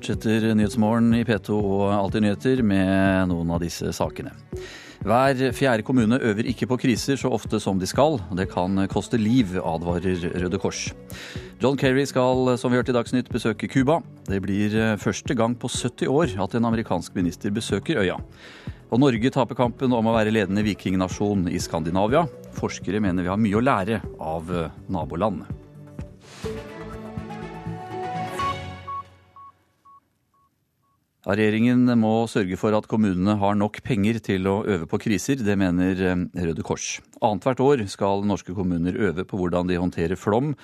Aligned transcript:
fortsetter 0.00 0.54
Nyhetsmorgen 0.56 1.12
i 1.18 1.24
P2 1.28 1.52
og 1.52 1.90
Alltid 1.92 2.24
nyheter 2.24 2.62
med 2.64 3.28
noen 3.28 3.50
av 3.52 3.60
disse 3.60 3.90
sakene. 3.92 4.32
Hver 5.04 5.52
fjerde 5.56 5.84
kommune 5.84 6.16
øver 6.24 6.48
ikke 6.48 6.68
på 6.70 6.78
kriser 6.80 7.20
så 7.20 7.28
ofte 7.32 7.60
som 7.60 7.76
de 7.80 7.88
skal. 7.88 8.16
Det 8.36 8.46
kan 8.52 8.80
koste 8.92 9.20
liv, 9.20 9.58
advarer 9.60 10.24
Røde 10.40 10.60
Kors. 10.60 10.90
John 11.60 11.76
Kerry 11.76 12.06
skal, 12.08 12.54
som 12.60 12.72
vi 12.72 12.80
hørte 12.80 12.94
i 12.94 12.96
Dagsnytt, 12.96 13.28
besøke 13.32 13.68
Cuba. 13.68 14.00
Det 14.28 14.40
blir 14.40 14.96
første 15.00 15.36
gang 15.36 15.56
på 15.60 15.68
70 15.68 16.08
år 16.08 16.36
at 16.46 16.56
en 16.56 16.68
amerikansk 16.72 17.16
minister 17.20 17.52
besøker 17.52 18.00
øya. 18.00 18.16
Og 18.90 19.04
Norge 19.04 19.32
taper 19.32 19.58
kampen 19.58 19.92
om 19.92 20.08
å 20.08 20.16
være 20.16 20.32
ledende 20.32 20.64
vikingnasjon 20.64 21.48
i 21.52 21.60
Skandinavia. 21.60 22.24
Forskere 22.56 23.04
mener 23.04 23.28
vi 23.28 23.32
har 23.32 23.40
mye 23.40 23.60
å 23.60 23.66
lære 23.68 24.00
av 24.16 24.48
nabolandene. 24.88 25.60
Regjeringen 31.20 31.84
må 32.00 32.24
sørge 32.32 32.56
for 32.56 32.72
at 32.72 32.86
kommunene 32.88 33.34
har 33.42 33.56
nok 33.58 33.82
penger 33.84 34.16
til 34.24 34.46
å 34.48 34.62
øve 34.64 34.86
på 34.88 35.02
kriser. 35.04 35.36
Det 35.44 35.56
mener 35.60 35.98
eh, 36.00 36.22
Røde 36.46 36.64
Kors. 36.64 36.94
Annethvert 37.20 37.60
år 37.60 37.82
skal 37.92 38.24
norske 38.24 38.54
kommuner 38.56 38.96
øve 38.96 39.26
på 39.28 39.36
hvordan 39.36 39.68
de 39.68 39.76
håndterer 39.76 40.16
flom, 40.16 40.54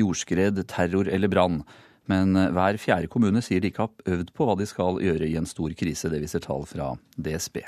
jordskred, 0.00 0.62
terror 0.72 1.10
eller 1.12 1.28
brann. 1.28 1.60
Men 2.08 2.32
eh, 2.32 2.48
hver 2.48 2.80
fjerde 2.80 3.12
kommune 3.12 3.44
sier 3.44 3.60
de 3.60 3.68
ikke 3.68 3.84
har 3.84 4.16
øvd 4.16 4.32
på 4.32 4.48
hva 4.48 4.56
de 4.56 4.68
skal 4.70 5.02
gjøre 5.04 5.28
i 5.28 5.36
en 5.36 5.48
stor 5.48 5.76
krise. 5.76 6.08
Det 6.08 6.22
viser 6.24 6.40
tall 6.46 6.64
fra 6.64 6.94
DSB. 7.20 7.60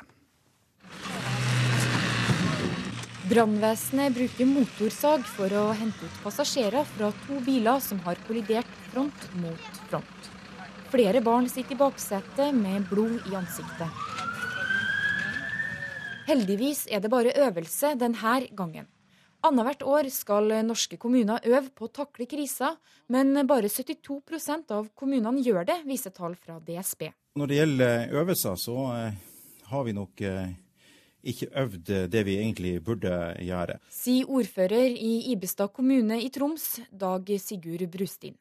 Brannvesenet 3.28 4.17
bruker 4.17 4.48
motorsag 4.48 5.28
for 5.28 5.53
å 5.53 5.67
hente 5.77 6.01
ut 6.01 6.25
passasjerer 6.25 6.89
fra 6.97 7.12
to 7.27 7.45
biler 7.45 7.84
som 7.84 8.01
har 8.08 8.17
kollidert 8.25 8.73
front 8.89 9.30
mot 9.36 9.84
front. 9.92 10.38
Flere 10.89 11.20
barn 11.20 11.44
sitter 11.53 11.75
i 11.75 11.77
baksetet 11.77 12.55
med 12.56 12.86
blod 12.89 13.27
i 13.28 13.34
ansiktet. 13.36 14.05
Heldigvis 16.28 16.86
er 16.89 17.03
det 17.05 17.11
bare 17.12 17.34
øvelse 17.36 17.91
denne 18.00 18.39
gangen. 18.56 18.86
Annethvert 19.45 19.84
år 19.84 20.08
skal 20.08 20.48
norske 20.64 20.97
kommuner 20.97 21.45
øve 21.45 21.69
på 21.77 21.91
å 21.91 21.92
takle 21.92 22.25
krisa, 22.27 22.72
men 23.12 23.36
bare 23.47 23.69
72% 23.69 24.72
av 24.72 24.89
kommunene 24.97 25.45
gjør 25.45 25.69
det, 25.69 25.78
viser 25.84 26.17
tall 26.17 26.39
fra 26.41 26.56
DSB. 26.56 27.11
Når 27.36 27.52
det 27.52 27.61
gjelder 27.61 28.17
øvelser, 28.23 28.56
så 28.56 28.80
eh, 28.97 29.20
har 29.69 29.84
vi 29.84 29.97
nok 30.00 30.25
eh, 30.25 30.50
ikke 31.20 31.52
øvd 31.67 31.95
det 32.08 32.25
vi 32.25 32.41
egentlig 32.41 32.78
burde 32.80 33.14
gjøre. 33.45 33.77
Sier 33.92 34.25
ordfører 34.41 34.97
i 34.97 35.34
Ibestad 35.36 35.77
kommune 35.77 36.17
i 36.25 36.33
Troms, 36.33 36.78
Dag 36.89 37.28
Sigurd 37.45 37.91
Brustin. 37.92 38.41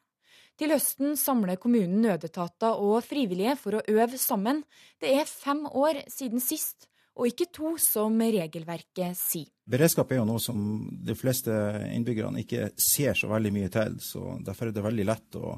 Til 0.57 0.73
høsten 0.73 1.13
samler 1.19 1.59
kommunen 1.61 1.99
nødetater 2.01 2.79
og 2.81 3.03
frivillige 3.05 3.53
for 3.61 3.77
å 3.77 3.83
øve 3.93 4.17
sammen. 4.17 4.63
Det 4.97 5.11
er 5.13 5.29
fem 5.29 5.67
år 5.69 5.99
siden 6.09 6.41
sist, 6.41 6.87
og 7.17 7.29
ikke 7.29 7.49
to, 7.53 7.75
som 7.81 8.17
regelverket 8.17 9.17
sier. 9.17 9.51
Beredskap 9.69 10.11
er 10.11 10.21
jo 10.21 10.25
noe 10.29 10.41
som 10.41 10.57
de 11.05 11.13
fleste 11.17 11.53
innbyggerne 11.91 12.41
ikke 12.41 12.71
ser 12.73 13.17
så 13.17 13.29
veldig 13.29 13.51
mye 13.53 13.69
til. 13.73 13.99
så 14.01 14.37
Derfor 14.45 14.69
er 14.69 14.73
det 14.73 14.85
veldig 14.85 15.05
lett 15.05 15.37
å 15.37 15.57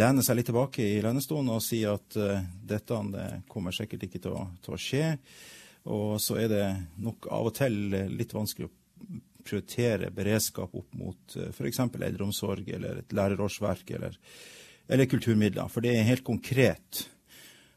lene 0.00 0.24
seg 0.24 0.38
litt 0.38 0.48
tilbake 0.48 0.86
i 0.94 1.02
lenestolen 1.04 1.52
og 1.52 1.64
si 1.64 1.82
at 1.84 2.16
uh, 2.16 2.40
dette 2.64 3.02
det 3.12 3.26
kommer 3.52 3.76
sikkert 3.76 4.06
ikke 4.08 4.22
til 4.24 4.38
å, 4.38 4.46
til 4.64 4.76
å 4.78 4.80
skje. 4.80 5.10
Og 5.92 6.16
så 6.22 6.38
er 6.40 6.48
det 6.48 6.66
nok 7.04 7.28
av 7.28 7.50
og 7.50 7.56
til 7.58 7.76
litt 8.14 8.32
vanskelig 8.32 8.70
å 8.70 8.76
prioritere 9.44 10.10
beredskap 10.14 10.74
opp 10.74 10.94
mot 10.98 11.36
eh, 11.36 11.50
f.eks. 11.52 11.80
eldreomsorg 11.80 12.68
eller 12.76 13.02
et 13.02 13.14
lærerårsverk 13.16 13.94
eller, 13.98 14.18
eller, 14.88 15.10
kulturmidler. 15.10 15.70
For 15.72 15.84
det 15.84 15.96
er 15.96 16.08
helt 16.08 16.24
konkret. 16.26 17.06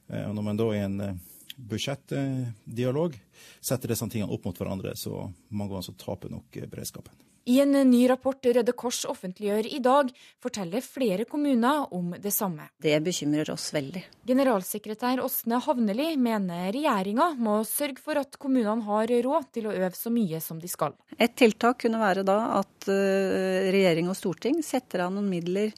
Eh, 0.08 0.26
og 0.28 0.36
når 0.38 0.48
man 0.50 0.62
da 0.62 0.70
i 0.74 0.84
en 0.84 1.00
eh, 1.02 1.22
budsjettdialog 1.56 3.16
setter 3.64 3.94
disse 3.94 4.09
tingene 4.12 4.34
opp 4.34 4.48
mot 4.48 4.58
hverandre, 4.59 4.96
så 5.00 5.28
mange 5.50 5.74
ganger 5.74 5.90
så 5.90 5.98
taper 6.00 6.34
nok 6.34 6.59
beredskapen. 6.66 7.16
I 7.46 7.60
en 7.62 7.72
ny 7.90 8.08
rapport 8.10 8.46
Røde 8.46 8.74
Kors 8.74 9.04
offentliggjør 9.06 9.68
i 9.70 9.78
dag, 9.84 10.08
forteller 10.42 10.82
flere 10.82 11.28
kommuner 11.30 11.94
om 11.94 12.16
det 12.18 12.32
samme. 12.34 12.66
Det 12.82 12.98
bekymrer 13.06 13.52
oss 13.54 13.68
veldig. 13.76 14.02
Generalsekretær 14.26 15.22
Åsne 15.22 15.60
Havneli 15.62 16.08
mener 16.18 16.72
regjeringa 16.74 17.30
må 17.38 17.60
sørge 17.70 18.02
for 18.02 18.18
at 18.18 18.40
kommunene 18.42 18.82
har 18.88 19.14
råd 19.28 19.52
til 19.54 19.70
å 19.70 19.76
øve 19.78 19.94
så 19.94 20.10
mye 20.10 20.42
som 20.42 20.58
de 20.58 20.72
skal. 20.72 20.98
Et 21.22 21.38
tiltak 21.38 21.84
kunne 21.86 22.02
være 22.02 22.26
da 22.26 22.40
at 22.64 22.90
eh, 22.90 23.70
regjering 23.76 24.10
og 24.10 24.18
storting 24.18 24.64
setter 24.66 25.06
av 25.06 25.14
noen 25.14 25.30
midler 25.30 25.76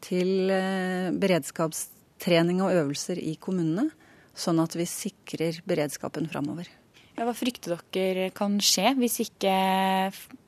til 0.00 0.48
eh, 0.48 1.12
beredskapstrening 1.12 2.64
og 2.64 2.72
øvelser 2.72 3.20
i 3.20 3.36
kommunene, 3.36 3.90
sånn 4.32 4.64
at 4.64 4.80
vi 4.80 4.88
sikrer 4.88 5.60
beredskapen 5.68 6.32
framover. 6.32 6.72
Ja, 7.16 7.26
hva 7.28 7.34
frykter 7.36 7.76
dere 7.92 8.30
kan 8.34 8.56
skje 8.64 8.94
hvis 8.98 9.20
ikke 9.26 9.54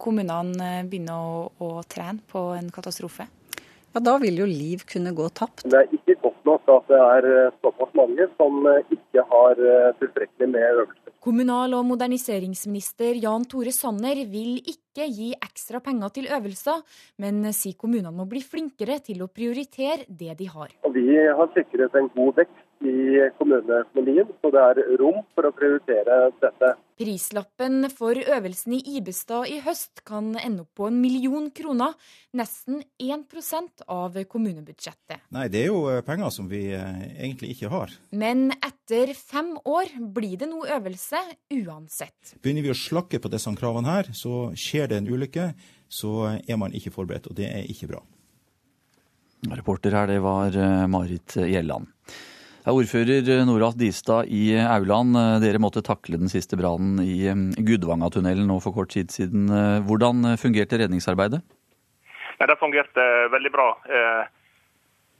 kommunene 0.00 0.84
begynner 0.88 1.14
å, 1.14 1.48
å 1.60 1.70
trene 1.88 2.24
på 2.30 2.50
en 2.56 2.70
katastrofe? 2.72 3.28
Ja, 3.94 4.00
Da 4.02 4.16
vil 4.18 4.40
jo 4.40 4.46
liv 4.48 4.82
kunne 4.90 5.12
gå 5.14 5.28
tapt. 5.30 5.66
Det 5.68 5.78
er 5.84 5.92
ikke 5.94 6.16
godt 6.24 6.48
nok 6.48 6.70
at 6.80 6.88
det 6.90 7.00
er 7.00 7.28
såpass 7.62 7.92
mange 7.94 8.26
som 8.34 8.64
ikke 8.90 9.22
har 9.30 9.60
tilstrekkelig 10.00 10.50
med 10.50 10.66
øvelser. 10.72 11.04
Kommunal- 11.24 11.72
og 11.78 11.86
moderniseringsminister 11.88 13.16
Jan 13.16 13.46
Tore 13.48 13.72
Sanner 13.72 14.18
vil 14.28 14.58
ikke 14.60 15.06
gi 15.08 15.30
ekstra 15.32 15.80
penger 15.80 16.10
til 16.18 16.26
øvelser, 16.28 16.82
men 17.22 17.46
sier 17.56 17.78
kommunene 17.80 18.12
må 18.12 18.26
bli 18.28 18.42
flinkere 18.44 18.98
til 19.06 19.22
å 19.24 19.30
prioritere 19.32 20.04
det 20.08 20.34
de 20.36 20.50
har. 20.52 20.74
Vi 20.92 21.06
har 21.38 21.48
sikret 21.56 21.96
en 21.96 22.10
god 22.18 22.42
vekst 22.42 22.63
i 22.88 23.28
kommuneøkonomien, 23.38 24.30
så 24.40 24.50
det 24.54 24.62
er 24.62 24.80
rom 25.00 25.22
for 25.34 25.48
å 25.48 25.52
prioritere 25.56 26.28
dette. 26.42 26.74
Prislappen 27.00 27.88
for 27.90 28.14
øvelsen 28.14 28.76
i 28.76 28.80
Ibestad 28.98 29.48
i 29.50 29.58
høst 29.64 30.04
kan 30.06 30.32
ende 30.38 30.62
opp 30.62 30.78
på 30.78 30.86
en 30.86 31.00
million 31.02 31.48
kroner, 31.54 31.96
nesten 32.38 32.82
1% 33.02 33.84
av 33.90 34.18
kommunebudsjettet. 34.30 35.24
Nei, 35.34 35.48
det 35.50 35.64
er 35.64 35.72
jo 35.72 35.80
eh, 35.90 36.02
penger 36.06 36.30
som 36.34 36.48
vi 36.50 36.68
eh, 36.76 37.04
egentlig 37.16 37.54
ikke 37.56 37.72
har. 37.72 37.94
Men 38.14 38.52
etter 38.60 39.14
fem 39.18 39.54
år 39.58 39.90
blir 40.14 40.38
det 40.44 40.50
nå 40.52 40.62
øvelse 40.76 41.22
uansett. 41.56 42.36
Begynner 42.44 42.68
vi 42.68 42.74
å 42.74 42.78
slakke 42.78 43.18
på 43.18 43.32
disse 43.32 43.50
kravene 43.58 43.90
her, 43.90 44.12
så 44.14 44.50
skjer 44.58 44.92
det 44.92 45.02
en 45.02 45.10
ulykke, 45.10 45.50
så 45.90 46.36
er 46.38 46.60
man 46.60 46.74
ikke 46.74 46.94
forberedt, 46.94 47.26
og 47.30 47.38
det 47.38 47.50
er 47.50 47.66
ikke 47.70 47.90
bra. 47.90 48.04
Reporter 49.52 49.92
her, 49.92 50.08
det 50.08 50.22
var 50.24 50.54
eh, 50.56 50.86
Marit 50.88 51.36
Gjelland. 51.36 51.90
Ordfører 52.64 53.44
Norat 53.44 53.76
Distad 53.76 54.30
i 54.32 54.54
Auland, 54.56 55.18
dere 55.42 55.60
måtte 55.60 55.82
takle 55.84 56.16
den 56.16 56.30
siste 56.32 56.56
brannen 56.56 57.02
i 57.04 57.28
Gudvangatunnelen 57.60 58.48
nå 58.48 58.56
for 58.64 58.72
kort 58.72 58.94
tid 58.94 59.12
siden. 59.12 59.50
Hvordan 59.84 60.38
fungerte 60.40 60.80
redningsarbeidet? 60.80 61.42
Ja, 62.38 62.46
det 62.46 62.56
fungerte 62.58 63.28
veldig 63.28 63.52
bra. 63.52 63.68
Eh, 63.88 64.24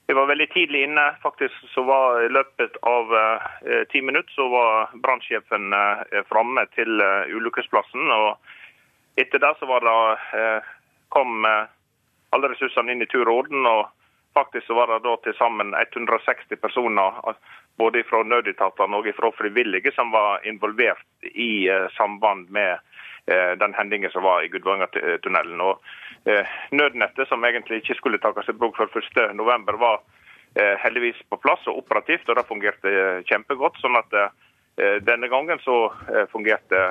vi 0.06 0.14
var 0.14 0.26
veldig 0.26 0.48
tidlig 0.52 0.82
inne. 0.84 1.04
Faktisk 1.22 1.54
så 1.74 1.82
var 1.82 2.22
I 2.22 2.28
løpet 2.28 2.76
av 2.82 3.14
eh, 3.16 3.84
ti 3.92 4.02
minutter 4.02 4.32
så 4.34 4.48
var 4.48 4.90
brannsjefen 4.94 5.72
eh, 5.72 6.22
framme 6.28 6.66
til 6.74 7.00
ulykkesplassen. 7.38 8.10
og 8.10 8.36
Etter 9.16 9.38
det 9.38 9.52
så 9.60 9.78
det, 9.78 10.62
kom 11.08 11.46
alle 11.46 12.48
ressursene 12.50 12.92
inn 12.92 13.02
i 13.02 13.06
tur 13.06 13.28
og 13.28 13.44
orden. 13.44 13.66
og 13.66 13.86
Faktisk 14.34 14.66
så 14.66 14.74
var 14.74 14.86
det 14.86 14.98
da 14.98 15.16
til 15.22 15.34
sammen 15.38 15.74
160 15.78 16.56
personer, 16.60 17.12
både 17.78 18.02
fra 18.02 18.22
nødetatene 18.26 18.98
og 18.98 19.06
fra 19.14 19.30
frivillige, 19.38 19.92
som 19.94 20.10
var 20.10 20.42
involvert 20.42 21.28
i 21.30 21.70
uh, 21.70 21.86
samband 21.94 22.50
med 22.50 22.72
uh, 23.30 23.52
den 23.62 23.74
hendingen 23.78 24.10
som 24.10 24.26
var 24.26 24.42
i 24.42 24.48
Gudvangatunnelen. 24.50 25.60
Og 25.60 25.78
uh, 26.26 26.54
Nødnettet, 26.70 27.28
som 27.28 27.46
egentlig 27.46 27.82
ikke 27.82 27.94
skulle 28.00 28.18
tas 28.18 28.50
i 28.50 28.56
bruk 28.58 28.76
før 28.76 28.90
1.11, 28.90 29.78
var 29.78 30.02
heldigvis 30.54 31.18
på 31.30 31.36
plass 31.42 31.64
og 31.66 31.80
operativt, 31.80 32.28
og 32.28 32.36
det 32.38 32.44
fungerte 32.46 32.90
kjempegodt. 33.26 33.80
sånn 33.82 33.96
at 33.98 34.12
denne 35.02 35.26
gangen 35.26 35.58
så 35.58 35.88
fungerte 36.30 36.82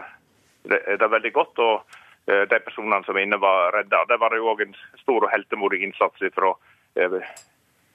det, 0.68 1.08
veldig 1.14 1.32
godt. 1.32 1.60
og 1.64 1.96
de 2.28 2.60
personene 2.60 3.00
som 3.08 3.18
inne, 3.18 3.40
var 3.40 3.72
redda. 3.72 4.04
Det 4.10 4.18
var 4.20 4.36
jo 4.36 4.50
òg 4.52 4.66
en 4.66 4.76
stor 5.00 5.24
og 5.24 5.32
heltemodig 5.32 5.80
innsats 5.80 6.28
fra 6.36 6.52
Eh, 6.52 6.73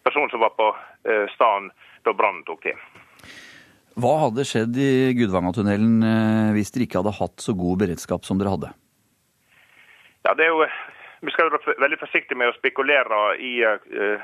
person 0.08 0.30
som 0.30 0.40
var 0.40 0.54
på 0.56 0.76
eh, 1.04 1.26
stedet 1.34 1.72
da 2.06 2.14
brannen 2.14 2.44
tok 2.46 2.62
til. 2.64 2.78
Hva 3.98 4.14
hadde 4.22 4.46
skjedd 4.46 4.76
i 4.78 4.90
Gudvangatunnelen 5.18 6.04
eh, 6.06 6.50
hvis 6.56 6.70
dere 6.74 6.86
ikke 6.86 7.02
hadde 7.02 7.16
hatt 7.18 7.42
så 7.42 7.54
god 7.58 7.82
beredskap 7.82 8.26
som 8.26 8.38
dere 8.40 8.54
hadde? 8.54 8.70
Ja, 10.26 10.34
det 10.38 10.46
er 10.46 10.54
jo, 10.54 10.66
Vi 11.20 11.32
skal 11.34 11.50
være 11.50 11.80
veldig 11.82 11.98
forsiktige 11.98 12.38
med 12.38 12.52
å 12.52 12.54
spekulere 12.54 13.18
i 13.42 13.52
uh, 13.66 14.20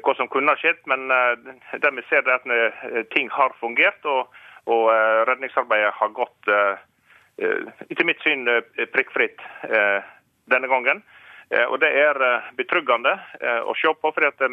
hva 0.00 0.14
som 0.16 0.28
kunne 0.32 0.54
ha 0.54 0.56
skjedd, 0.56 0.78
men 0.88 1.10
uh, 1.12 1.34
det 1.76 1.90
vi 1.92 2.04
ser 2.08 2.24
er 2.24 2.38
at 2.38 3.10
ting 3.12 3.28
har 3.28 3.52
fungert. 3.60 4.00
Og, 4.08 4.30
og 4.64 4.86
redningsarbeidet 5.28 5.90
har 5.98 6.14
gått, 6.16 6.48
etter 7.36 8.06
mitt 8.08 8.22
syn, 8.24 8.48
prikkfritt 8.94 9.42
denne 10.48 10.70
gangen. 10.72 11.02
Eh, 11.54 11.66
og 11.70 11.78
Det 11.80 11.90
er 11.90 12.20
eh, 12.26 12.50
betryggende 12.58 13.14
eh, 13.40 13.62
å 13.62 13.74
se 13.78 13.94
på. 13.94 14.12
for 14.12 14.50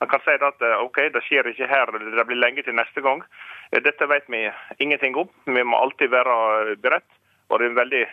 Man 0.00 0.08
kan 0.10 0.20
si 0.24 0.36
at 0.36 0.62
OK, 0.82 0.98
det 1.14 1.22
skjer 1.24 1.48
ikke 1.48 1.70
her, 1.70 1.92
det 1.92 2.26
blir 2.26 2.36
lenge 2.36 2.62
til 2.62 2.74
neste 2.74 3.00
gang. 3.00 3.22
Dette 3.70 4.06
vet 4.10 4.26
vi 4.28 4.50
ingenting 4.78 5.14
om. 5.16 5.28
Vi 5.46 5.62
må 5.62 5.78
alltid 5.78 6.10
være 6.10 6.76
beredt. 6.82 7.08
Og 7.48 7.60
det 7.60 7.68
er 7.68 7.76
veldig 7.76 8.04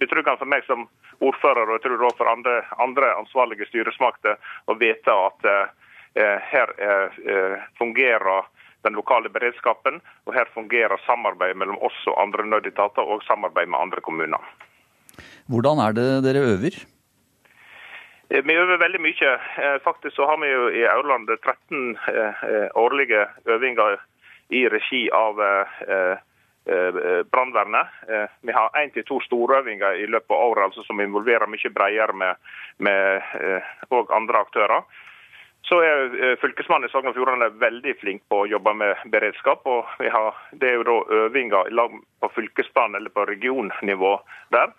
betryggende 0.00 0.38
for 0.38 0.50
meg 0.50 0.64
som 0.66 0.88
ordfører 1.22 1.68
og 1.68 1.78
jeg 1.78 1.84
tror 1.84 2.02
også 2.08 2.18
for 2.18 2.30
andre, 2.32 2.56
andre 2.82 3.12
ansvarlige 3.14 3.68
styresmakter 3.70 4.40
å 4.66 4.76
vite 4.80 5.14
at 5.14 5.46
eh, 5.48 6.38
her 6.50 6.74
eh, 6.82 7.62
fungerer 7.78 8.48
den 8.82 8.98
lokale 8.98 9.30
beredskapen, 9.30 10.00
og 10.26 10.34
her 10.34 10.48
fungerer 10.50 10.98
samarbeidet 11.06 11.60
mellom 11.60 11.78
oss 11.86 11.94
og 12.10 12.18
andre 12.18 12.44
nødetater 12.50 13.06
og 13.06 13.22
samarbeid 13.28 13.70
med 13.70 13.78
andre 13.78 14.02
kommuner. 14.02 14.42
Hvordan 15.46 15.78
er 15.84 15.94
det 15.94 16.08
dere 16.26 16.42
øver? 16.56 16.80
Eh, 18.32 18.42
vi 18.44 18.54
øver 18.54 18.76
veldig 18.80 19.00
mye. 19.00 19.32
Eh, 19.60 19.78
faktisk 19.84 20.16
så 20.16 20.26
har 20.26 20.38
vi 20.40 20.48
jo 20.48 20.68
i 20.70 20.84
Aurland 20.88 21.28
13 21.28 21.98
eh, 22.08 22.68
årlige 22.74 23.26
øvinger 23.46 23.98
i 24.50 24.68
regi 24.68 25.10
av 25.12 25.36
brannvernet. 27.32 27.86
Vi 28.40 28.52
har 28.52 28.76
én 28.78 28.92
til 28.92 29.04
to 29.04 29.16
storøvinger 29.24 29.96
i 29.98 30.06
løpet 30.06 30.30
av 30.30 30.42
året 30.50 30.64
altså, 30.64 30.82
som 30.86 31.00
involverer 31.00 31.50
mye 31.50 31.70
bredere 31.74 32.12
med, 32.12 32.36
med 32.78 33.22
andre 33.90 34.38
aktører. 34.38 34.84
Så 35.64 35.80
er 35.80 36.36
Fylkesmannen 36.42 36.86
i 36.86 36.92
Sogn 36.92 37.08
og 37.08 37.16
Fjordane 37.16 37.48
veldig 37.58 37.96
flink 38.00 38.22
på 38.28 38.42
å 38.42 38.46
jobbe 38.46 38.74
med 38.74 39.08
beredskap. 39.10 39.66
og 39.66 39.88
har, 39.98 40.36
Det 40.52 40.68
er 40.68 40.74
jo 40.74 40.86
da 40.90 40.98
øvinger 41.24 41.72
på 42.20 42.32
fylkesplan 42.36 42.94
eller 42.94 43.10
på 43.10 43.24
regionnivå 43.24 44.18
der. 44.52 44.70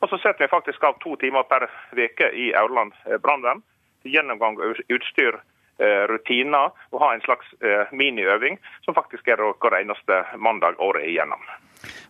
Og 0.00 0.08
så 0.08 0.18
setter 0.18 0.46
vi 0.46 0.52
faktisk 0.52 0.84
av 0.84 0.96
to 1.02 1.14
timer 1.20 1.44
per 1.48 1.66
uke 1.92 2.30
i 2.32 2.50
Aurland 2.56 2.96
eh, 3.04 3.18
brannvern 3.20 3.62
gjennomgang 4.08 4.56
av 4.56 4.78
utstyr, 4.88 5.36
eh, 5.76 6.04
rutiner 6.08 6.72
og 6.88 7.02
ha 7.02 7.10
en 7.12 7.24
slags 7.24 7.50
eh, 7.60 7.90
miniøving, 7.92 8.56
som 8.86 8.96
faktisk 8.96 9.28
er 9.28 9.42
hver 9.44 9.76
eneste 9.76 10.22
mandag 10.40 10.80
året 10.80 11.04
igjennom. 11.10 11.42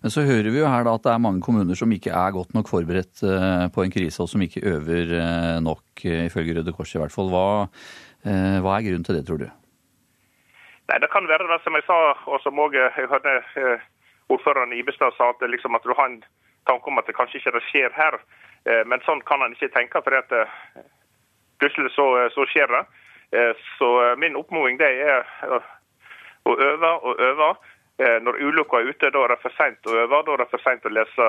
Men 0.03 0.15
så 0.15 0.23
hører 0.27 0.51
vi 0.55 0.63
jo 0.63 0.71
her 0.71 0.87
da 0.87 0.95
at 0.95 1.07
det 1.07 1.15
er 1.15 1.23
mange 1.23 1.43
kommuner 1.43 1.79
som 1.79 1.91
ikke 1.95 2.15
er 2.15 2.35
godt 2.35 2.55
nok 2.55 2.71
forberedt 2.71 3.23
på 3.75 3.83
en 3.85 3.93
krise, 3.95 4.23
og 4.23 4.31
som 4.31 4.43
ikke 4.43 4.65
øver 4.67 5.13
nok, 5.63 6.03
ifølge 6.03 6.57
Røde 6.57 6.75
Kors 6.75 6.95
i 6.97 6.99
hvert 6.99 7.15
fall. 7.15 7.31
Hva, 7.31 7.69
hva 8.65 8.73
er 8.75 8.87
grunnen 8.89 9.07
til 9.07 9.19
det, 9.19 9.23
tror 9.29 9.39
du? 9.39 9.47
Nei, 10.91 10.99
Det 10.99 11.11
kan 11.13 11.29
være 11.31 11.47
det 11.53 11.61
som 11.63 11.79
jeg 11.79 11.87
sa, 11.87 12.01
og 12.27 12.43
som 12.43 12.59
òg 12.59 12.75
ordføreren 14.35 14.75
i 14.75 14.83
Ibestad 14.83 15.15
sa, 15.15 15.31
at, 15.31 15.47
liksom 15.47 15.79
at 15.79 15.87
du 15.87 15.95
har 15.95 16.11
en 16.11 16.19
tanke 16.71 16.91
om 16.91 17.03
at 17.03 17.11
det 17.11 17.19
kanskje 17.19 17.43
ikke 17.43 17.63
skjer 17.69 17.93
her. 17.97 18.19
Eh, 18.69 18.85
men 18.87 19.03
sånn 19.07 19.23
kan 19.29 19.43
en 19.45 19.57
ikke 19.57 19.73
tenke, 19.75 20.03
for 20.05 20.17
at 20.17 20.33
eh, 20.37 20.55
plutselig 21.63 21.93
så, 21.97 22.07
eh, 22.21 22.31
så, 22.37 22.47
skjer 22.51 22.73
det. 22.77 22.87
Så 23.79 23.89
min 24.19 24.35
oppfordring 24.35 24.81
er 24.83 25.21
å 25.47 26.55
øve 26.59 26.89
og 27.07 27.21
øve. 27.23 27.51
Når 28.25 28.41
ulykka 28.43 28.81
er 28.81 28.89
ute, 28.91 29.11
da 29.15 29.21
er 29.23 29.31
det 29.31 29.37
for 29.39 29.55
seint 29.55 29.87
å 29.87 29.95
øve. 30.03 30.19
Da 30.27 30.33
er 30.35 30.41
det 30.43 30.49
for 30.51 30.65
seint 30.65 30.89
å 30.89 30.91
lese 30.91 31.29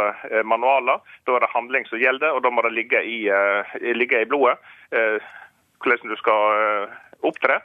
manualer. 0.49 1.03
Da 1.29 1.35
er 1.35 1.45
det 1.45 1.51
handling 1.53 1.85
som 1.85 2.01
gjelder, 2.01 2.33
og 2.33 2.41
da 2.41 2.49
må 2.49 2.63
det 2.65 2.71
ligge 2.73 3.03
i, 3.05 3.19
ligge 3.93 4.23
i 4.23 4.25
blodet 4.31 4.57
hvordan 4.89 6.09
du 6.09 6.17
skal 6.17 6.89
opptre. 7.29 7.59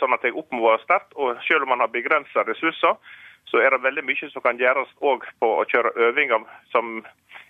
Sånn 0.00 0.16
at 0.16 0.24
jeg 0.24 0.38
oppmoder 0.40 0.80
sterkt. 0.86 1.12
Og 1.20 1.36
selv 1.44 1.68
om 1.68 1.74
man 1.74 1.84
har 1.84 1.92
begrensa 1.92 2.46
ressurser, 2.48 2.96
så 3.50 3.62
er 3.64 3.72
det 3.72 3.84
veldig 3.84 4.04
mye 4.06 4.30
som 4.32 4.44
kan 4.44 4.60
gjøres 4.60 4.90
òg 5.00 5.24
på 5.40 5.50
å 5.60 5.66
kjøre 5.68 5.94
øvinger 6.08 6.44
som 6.72 7.00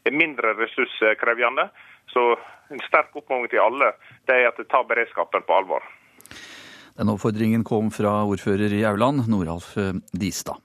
er 0.07 0.15
mindre 0.15 0.55
ressurskrevende. 0.59 1.69
Så 2.13 2.31
en 2.73 2.83
sterk 2.87 3.17
oppfordring 3.17 3.51
til 3.53 3.63
alle 3.63 3.93
det 4.29 4.37
er 4.37 4.51
at 4.51 4.61
de 4.61 4.67
tar 4.69 4.87
beredskapen 4.89 5.45
på 5.47 5.59
alvor. 5.59 5.85
Den 6.99 7.13
oppfordringen 7.13 7.63
kom 7.67 7.93
fra 7.95 8.25
ordfører 8.27 8.73
i 8.75 8.83
Auland, 8.89 9.29
Noralf 9.31 9.77
eh, 9.79 9.95
Distad. 10.11 10.59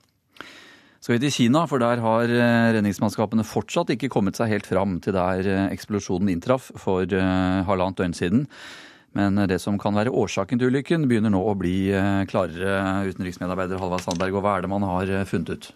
Skal 0.98 1.18
vi 1.18 1.26
til 1.26 1.34
Kina, 1.34 1.66
for 1.70 1.82
der 1.82 2.00
har 2.02 2.30
eh, 2.32 2.70
redningsmannskapene 2.74 3.44
fortsatt 3.46 3.92
ikke 3.94 4.10
kommet 4.10 4.40
seg 4.40 4.50
helt 4.50 4.66
fram 4.66 4.96
til 5.04 5.14
der 5.14 5.46
eh, 5.46 5.68
eksplosjonen 5.76 6.32
inntraff 6.32 6.72
for 6.80 7.06
halvannet 7.06 8.00
døgn 8.00 8.18
siden. 8.18 8.48
Men 9.14 9.38
det 9.46 9.60
som 9.62 9.78
kan 9.78 9.94
være 9.94 10.10
årsaken 10.10 10.58
til 10.58 10.72
ulykken, 10.72 11.06
begynner 11.10 11.30
nå 11.30 11.38
å 11.46 11.54
bli 11.58 11.92
eh, 11.94 12.24
klarere. 12.30 13.06
Utenriksmedarbeider 13.12 13.78
Halvard 13.78 14.02
Sandberg, 14.02 14.34
og 14.34 14.42
hva 14.42 14.56
er 14.58 14.66
det 14.66 14.72
man 14.72 14.86
har 14.86 15.12
eh, 15.20 15.26
funnet 15.28 15.54
ut? 15.54 15.68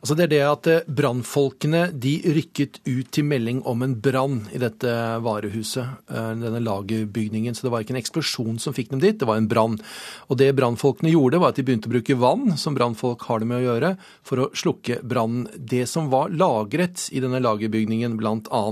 Altså 0.00 0.16
det 0.18 0.26
er 0.26 0.32
det 0.32 0.42
at 0.46 0.70
eh, 0.70 0.90
Brannfolkene 0.96 1.86
de 1.92 2.14
rykket 2.36 2.80
ut 2.86 3.10
til 3.14 3.26
melding 3.28 3.62
om 3.68 3.84
en 3.84 3.96
brann 4.00 4.40
i 4.54 4.60
dette 4.62 4.90
varehuset, 5.22 6.06
denne 6.08 6.60
lagerbygningen. 6.62 7.54
Så 7.56 7.66
det 7.66 7.72
var 7.74 7.84
ikke 7.84 7.96
en 7.96 8.00
eksplosjon 8.00 8.60
som 8.62 8.74
fikk 8.76 8.92
dem 8.92 9.02
dit, 9.02 9.18
det 9.18 9.28
var 9.28 9.40
en 9.40 9.48
brann. 9.50 9.78
Og 10.30 10.40
det 10.40 10.52
brannfolkene 10.58 11.12
gjorde, 11.12 11.40
var 11.42 11.52
at 11.52 11.60
de 11.60 11.66
begynte 11.66 11.90
å 11.90 11.94
bruke 11.94 12.18
vann, 12.20 12.56
som 12.60 12.76
brannfolk 12.76 13.26
har 13.28 13.42
det 13.42 13.50
med 13.50 13.60
å 13.60 13.66
gjøre, 13.66 13.92
for 14.26 14.44
å 14.44 14.50
slukke 14.56 15.00
brannen. 15.06 15.46
Det 15.56 15.84
som 15.90 16.10
var 16.12 16.32
lagret 16.34 17.08
i 17.12 17.22
denne 17.24 17.42
lagerbygningen, 17.42 18.16
bl.a. 18.20 18.62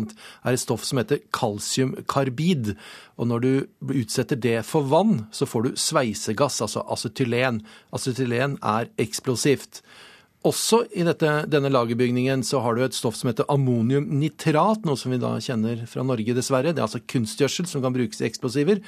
er 0.44 0.56
et 0.56 0.62
stoff 0.62 0.87
som 0.87 1.00
heter 1.00 1.23
kalsiumkarbid. 1.35 2.75
Og 3.20 3.31
når 3.31 3.44
du 3.44 3.52
utsetter 3.94 4.38
det 4.41 4.58
for 4.67 4.87
vann, 4.91 5.26
så 5.35 5.46
får 5.46 5.67
du 5.67 5.76
sveisegass, 5.79 6.61
altså 6.64 6.82
acetylen. 6.91 7.62
Acetylen 7.94 8.58
er 8.62 8.91
eksplosivt. 9.00 9.82
Også 10.44 10.82
i 10.93 11.05
dette, 11.06 11.29
denne 11.49 11.70
lagerbygningen 11.73 12.43
så 12.44 12.61
har 12.61 12.76
du 12.76 12.82
et 12.85 12.96
stoff 12.96 13.17
som 13.17 13.31
heter 13.31 13.49
ammoniumnitrat, 13.49 14.85
noe 14.85 15.00
som 15.00 15.14
vi 15.14 15.20
da 15.23 15.38
kjenner 15.41 15.87
fra 15.88 16.05
Norge, 16.05 16.37
dessverre. 16.37 16.75
Det 16.75 16.82
er 16.82 16.88
altså 16.88 17.00
kunstgjødsel 17.00 17.69
som 17.70 17.85
kan 17.85 17.94
brukes 17.94 18.20
i 18.20 18.26
eksplosiver. 18.29 18.82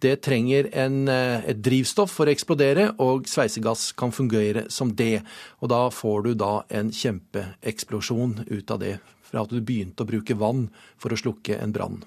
Det 0.00 0.18
trenger 0.24 0.68
en, 0.72 1.08
eh, 1.08 1.48
et 1.48 1.62
drivstoff 1.64 2.10
for 2.10 2.28
å 2.28 2.34
eksplodere, 2.34 2.94
og 3.00 3.24
sveisegass 3.28 3.92
kan 3.96 4.12
fungere 4.12 4.70
som 4.70 4.92
det. 4.94 5.22
Og 5.62 5.68
da 5.68 5.88
får 5.88 6.22
du 6.24 6.34
da 6.34 6.64
en 6.68 6.90
kjempeeksplosjon 6.90 8.46
ut 8.50 8.70
av 8.70 8.80
det, 8.80 8.98
fra 9.22 9.42
at 9.42 9.48
du 9.48 9.60
begynte 9.60 10.04
å 10.04 10.08
bruke 10.08 10.36
vann 10.36 10.68
for 10.98 11.10
å 11.10 11.20
slukke 11.20 11.60
en 11.60 11.72
brann. 11.72 12.02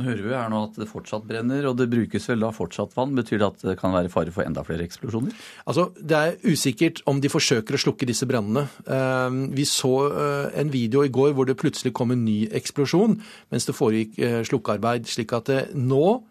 Nå 0.00 0.06
hører 0.06 0.24
vi 0.24 0.32
her 0.32 0.48
nå 0.48 0.62
at 0.64 0.78
det 0.80 0.86
fortsatt 0.88 1.26
brenner, 1.28 1.66
og 1.68 1.76
det 1.76 1.90
brukes 1.92 2.24
vel 2.30 2.40
da 2.40 2.48
fortsatt 2.54 2.94
vann. 2.96 3.12
Betyr 3.18 3.42
det 3.42 3.48
at 3.50 3.64
det 3.68 3.74
kan 3.80 3.92
være 3.92 4.08
fare 4.12 4.32
for 4.32 4.46
enda 4.46 4.64
flere 4.64 4.86
eksplosjoner? 4.88 5.36
Altså, 5.68 5.90
Det 6.00 6.16
er 6.16 6.38
usikkert 6.48 7.02
om 7.06 7.20
de 7.20 7.28
forsøker 7.28 7.76
å 7.76 7.82
slukke 7.82 8.08
disse 8.08 8.24
brannene. 8.28 8.64
Ehm, 8.88 9.44
vi 9.52 9.66
så 9.68 9.92
eh, 10.08 10.60
en 10.62 10.72
video 10.72 11.04
i 11.04 11.12
går 11.12 11.36
hvor 11.36 11.44
det 11.44 11.60
plutselig 11.60 11.92
kom 11.92 12.10
en 12.10 12.24
ny 12.24 12.48
eksplosjon 12.48 13.18
mens 13.52 13.68
det 13.68 13.76
foregikk 13.76 14.18
eh, 14.18 14.40
slukkearbeid. 14.48 15.04
slik 15.12 15.32
at 15.36 15.52
nå 15.76 16.22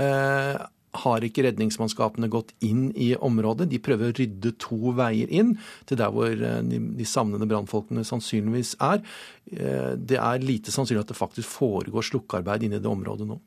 eh, 0.00 0.56
har 1.04 1.24
ikke 1.24 1.44
redningsmannskapene 1.46 2.30
gått 2.32 2.50
inn 2.66 2.88
i 2.98 3.12
området. 3.14 3.68
De 3.70 3.78
prøver 3.82 4.10
å 4.10 4.16
rydde 4.16 4.54
to 4.62 4.94
veier 4.98 5.30
inn 5.30 5.54
til 5.88 6.00
der 6.00 6.10
hvor 6.14 6.30
eh, 6.32 6.62
de, 6.66 6.80
de 6.98 7.06
savnede 7.06 7.48
brannfolkene 7.50 8.04
sannsynligvis 8.06 8.74
er. 8.82 9.04
Eh, 9.52 9.92
det 9.94 10.18
er 10.18 10.42
lite 10.42 10.74
sannsynlig 10.74 11.04
at 11.04 11.12
det 11.14 11.20
faktisk 11.20 11.60
foregår 11.60 12.08
slukkearbeid 12.10 12.66
inne 12.66 12.80
i 12.80 12.82
det 12.82 12.90
området 12.90 13.28
nå. 13.28 13.38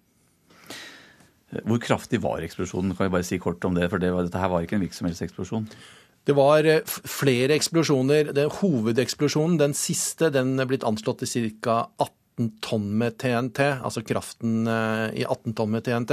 Hvor 1.61 1.81
kraftig 1.83 2.17
var 2.23 2.41
eksplosjonen? 2.41 2.95
Kan 2.97 3.09
vi 3.09 3.13
bare 3.13 3.27
si 3.27 3.37
kort 3.41 3.63
om 3.67 3.75
det, 3.77 3.85
for 3.91 4.01
det 4.01 4.09
var, 4.13 4.25
dette 4.25 4.39
her 4.41 4.49
var 4.49 4.63
ikke 4.65 4.79
en 4.79 4.85
hvilken 4.85 5.01
som 5.01 5.09
helst 5.09 5.25
eksplosjon? 5.25 5.67
Det 6.23 6.35
var 6.37 6.63
eh, 6.63 6.81
flere 6.87 7.57
eksplosjoner. 7.57 8.31
Den 8.35 8.51
hovedeksplosjonen, 8.61 9.59
den 9.59 9.75
siste, 9.77 10.31
den 10.33 10.55
er 10.59 10.69
blitt 10.69 10.87
anslått 10.87 11.25
til 11.25 11.51
ca. 11.59 11.83
18 11.99 12.22
18 12.33 12.51
tonn 12.61 12.97
med 12.97 13.17
TNT, 13.17 13.59
altså 13.83 14.01
kraften 14.01 14.67
eh, 14.67 15.21
i 15.21 15.25
18 15.25 15.53
tonn 15.53 15.71
med 15.71 15.83
TNT. 15.83 16.11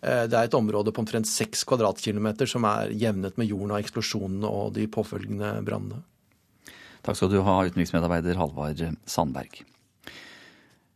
Eh, 0.00 0.24
det 0.28 0.34
er 0.34 0.48
et 0.48 0.54
område 0.54 0.92
på 0.92 1.02
omtrent 1.02 1.28
6 1.28 1.64
kvadratkilometer 1.68 2.46
som 2.46 2.64
er 2.64 2.92
jevnet 2.92 3.36
med 3.36 3.48
jorden 3.48 3.72
av 3.72 3.82
eksplosjonene 3.82 4.48
og 4.48 4.74
de 4.78 4.86
påfølgende 4.88 5.58
brannene. 5.66 6.02
Takk 7.02 7.16
skal 7.16 7.32
du 7.32 7.40
ha, 7.44 7.60
utenriksmedarbeider 7.68 8.38
Halvard 8.38 8.80
Sandberg. 9.06 9.62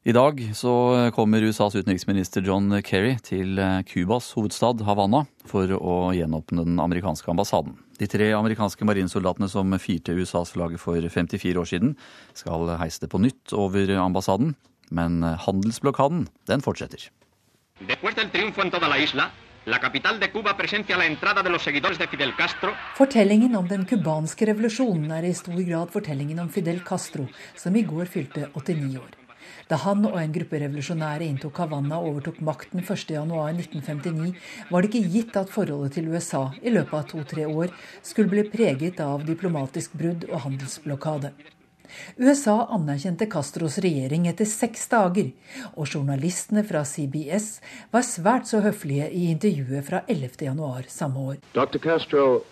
I 0.03 0.13
dag 0.13 0.41
så 0.59 0.73
kommer 1.15 1.45
USAs 1.47 1.77
utenriksminister 1.77 2.43
John 2.43 2.75
Kerry 2.83 3.15
til 3.23 3.61
Cubas 3.87 4.33
hovedstad 4.35 4.83
Havanna 4.83 5.23
for 5.47 5.71
å 5.77 5.95
gjenåpne 6.17 6.65
den 6.67 6.83
amerikanske 6.83 7.31
ambassaden. 7.31 7.77
De 8.03 8.09
tre 8.11 8.33
amerikanske 8.35 8.83
marinsoldatene 8.83 9.47
som 9.47 9.77
firte 9.79 10.15
USAs 10.17 10.51
flagg 10.57 10.75
for 10.83 10.99
54 10.99 11.61
år 11.61 11.69
siden, 11.71 11.93
skal 12.35 12.73
heise 12.81 13.05
det 13.05 13.13
på 13.13 13.21
nytt 13.23 13.55
over 13.55 13.93
ambassaden. 14.03 14.57
Men 14.91 15.23
handelsblokaden, 15.23 16.27
den 16.51 16.65
fortsetter. 16.67 17.07
Fortellingen 22.99 23.57
om 23.57 23.71
den 23.71 23.87
cubanske 23.87 24.51
revolusjonen 24.51 25.15
er 25.15 25.31
i 25.31 25.35
stor 25.39 25.63
grad 25.63 25.95
fortellingen 25.95 26.43
om 26.43 26.51
Fidel 26.51 26.83
Castro, 26.83 27.31
som 27.55 27.77
i 27.79 27.87
går 27.87 28.11
fylte 28.11 28.51
89 28.51 28.99
år. 28.99 29.22
Da 29.71 29.79
han 29.85 30.05
og 30.09 30.19
en 30.21 30.35
gruppe 30.35 30.61
revolusjonære 30.63 31.29
inntok 31.29 31.63
Havanna 31.63 32.01
og 32.01 32.11
overtok 32.13 32.43
makten 32.45 32.83
1.1.1959, 32.83 34.35
var 34.71 34.83
det 34.83 34.93
ikke 34.93 35.15
gitt 35.17 35.41
at 35.41 35.53
forholdet 35.53 35.97
til 35.99 36.13
USA 36.13 36.45
i 36.63 36.75
løpet 36.75 36.99
av 36.99 37.09
to-tre 37.15 37.49
år 37.49 37.73
skulle 38.03 38.33
bli 38.33 38.47
preget 38.53 39.01
av 39.03 39.27
diplomatisk 39.29 39.97
brudd 39.99 40.29
og 40.31 40.47
handelsblokade. 40.47 41.33
USA 42.17 42.55
anerkjente 42.73 43.27
Castros 43.27 43.79
regjering 43.85 44.27
etter 44.31 44.49
seks 44.49 44.87
dager, 44.93 45.33
og 45.77 45.89
journalistene 45.89 46.65
fra 46.65 46.85
CBS 46.89 47.59
var 47.93 48.07
svært 48.07 48.49
så 48.49 48.63
høflige 48.65 49.11
i 49.11 49.27
intervjuet 49.33 49.87
fra 49.89 50.03
11.1 50.09 50.89
samme 50.93 51.27
år. 51.33 51.43
Dr. 51.53 51.79
Castro, 51.79 52.45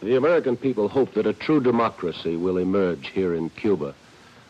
the 0.00 0.16
American 0.16 0.56
people 0.56 0.88
hope 0.88 1.14
that 1.14 1.26
a 1.26 1.32
true 1.32 1.62
democracy 1.62 2.36
will 2.36 2.58
emerge 2.58 3.12
here 3.14 3.34
in 3.36 3.50
Cuba. 3.50 3.94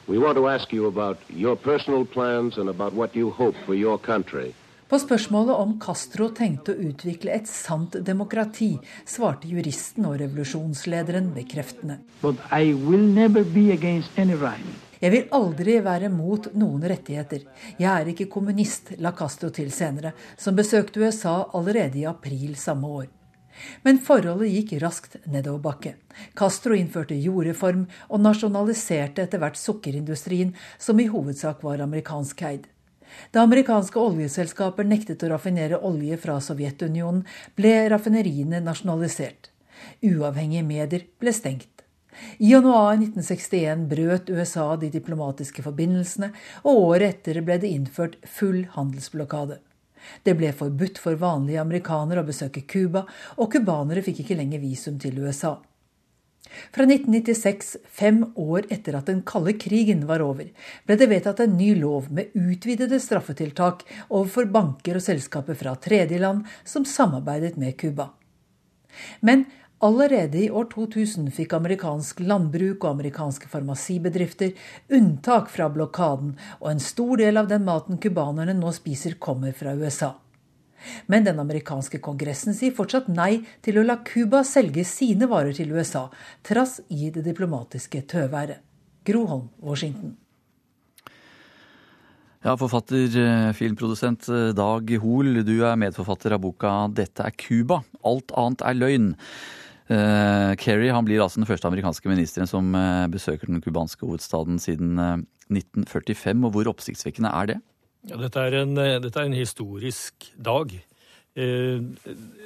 We 0.08 0.18
want 0.18 0.36
to 0.36 0.48
ask 0.48 0.72
you 0.72 0.86
about 0.86 1.18
your 1.28 1.56
personal 1.56 2.04
plans 2.04 2.58
and 2.58 2.68
about 2.68 2.92
what 2.92 3.16
you 3.16 3.30
hope 3.30 3.56
for 3.66 3.74
your 3.74 3.98
country. 3.98 4.52
På 4.88 4.98
spørsmålet 4.98 5.56
om 5.56 5.72
Castro 5.82 6.28
tenkte 6.30 6.76
å 6.76 6.78
utvikle 6.78 7.32
et 7.34 7.48
sant 7.50 7.96
demokrati, 8.06 8.76
svarte 9.02 9.50
juristen 9.50 10.06
og 10.06 10.20
revolusjonslederen 10.20 11.32
bekreftende. 11.34 11.98
Jeg 15.00 15.10
vil 15.16 15.26
aldri 15.40 15.76
være 15.82 16.12
mot 16.14 16.48
noen 16.54 16.86
rettigheter. 16.86 17.42
Jeg 17.74 17.90
er 17.90 18.14
ikke 18.14 18.30
kommunist, 18.30 18.94
la 19.02 19.10
Castro 19.10 19.50
til 19.50 19.74
senere, 19.74 20.14
som 20.38 20.54
besøkte 20.54 21.02
USA 21.02 21.40
allerede 21.50 21.98
i 22.04 22.06
april 22.06 22.54
samme 22.54 22.86
år. 23.02 23.10
Men 23.84 24.00
forholdet 24.02 24.52
gikk 24.52 24.76
raskt 24.82 25.18
nedoverbakke. 25.24 25.94
Castro 26.38 26.76
innførte 26.76 27.18
jordreform 27.18 27.86
og 28.08 28.22
nasjonaliserte 28.22 29.26
etter 29.26 29.42
hvert 29.42 29.60
sukkerindustrien, 29.60 30.54
som 30.78 31.00
i 31.00 31.08
hovedsak 31.12 31.62
var 31.66 31.84
amerikansk 31.84 32.42
eid. 32.48 32.66
Da 33.32 33.44
amerikanske 33.46 34.00
oljeselskaper 34.00 34.86
nektet 34.88 35.22
å 35.22 35.30
raffinere 35.32 35.80
olje 35.88 36.18
fra 36.20 36.40
Sovjetunionen, 36.42 37.24
ble 37.56 37.74
raffineriene 37.92 38.60
nasjonalisert. 38.64 39.50
Uavhengige 40.04 40.66
medier 40.66 41.06
ble 41.20 41.32
stengt. 41.32 41.70
I 42.40 42.50
januar 42.54 42.94
1961 42.96 43.86
brøt 43.90 44.30
USA 44.32 44.70
de 44.80 44.88
diplomatiske 44.92 45.64
forbindelsene, 45.64 46.30
og 46.64 46.82
året 46.90 47.18
etter 47.18 47.42
ble 47.44 47.58
det 47.60 47.72
innført 47.76 48.16
full 48.38 48.64
handelsblokade. 48.76 49.60
Det 50.24 50.36
ble 50.38 50.52
forbudt 50.56 51.00
for 51.02 51.18
vanlige 51.20 51.62
amerikanere 51.62 52.22
å 52.22 52.28
besøke 52.28 52.64
Cuba, 52.68 53.06
og 53.36 53.52
cubanere 53.54 54.04
fikk 54.06 54.24
ikke 54.24 54.38
lenger 54.38 54.62
visum 54.62 55.00
til 55.02 55.18
USA. 55.22 55.56
Fra 56.72 56.86
1996, 56.86 57.76
fem 57.90 58.22
år 58.38 58.68
etter 58.72 58.96
at 58.96 59.08
den 59.10 59.22
kalde 59.26 59.56
krigen 59.58 60.04
var 60.08 60.22
over, 60.24 60.48
ble 60.86 60.98
det 60.98 61.08
vedtatt 61.10 61.42
en 61.42 61.56
ny 61.58 61.72
lov 61.78 62.08
med 62.14 62.34
utvidede 62.38 63.00
straffetiltak 63.02 63.82
overfor 64.06 64.48
banker 64.54 65.00
og 65.00 65.04
selskaper 65.04 65.58
fra 65.58 65.74
tredjeland 65.82 66.46
som 66.64 66.86
samarbeidet 66.86 67.56
med 67.60 67.76
Cuba. 67.80 68.12
Men 69.20 69.44
allerede 69.84 70.38
i 70.38 70.50
år 70.50 70.68
2000 70.72 71.30
fikk 71.36 71.54
amerikansk 71.56 72.20
landbruk 72.24 72.84
og 72.84 72.90
amerikanske 72.94 73.48
farmasibedrifter 73.52 74.54
unntak 74.96 75.50
fra 75.52 75.68
blokaden, 75.72 76.36
og 76.60 76.70
en 76.70 76.82
stor 76.82 77.16
del 77.20 77.36
av 77.40 77.50
den 77.50 77.66
maten 77.66 78.00
cubanerne 78.00 78.56
nå 78.56 78.72
spiser, 78.76 79.18
kommer 79.20 79.52
fra 79.56 79.74
USA. 79.76 80.14
Men 81.10 81.24
den 81.26 81.40
amerikanske 81.42 81.98
kongressen 82.04 82.54
sier 82.54 82.74
fortsatt 82.76 83.08
nei 83.10 83.40
til 83.64 83.80
å 83.80 83.86
la 83.86 83.98
Cuba 84.06 84.42
selge 84.46 84.84
sine 84.86 85.28
varer 85.30 85.56
til 85.56 85.72
USA, 85.74 86.06
trass 86.46 86.78
i 86.88 87.10
det 87.10 87.24
diplomatiske 87.26 88.04
tøværet. 88.12 88.62
Groholm, 89.06 89.48
Washington. 89.62 90.16
Ja, 92.46 92.54
Forfatter, 92.54 93.10
eh, 93.18 93.52
filmprodusent 93.58 94.28
eh, 94.28 94.52
Dag 94.54 94.90
Hoel, 95.02 95.40
du 95.42 95.64
er 95.66 95.78
medforfatter 95.78 96.34
av 96.36 96.42
boka 96.44 96.86
'Dette 96.94 97.24
er 97.26 97.34
Cuba. 97.34 97.80
Alt 98.04 98.30
annet 98.38 98.62
er 98.62 98.74
løgn'. 98.74 99.14
Uh, 99.86 100.56
Kerry 100.58 100.88
han 100.90 101.06
blir 101.06 101.22
altså 101.22 101.38
den 101.38 101.46
første 101.46 101.68
amerikanske 101.68 102.10
ministeren 102.10 102.50
som 102.50 102.72
uh, 102.74 103.06
besøker 103.12 103.46
den 103.46 103.62
cubanske 103.62 104.02
hovedstaden 104.02 104.58
siden 104.58 104.98
uh, 104.98 105.20
1945. 105.52 106.44
og 106.44 106.52
Hvor 106.54 106.72
oppsiktsvekkende 106.72 107.30
er 107.30 107.52
det? 107.52 107.58
Ja, 108.06 108.18
dette, 108.20 108.38
er 108.38 108.60
en, 108.62 108.76
eh, 108.78 108.98
dette 109.02 109.18
er 109.18 109.26
en 109.26 109.34
historisk 109.34 110.28
dag. 110.38 110.70
Eh, 111.36 111.82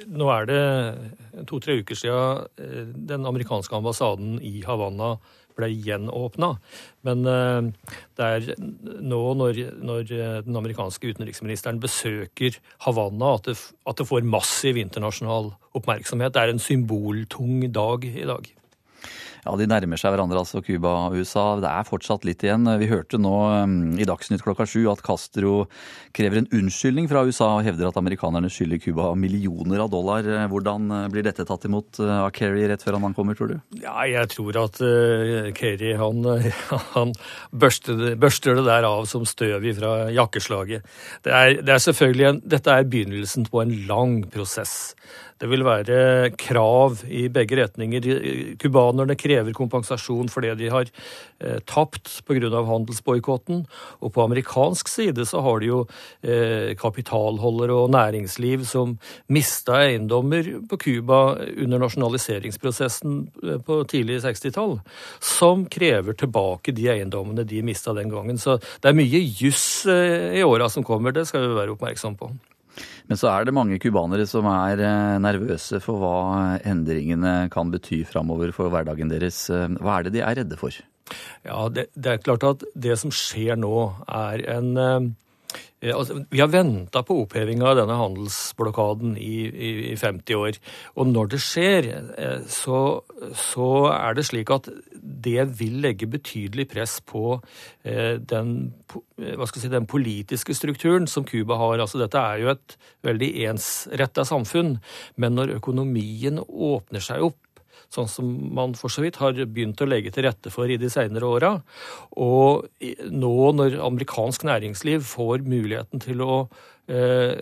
nå 0.09 0.29
er 0.33 0.47
det 0.49 1.45
to-tre 1.47 1.77
uker 1.79 1.95
siden 1.95 2.47
eh, 2.59 2.89
den 3.11 3.27
amerikanske 3.29 3.75
ambassaden 3.77 4.39
i 4.41 4.63
Havanna 4.65 5.13
ble 5.61 5.71
gjenåpna. 5.71 6.53
Men 7.07 7.25
eh, 7.29 7.91
det 8.19 8.29
er 8.29 8.49
nå 8.59 9.21
når, 9.39 9.63
når, 9.81 10.15
den 10.47 10.59
amerikanske 10.59 11.13
utenriksministeren 11.13 11.81
besøker 11.81 12.57
Havanna 12.85 13.35
at 13.37 13.51
at 13.51 13.97
det 13.97 14.07
får 14.09 14.25
massiv 14.27 14.77
internasjonal 14.81 15.53
oppmerksomhet. 15.77 16.33
Det 16.33 16.41
er 16.41 16.53
en 16.53 16.63
symboltung 16.63 17.63
dag 17.73 18.05
i 18.05 18.27
dag. 18.27 18.51
Ja, 19.41 19.55
De 19.57 19.65
nærmer 19.65 19.97
seg 19.97 20.13
hverandre, 20.13 20.41
altså 20.43 20.61
Cuba 20.61 20.91
og 21.07 21.15
USA. 21.17 21.45
Det 21.61 21.69
er 21.69 21.87
fortsatt 21.87 22.25
litt 22.27 22.43
igjen. 22.45 22.67
Vi 22.77 22.89
hørte 22.91 23.17
nå 23.21 23.33
um, 23.63 23.75
i 23.97 24.05
Dagsnytt 24.05 24.43
klokka 24.45 24.67
sju 24.69 24.85
at 24.91 25.01
Castro 25.05 25.65
krever 26.13 26.41
en 26.41 26.49
unnskyldning 26.53 27.09
fra 27.09 27.23
USA 27.25 27.47
og 27.57 27.65
hevder 27.65 27.89
at 27.89 27.97
amerikanerne 27.97 28.51
skylder 28.53 28.81
Cuba 28.83 29.09
millioner 29.17 29.81
av 29.81 29.89
dollar. 29.93 30.29
Hvordan 30.51 30.85
uh, 30.93 31.07
blir 31.13 31.25
dette 31.25 31.45
tatt 31.47 31.65
imot 31.65 32.01
uh, 32.03 32.27
av 32.27 32.29
Kerry 32.37 32.67
rett 32.69 32.85
før 32.85 32.99
han 32.99 33.09
ankommer, 33.09 33.37
tror 33.37 33.55
du? 33.55 33.57
Ja, 33.81 33.97
jeg 34.09 34.29
tror 34.35 34.61
at 34.61 34.77
uh, 34.85 35.49
Kerry 35.57 35.95
han, 35.97 36.21
han 36.95 37.15
børster, 37.49 38.13
børster, 38.21 38.61
det, 38.61 38.67
der 38.69 38.85
av 38.91 39.09
som 39.09 39.25
støv 39.25 39.65
fra 39.77 39.95
jakkeslaget. 40.13 40.85
Det 41.25 41.33
er, 41.33 41.57
det 41.65 41.75
er 41.75 41.83
selvfølgelig 41.89 42.29
en, 42.29 42.45
dette 42.53 42.77
er 42.77 42.87
begynnelsen 42.93 43.49
på 43.49 43.65
en 43.65 43.73
lang 43.89 44.19
prosess. 44.29 44.93
Det 45.41 45.49
vil 45.49 45.63
være 45.65 46.29
krav 46.37 46.99
i 47.09 47.25
begge 47.33 47.57
retninger. 47.57 48.05
Cubanerne 48.61 49.15
krever 49.17 49.55
kompensasjon 49.57 50.29
for 50.29 50.45
det 50.45 50.53
de 50.59 50.69
har 50.69 50.85
eh, 51.41 51.57
tapt 51.65 52.19
pga. 52.27 52.51
handelsboikotten. 52.67 53.63
Og 54.01 54.13
på 54.13 54.21
amerikansk 54.21 54.87
side 54.87 55.25
så 55.25 55.41
har 55.41 55.59
de 55.59 55.71
jo 55.71 55.79
eh, 56.21 56.77
kapitalholdere 56.77 57.73
og 57.73 57.89
næringsliv 57.89 58.65
som 58.69 58.99
mista 59.27 59.81
eiendommer 59.81 60.67
på 60.69 60.77
Cuba 60.77 61.21
under 61.57 61.81
nasjonaliseringsprosessen 61.81 63.17
eh, 63.41 63.57
på 63.65 63.81
tidlig 63.89 64.21
60-tall, 64.21 64.77
som 65.19 65.65
krever 65.65 66.13
tilbake 66.13 66.75
de 66.77 66.85
eiendommene 66.93 67.47
de 67.49 67.65
mista 67.65 67.97
den 67.97 68.13
gangen. 68.13 68.37
Så 68.37 68.59
det 68.61 68.93
er 68.93 69.01
mye 69.01 69.25
juss 69.41 69.87
eh, 69.89 70.37
i 70.37 70.45
åra 70.45 70.69
som 70.69 70.85
kommer, 70.85 71.11
det 71.11 71.25
skal 71.25 71.49
vi 71.49 71.57
være 71.57 71.73
oppmerksom 71.73 72.19
på. 72.21 72.29
Men 73.09 73.19
så 73.19 73.31
er 73.31 73.45
det 73.45 73.55
mange 73.55 73.79
cubanere 73.81 74.27
som 74.29 74.47
er 74.51 74.81
eh, 74.85 75.17
nervøse 75.23 75.81
for 75.83 76.01
hva 76.01 76.59
endringene 76.67 77.49
kan 77.53 77.73
bety 77.73 78.03
framover 78.07 78.53
for 78.55 78.71
hverdagen 78.73 79.11
deres. 79.11 79.43
Hva 79.49 79.99
er 79.99 80.07
det 80.07 80.15
de 80.17 80.23
er 80.25 80.41
redde 80.41 80.59
for? 80.59 80.75
Ja, 81.43 81.65
det, 81.73 81.89
det 81.95 82.13
er 82.13 82.23
klart 82.23 82.45
at 82.47 82.65
det 82.77 82.97
som 83.01 83.13
skjer 83.13 83.59
nå, 83.59 83.75
er 84.07 84.45
en 84.55 84.71
eh, 84.79 85.09
vi 85.81 86.39
har 86.39 86.49
venta 86.53 87.01
på 87.03 87.15
opphevinga 87.23 87.65
av 87.71 87.79
denne 87.79 87.95
handelsblokaden 87.97 89.15
i, 89.17 89.37
i, 89.49 89.69
i, 89.89 89.95
50 89.97 90.37
år. 90.37 90.59
Og 91.01 91.09
når 91.09 91.31
det 91.33 91.39
skjer, 91.41 91.87
eh, 92.21 92.43
så, 92.45 93.01
så, 93.33 93.69
er 93.89 94.17
det 94.17 94.27
slik 94.29 94.53
at 94.53 94.69
det 95.01 95.47
vil 95.57 95.79
legge 95.81 96.09
betydelig 96.11 96.67
press 96.69 96.99
på 97.01 97.39
eh, 97.81 98.19
den, 98.21 98.53
si, 99.55 99.71
den 99.73 99.89
politiske 99.89 100.53
strukturen 100.57 101.09
som 101.09 101.25
Cuba 101.25 101.57
har. 101.57 101.81
Altså, 101.81 101.97
dette 102.01 102.21
er 102.21 102.43
jo 102.43 102.53
et 102.53 102.77
veldig 103.07 103.31
ensretta 103.49 104.27
samfunn. 104.27 104.75
Men 105.17 105.39
når 105.39 105.57
økonomien 105.57 106.43
åpner 106.45 107.01
seg 107.01 107.25
opp, 107.31 107.41
sånn 107.91 108.09
som 108.11 108.27
man 108.55 108.75
for 108.79 108.91
så 108.93 109.03
vidt 109.03 109.19
har 109.21 109.35
begynt 109.35 109.81
å 109.83 109.89
legge 109.89 110.13
til 110.15 110.25
rette 110.27 110.51
for 110.53 110.71
i 110.71 110.79
de 110.79 110.89
senere 110.91 111.27
åra. 111.27 111.53
Og 112.23 112.67
nå 113.11 113.33
når 113.57 113.79
amerikansk 113.83 114.45
næringsliv 114.47 115.03
får 115.07 115.43
muligheten 115.43 116.03
til 116.03 116.23
å 116.23 116.37
eh, 116.91 117.35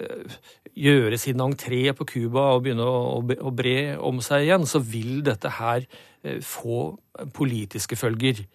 gjøre 0.79 1.19
sin 1.21 1.41
entré 1.43 1.81
på 1.97 2.07
Cuba 2.07 2.49
og 2.55 2.63
begynne 2.65 2.85
å, 2.85 3.19
å, 3.21 3.53
bre 3.55 3.97
om 4.05 4.21
seg 4.25 4.47
igjen, 4.47 4.67
så 4.69 4.81
vil 4.81 5.19
dette 5.27 5.51
her 5.59 5.85
eh, 6.23 6.39
få 6.45 6.95
politiske 7.35 7.97
følger. 7.99 8.45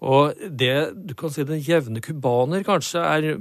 Og 0.00 0.38
det 0.48 0.76
du 0.96 1.16
kan 1.18 1.32
si 1.34 1.46
den 1.48 1.62
jevne 1.62 2.04
cubaner 2.04 2.64
kanskje 2.66 3.02
er 3.02 3.32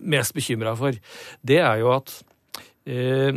mest 0.00 0.36
bekymra 0.36 0.76
for, 0.78 0.96
det 1.42 1.60
er 1.60 1.82
jo 1.82 1.90
at 1.98 2.14
eh, 2.86 3.34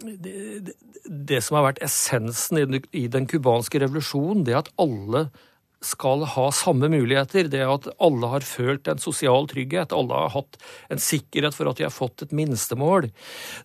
det, 0.00 0.74
det, 1.04 1.42
som 1.44 1.58
har 1.58 1.70
vært 1.70 1.84
essensen 1.84 2.80
i 2.92 3.06
den 3.12 3.28
cubanske 3.30 3.82
revolusjonen, 3.82 4.44
det 4.48 4.58
at 4.58 4.72
alle 4.80 5.28
skal 5.84 6.26
ha 6.34 6.48
samme 6.52 6.90
muligheter. 6.92 7.48
Det 7.52 7.62
at 7.64 7.88
alle 8.02 8.32
har 8.34 8.46
følt 8.46 8.88
en 8.90 9.00
sosial 9.00 9.48
trygghet, 9.50 9.94
alle 9.96 10.24
har 10.24 10.34
hatt 10.34 10.58
en 10.92 11.00
sikkerhet 11.00 11.56
for 11.56 11.70
at 11.70 11.80
de 11.80 11.88
har 11.88 11.94
fått 11.94 12.26
et 12.26 12.34
minstemål. 12.36 13.08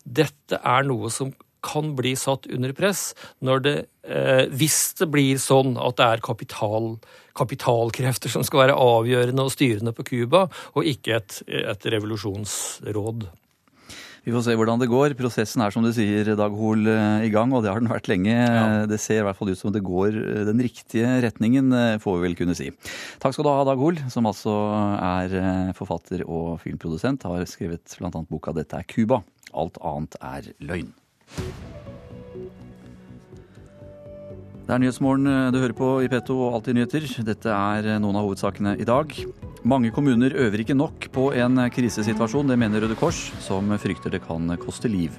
Dette 0.05 0.61
er 0.61 0.87
noe 0.87 1.11
som 1.13 1.33
kan 1.65 1.95
bli 1.97 2.13
satt 2.19 2.45
under 2.53 2.75
press 2.77 3.15
det, 3.41 3.85
eh, 4.05 4.45
hvis 4.53 4.93
det 4.99 5.07
blir 5.09 5.39
sånn 5.41 5.79
at 5.81 5.97
det 5.97 6.05
er 6.05 6.21
kapital, 6.21 6.91
kapitalkrefter 7.33 8.29
som 8.29 8.45
skal 8.45 8.67
være 8.67 8.77
avgjørende 8.77 9.47
og 9.47 9.55
styrende 9.55 9.95
på 9.95 10.05
Cuba, 10.05 10.45
og 10.75 10.85
ikke 10.85 11.17
et, 11.17 11.41
et 11.47 11.89
revolusjonsråd. 11.95 13.25
Vi 14.25 14.33
får 14.33 14.41
se 14.47 14.55
hvordan 14.57 14.81
det 14.81 14.89
går. 14.89 15.13
Prosessen 15.19 15.61
er 15.61 15.73
som 15.73 15.85
du 15.85 15.91
sier, 15.93 16.31
Dag 16.33 16.53
Hol, 16.57 16.87
i 17.21 17.29
gang, 17.29 17.51
og 17.53 17.61
det 17.61 17.69
har 17.69 17.83
den 17.83 17.91
vært 17.91 18.09
lenge. 18.09 18.33
Ja. 18.33 18.63
Det 18.89 18.97
ser 19.01 19.21
i 19.21 19.25
hvert 19.27 19.37
fall 19.37 19.51
ut 19.53 19.59
som 19.59 19.73
det 19.73 19.83
går 19.85 20.17
den 20.49 20.63
riktige 20.65 21.11
retningen, 21.27 21.69
får 22.01 22.17
vi 22.17 22.25
vel 22.25 22.37
kunne 22.39 22.57
si. 22.57 22.71
Takk 23.21 23.37
skal 23.37 23.45
du 23.45 23.51
ha, 23.53 23.61
Dag 23.69 23.77
Hol, 23.77 24.01
som 24.09 24.25
altså 24.25 24.55
er 24.97 25.69
forfatter 25.77 26.25
og 26.25 26.57
filmprodusent. 26.65 27.29
Har 27.29 27.45
skrevet 27.49 27.97
bl.a. 28.01 28.09
boka 28.25 28.55
'Dette 28.55 28.81
er 28.81 28.89
Cuba'. 28.89 29.21
Alt 29.53 29.77
annet 29.85 30.17
er 30.25 30.51
løgn. 30.65 30.89
Det 34.65 34.73
er 34.73 34.79
Nyhetsmorgen 34.81 35.29
eh, 35.29 35.51
du 35.53 35.59
hører 35.61 35.77
på 35.77 35.87
i 36.01 36.07
P2 36.09 36.35
og 36.41 36.55
Alltid 36.57 36.73
nyheter. 36.73 37.03
Dette 37.27 37.53
er 37.53 37.85
eh, 37.85 37.99
noen 38.01 38.17
av 38.17 38.25
hovedsakene 38.25 38.73
i 38.81 38.87
dag. 38.87 39.13
Mange 39.65 39.89
kommuner 39.89 40.29
øver 40.37 40.61
ikke 40.61 40.75
nok 40.77 41.07
på 41.09 41.31
en 41.33 41.57
krisesituasjon, 41.73 42.51
det 42.51 42.57
mener 42.61 42.83
Røde 42.83 42.93
Kors, 42.99 43.31
som 43.41 43.71
frykter 43.81 44.13
det 44.13 44.21
kan 44.21 44.51
koste 44.61 44.91
liv. 44.91 45.17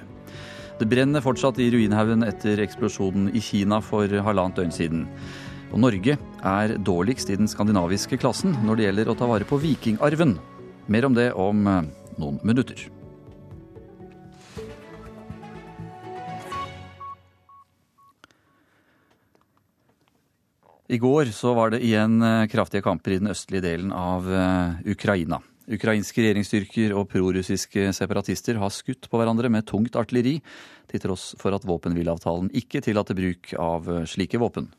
Det 0.79 0.87
brenner 0.87 1.19
fortsatt 1.25 1.59
i 1.59 1.67
ruinhaugen 1.73 2.23
etter 2.23 2.61
eksplosjonen 2.63 3.27
i 3.35 3.43
Kina 3.43 3.81
for 3.83 4.07
halvannet 4.07 4.61
døgn 4.61 4.71
siden. 4.71 5.05
Og 5.73 5.81
Norge 5.83 6.15
er 6.47 6.77
dårligst 6.79 7.33
i 7.33 7.39
den 7.41 7.51
skandinaviske 7.51 8.21
klassen 8.23 8.55
når 8.63 8.79
det 8.79 8.87
gjelder 8.87 9.11
å 9.11 9.19
ta 9.19 9.27
vare 9.27 9.47
på 9.49 9.59
vikingarven. 9.59 10.37
Mer 10.87 11.09
om 11.09 11.17
det 11.17 11.33
om 11.35 11.67
noen 11.67 12.39
minutter. 12.47 12.87
I 20.87 20.97
går 20.97 21.33
så 21.35 21.51
var 21.51 21.73
det 21.73 21.81
igjen 21.83 22.21
eh, 22.23 22.47
kraftige 22.47 22.85
kamper 22.85 23.11
i 23.11 23.19
den 23.19 23.27
østlige 23.33 23.65
delen 23.65 23.91
av 23.91 24.27
eh, 24.31 24.93
Ukraina. 24.93 25.41
Ukrainske 25.67 26.23
regjeringsstyrker 26.23 26.93
og 26.95 27.09
prorussiske 27.11 27.89
separatister 27.91 28.55
har 28.61 28.71
skutt 28.71 29.09
på 29.11 29.19
hverandre 29.19 29.51
med 29.51 29.67
tungt 29.67 29.99
artilleri, 29.99 30.37
til 30.87 31.03
tross 31.03 31.33
for 31.41 31.51
at 31.51 31.67
våpenhvileavtalen 31.67 32.47
ikke 32.55 32.79
tillater 32.85 33.19
bruk 33.19 33.51
av 33.59 33.91
eh, 33.91 34.05
slike 34.07 34.39
våpen. 34.39 34.71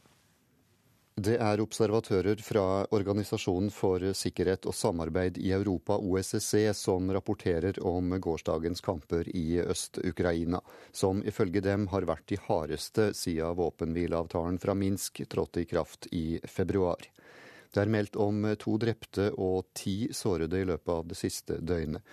Det 1.18 1.34
er 1.42 1.58
observatører 1.58 2.38
fra 2.46 2.84
Organisasjonen 2.94 3.72
for 3.74 4.02
sikkerhet 4.14 4.68
og 4.70 4.74
samarbeid 4.76 5.40
i 5.42 5.48
Europa, 5.56 5.96
OSSE, 5.98 6.60
som 6.78 7.08
rapporterer 7.10 7.80
om 7.82 8.12
gårsdagens 8.22 8.84
kamper 8.86 9.26
i 9.34 9.58
Øst-Ukraina, 9.58 10.60
som 10.94 11.18
ifølge 11.26 11.64
dem 11.64 11.88
har 11.90 12.06
vært 12.06 12.28
de 12.30 12.38
hardeste 12.44 13.08
siden 13.18 13.56
våpenhvileavtalen 13.58 14.60
fra 14.62 14.76
Minsk 14.78 15.24
trådte 15.26 15.64
i 15.64 15.66
kraft 15.66 16.06
i 16.14 16.38
februar. 16.46 17.02
Det 17.74 17.82
er 17.82 17.90
meldt 17.90 18.14
om 18.22 18.46
to 18.62 18.76
drepte 18.78 19.32
og 19.34 19.72
ti 19.74 20.12
sårede 20.14 20.60
i 20.62 20.68
løpet 20.70 20.92
av 20.94 21.08
det 21.10 21.18
siste 21.18 21.58
døgnet. 21.58 22.04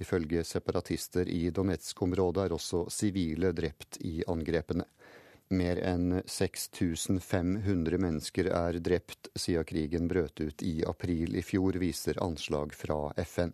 Ifølge 0.00 0.40
separatister 0.40 1.28
i 1.28 1.50
Donetsk-området 1.52 2.46
er 2.46 2.56
også 2.56 2.86
sivile 2.88 3.52
drept 3.52 4.00
i 4.00 4.22
angrepene. 4.24 4.88
Mer 5.52 5.76
enn 5.84 6.22
6500 6.26 7.98
mennesker 8.00 8.48
er 8.48 8.78
drept 8.80 9.28
siden 9.36 9.66
krigen 9.68 10.08
brøt 10.08 10.40
ut 10.40 10.62
i 10.64 10.78
april 10.88 11.36
i 11.36 11.42
fjor, 11.44 11.76
viser 11.82 12.22
anslag 12.24 12.72
fra 12.74 13.12
FN. 13.26 13.52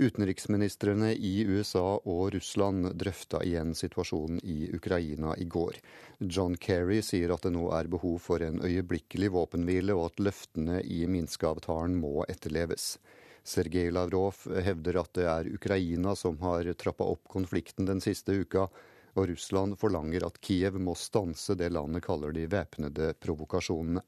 Utenriksministrene 0.00 1.12
i 1.12 1.44
USA 1.44 1.98
og 2.08 2.32
Russland 2.34 2.94
drøfta 2.98 3.42
igjen 3.44 3.74
situasjonen 3.76 4.40
i 4.42 4.70
Ukraina 4.74 5.36
i 5.36 5.44
går. 5.44 5.76
John 6.18 6.56
Kerry 6.56 7.02
sier 7.04 7.34
at 7.34 7.44
det 7.44 7.52
nå 7.54 7.68
er 7.76 7.90
behov 7.92 8.16
for 8.24 8.42
en 8.42 8.62
øyeblikkelig 8.64 9.28
våpenhvile, 9.36 9.94
og 9.94 10.10
at 10.10 10.24
løftene 10.24 10.80
i 10.82 11.04
Minsk-avtalen 11.06 11.94
må 12.00 12.24
etterleves. 12.24 12.96
Sergej 13.44 13.92
Lavrov 13.92 14.40
hevder 14.64 14.98
at 15.02 15.12
det 15.18 15.28
er 15.28 15.52
Ukraina 15.52 16.16
som 16.16 16.40
har 16.40 16.72
trappa 16.78 17.04
opp 17.12 17.28
konflikten 17.28 17.86
den 17.86 18.00
siste 18.00 18.32
uka, 18.32 18.70
og 19.16 19.28
Russland 19.28 19.76
forlanger 19.80 20.24
at 20.26 20.40
Kiev 20.44 20.78
må 20.80 20.94
stanse 20.96 21.56
det 21.58 21.72
landet 21.74 22.04
kaller 22.04 22.32
de 22.34 22.46
væpnede 22.50 23.12
provokasjonene. 23.20 24.02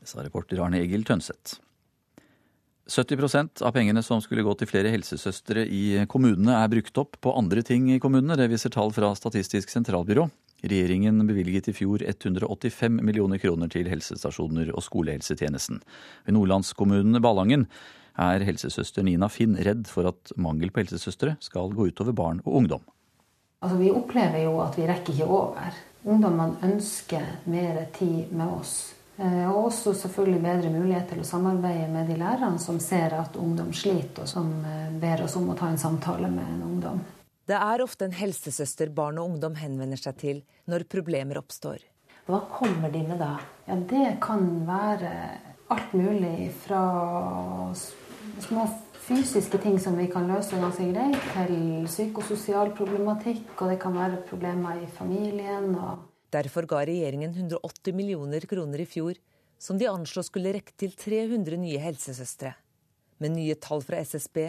Det 0.00 0.08
sa 0.08 0.22
reporter 0.24 0.60
Arne 0.64 0.80
Egil 0.80 1.04
Tønseth. 1.04 1.58
70% 2.90 3.62
av 3.62 3.72
pengene 3.76 4.02
som 4.02 4.18
skulle 4.24 4.42
gå 4.42 4.52
til 4.58 4.66
flere 4.66 4.90
helsesøstre 4.90 5.62
i 5.70 6.00
kommunene, 6.10 6.56
er 6.58 6.70
brukt 6.72 6.96
opp 6.98 7.20
på 7.22 7.34
andre 7.38 7.62
ting 7.62 7.86
i 7.94 8.00
kommunene. 8.02 8.38
Det 8.40 8.48
viser 8.50 8.72
tall 8.74 8.90
fra 8.96 9.12
Statistisk 9.14 9.70
sentralbyrå. 9.70 10.26
Regjeringen 10.60 11.22
bevilget 11.28 11.70
i 11.70 11.76
fjor 11.76 12.02
185 12.04 12.98
millioner 13.00 13.40
kroner 13.40 13.70
til 13.72 13.88
helsestasjoner 13.88 14.74
og 14.74 14.82
skolehelsetjenesten. 14.84 15.80
Ved 16.26 16.36
nordlandskommunen 16.36 17.20
Ballangen 17.22 17.68
er 18.20 18.44
helsesøster 18.46 19.04
Nina 19.06 19.28
Finn 19.32 19.56
redd 19.56 19.88
for 19.90 20.10
at 20.10 20.32
mangel 20.36 20.72
på 20.72 20.84
helsesøstre 20.84 21.36
skal 21.42 21.74
gå 21.74 21.90
utover 21.90 22.16
barn 22.16 22.42
og 22.44 22.62
ungdom. 22.62 22.86
Altså, 23.60 23.76
vi 23.80 23.90
opplever 23.92 24.44
jo 24.46 24.56
at 24.64 24.78
vi 24.78 24.86
rekker 24.88 25.16
ikke 25.16 25.28
over. 25.28 25.76
Ungdommene 26.08 26.64
ønsker 26.64 27.26
mer 27.52 27.82
tid 27.96 28.32
med 28.32 28.48
oss. 28.48 28.74
Eh, 29.20 29.44
og 29.50 29.66
også 29.66 29.92
selvfølgelig 30.00 30.40
bedre 30.40 30.72
mulighet 30.72 31.10
til 31.12 31.20
å 31.20 31.28
samarbeide 31.28 31.90
med 31.92 32.08
de 32.08 32.16
lærerne 32.20 32.60
som 32.62 32.78
ser 32.80 33.12
at 33.18 33.36
ungdom 33.36 33.72
sliter, 33.76 34.24
og 34.24 34.30
som 34.30 34.48
eh, 34.64 34.86
ber 35.02 35.26
oss 35.26 35.36
om 35.36 35.50
å 35.52 35.56
ta 35.58 35.68
en 35.68 35.80
samtale 35.80 36.30
med 36.32 36.46
en 36.54 36.62
ungdom. 36.70 37.02
Det 37.50 37.58
er 37.58 37.82
ofte 37.84 38.06
en 38.06 38.16
helsesøster 38.16 38.92
barn 38.96 39.18
og 39.20 39.34
ungdom 39.34 39.58
henvender 39.60 40.00
seg 40.00 40.16
til 40.22 40.42
når 40.70 40.86
problemer 40.88 41.40
oppstår. 41.40 41.84
Hva 42.30 42.44
kommer 42.52 42.92
de 42.94 43.02
med 43.04 43.20
da? 43.20 43.34
Ja, 43.66 43.76
Det 43.76 44.16
kan 44.22 44.46
være 44.68 45.12
alt 45.68 45.92
mulig 45.92 46.52
fra 46.64 46.80
små 48.44 48.66
fysiske 49.06 49.58
ting 49.62 49.78
som 49.82 49.96
vi 49.98 50.06
kan 50.12 50.28
løse 50.30 50.58
ganske 50.60 50.86
greit, 50.92 51.18
til 51.34 51.86
psykososial 51.88 52.72
problematikk, 52.78 53.44
og 53.58 53.72
det 53.72 53.78
kan 53.82 53.96
være 53.96 54.22
problemer 54.28 54.82
i 54.82 54.88
familien. 54.98 55.72
Og... 55.74 56.06
Derfor 56.30 56.68
ga 56.70 56.84
regjeringen 56.86 57.34
180 57.34 57.96
millioner 57.96 58.46
kroner 58.50 58.84
i 58.84 58.88
fjor, 58.88 59.18
som 59.60 59.78
de 59.80 59.90
anslo 59.90 60.22
skulle 60.24 60.54
rekke 60.56 60.76
til 60.78 60.94
300 60.96 61.58
nye 61.60 61.80
helsesøstre. 61.82 62.54
Men 63.20 63.36
nye 63.36 63.56
tall 63.60 63.82
fra 63.84 64.00
SSB 64.00 64.46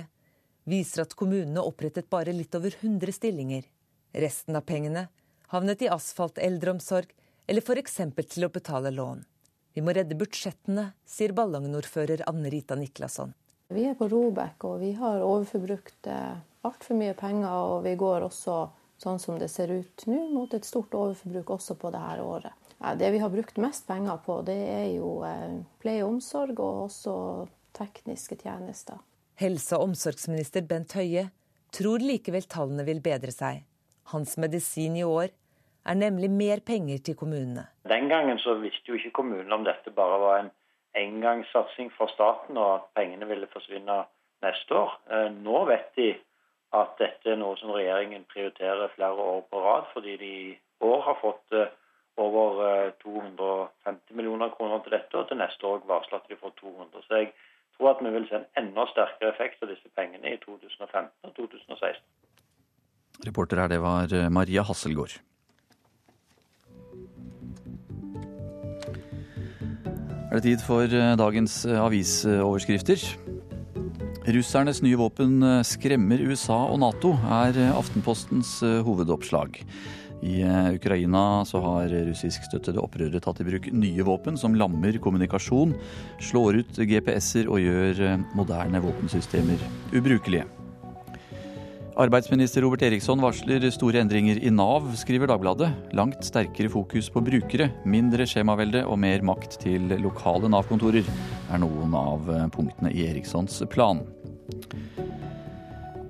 viser 0.69 1.03
at 1.03 1.17
kommunene 1.17 1.63
opprettet 1.65 2.07
bare 2.09 2.35
litt 2.35 2.55
over 2.55 2.71
100 2.77 3.17
stillinger. 3.17 3.65
Resten 4.13 4.55
av 4.55 4.63
pengene 4.67 5.09
havnet 5.51 5.83
i 5.83 5.89
asfalt, 5.91 6.39
eldreomsorg 6.39 7.11
eller 7.47 7.65
f.eks. 7.65 7.99
til 8.31 8.47
å 8.47 8.51
betale 8.53 8.93
lån. 8.95 9.25
Vi 9.75 9.83
må 9.83 9.93
redde 9.95 10.17
budsjettene, 10.19 10.91
sier 11.07 11.33
Ballangen-ordfører 11.35 12.23
Anne 12.27 12.51
Rita 12.51 12.75
Niklasson. 12.79 13.33
Vi 13.71 13.85
er 13.87 13.95
på 13.95 14.07
Robek, 14.11 14.65
og 14.67 14.81
vi 14.81 14.91
har 14.99 15.23
overforbrukt 15.23 16.07
eh, 16.11 16.39
altfor 16.67 16.97
mye 16.99 17.13
penger. 17.15 17.51
Og 17.71 17.85
vi 17.85 17.95
går 17.99 18.25
også, 18.27 18.57
sånn 18.99 19.21
som 19.21 19.37
det 19.39 19.47
ser 19.53 19.71
ut 19.71 20.05
nå, 20.11 20.17
mot 20.33 20.51
et 20.53 20.67
stort 20.67 20.91
overforbruk 20.97 21.53
også 21.55 21.77
på 21.79 21.93
dette 21.93 22.25
året. 22.25 22.57
Det 22.97 23.11
vi 23.13 23.21
har 23.21 23.29
brukt 23.29 23.59
mest 23.61 23.85
penger 23.87 24.19
på, 24.25 24.41
det 24.43 24.57
er 24.57 24.87
jo 24.97 25.21
eh, 25.23 25.61
pleie 25.79 26.03
og 26.03 26.17
omsorg, 26.17 26.59
og 26.59 26.87
også 26.89 27.15
tekniske 27.77 28.41
tjenester. 28.41 28.99
Helse- 29.39 29.77
og 29.77 29.91
omsorgsminister 29.91 30.65
Bent 30.67 30.97
Høie 30.97 31.29
tror 31.71 32.03
likevel 32.03 32.43
tallene 32.51 32.83
vil 32.85 32.99
bedre 33.01 33.31
seg. 33.31 33.63
Hans 34.11 34.35
medisin 34.41 34.97
i 34.99 35.05
år 35.07 35.31
er 35.87 35.95
nemlig 35.97 36.27
mer 36.29 36.59
penger 36.65 36.99
til 37.05 37.15
kommunene. 37.17 37.69
Den 37.87 38.11
gangen 38.11 38.41
så 38.43 38.59
visste 38.59 38.91
jo 38.91 38.99
ikke 38.99 39.15
kommunene 39.21 39.55
om 39.55 39.63
dette 39.65 39.93
bare 39.95 40.19
var 40.21 40.41
en 40.41 40.51
engangssatsing 40.95 41.91
fra 41.97 42.07
staten, 42.07 42.57
og 42.57 42.73
at 42.75 42.89
pengene 42.95 43.27
ville 43.27 43.47
forsvinne 43.53 44.03
neste 44.45 44.75
år. 44.75 44.97
Eh, 45.11 45.29
nå 45.45 45.65
vet 45.69 45.91
de 45.97 46.09
at 46.77 46.95
dette 46.99 47.33
er 47.33 47.39
noe 47.39 47.57
som 47.59 47.73
regjeringen 47.75 48.25
prioriterer 48.31 48.93
flere 48.95 49.27
år 49.33 49.45
på 49.51 49.61
rad, 49.65 49.87
fordi 49.93 50.17
de 50.17 50.31
i 50.31 50.57
år 50.87 51.01
har 51.07 51.17
fått 51.21 51.55
eh, 51.57 51.71
over 52.17 52.91
250 53.03 53.87
eh, 53.87 54.15
millioner 54.17 54.53
kroner 54.57 54.83
til 54.83 54.97
dette, 54.97 55.17
og 55.17 55.27
til 55.29 55.41
neste 55.41 55.67
år 55.67 55.83
varsler 55.87 56.21
at 56.21 56.29
de 56.29 56.39
får 56.43 56.55
200. 56.61 57.07
Så 57.07 57.21
jeg 57.21 57.33
tror 57.77 57.93
at 57.93 58.05
vi 58.05 58.13
vil 58.17 58.29
se 58.29 58.39
en 58.41 58.49
enda 58.63 58.87
sterkere 58.91 59.33
effekt 59.35 59.63
av 59.63 59.71
disse 59.73 59.95
pengene 59.95 60.35
i 60.35 60.39
2015 60.45 61.11
og 61.27 61.35
2016. 61.39 62.03
Reporter 63.27 63.59
her, 63.61 63.67
det 63.69 63.81
var 63.83 64.09
Maria 64.33 64.63
Hasselgaard. 64.65 65.19
Er 70.31 70.39
det 70.39 70.47
tid 70.47 70.61
for 70.63 70.87
eh, 70.87 71.13
dagens 71.19 71.65
eh, 71.67 71.75
avisoverskrifter. 71.75 73.01
Russernes 74.31 74.79
nye 74.85 74.99
våpen 74.99 75.41
eh, 75.43 75.63
skremmer 75.67 76.23
USA 76.23 76.61
og 76.71 76.79
Nato, 76.79 77.17
er 77.27 77.59
Aftenpostens 77.73 78.59
hovedoppslag. 78.87 79.59
I 80.21 80.45
Ukraina 80.75 81.41
så 81.49 81.57
har 81.63 81.89
russiskstøttede 82.11 82.77
opprørere 82.77 83.19
tatt 83.25 83.41
i 83.41 83.47
bruk 83.47 83.71
nye 83.73 84.05
våpen 84.05 84.37
som 84.37 84.53
lammer 84.53 85.01
kommunikasjon, 85.01 85.73
slår 86.21 86.61
ut 86.61 86.81
GPS-er 86.85 87.49
og 87.49 87.57
gjør 87.65 88.21
moderne 88.37 88.85
våpensystemer 88.85 89.65
ubrukelige. 89.97 90.45
Arbeidsminister 92.01 92.63
Robert 92.65 92.81
Eriksson 92.87 93.19
varsler 93.21 93.67
store 93.69 93.99
endringer 94.01 94.39
i 94.41 94.49
Nav, 94.49 94.87
skriver 94.97 95.29
Dagbladet. 95.29 95.67
Langt 95.93 96.23
sterkere 96.25 96.71
fokus 96.71 97.11
på 97.13 97.21
brukere, 97.21 97.67
mindre 97.85 98.25
skjemavelde 98.25 98.81
og 98.89 98.97
mer 99.03 99.21
makt 99.27 99.59
til 99.61 99.85
lokale 100.01 100.49
Nav-kontorer 100.49 101.05
er 101.05 101.61
noen 101.61 101.93
av 101.93 102.25
punktene 102.55 102.89
i 102.89 103.05
Erikssons 103.11 103.59
plan. 103.69 104.01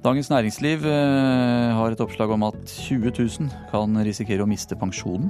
Dagens 0.02 0.32
Næringsliv 0.32 0.88
eh, 0.88 1.74
har 1.76 1.92
et 1.92 2.00
oppslag 2.02 2.32
om 2.34 2.48
at 2.48 2.62
20 2.72 3.12
000 3.12 3.52
kan 3.74 4.00
risikere 4.08 4.46
å 4.46 4.50
miste 4.50 4.80
pensjonen. 4.80 5.28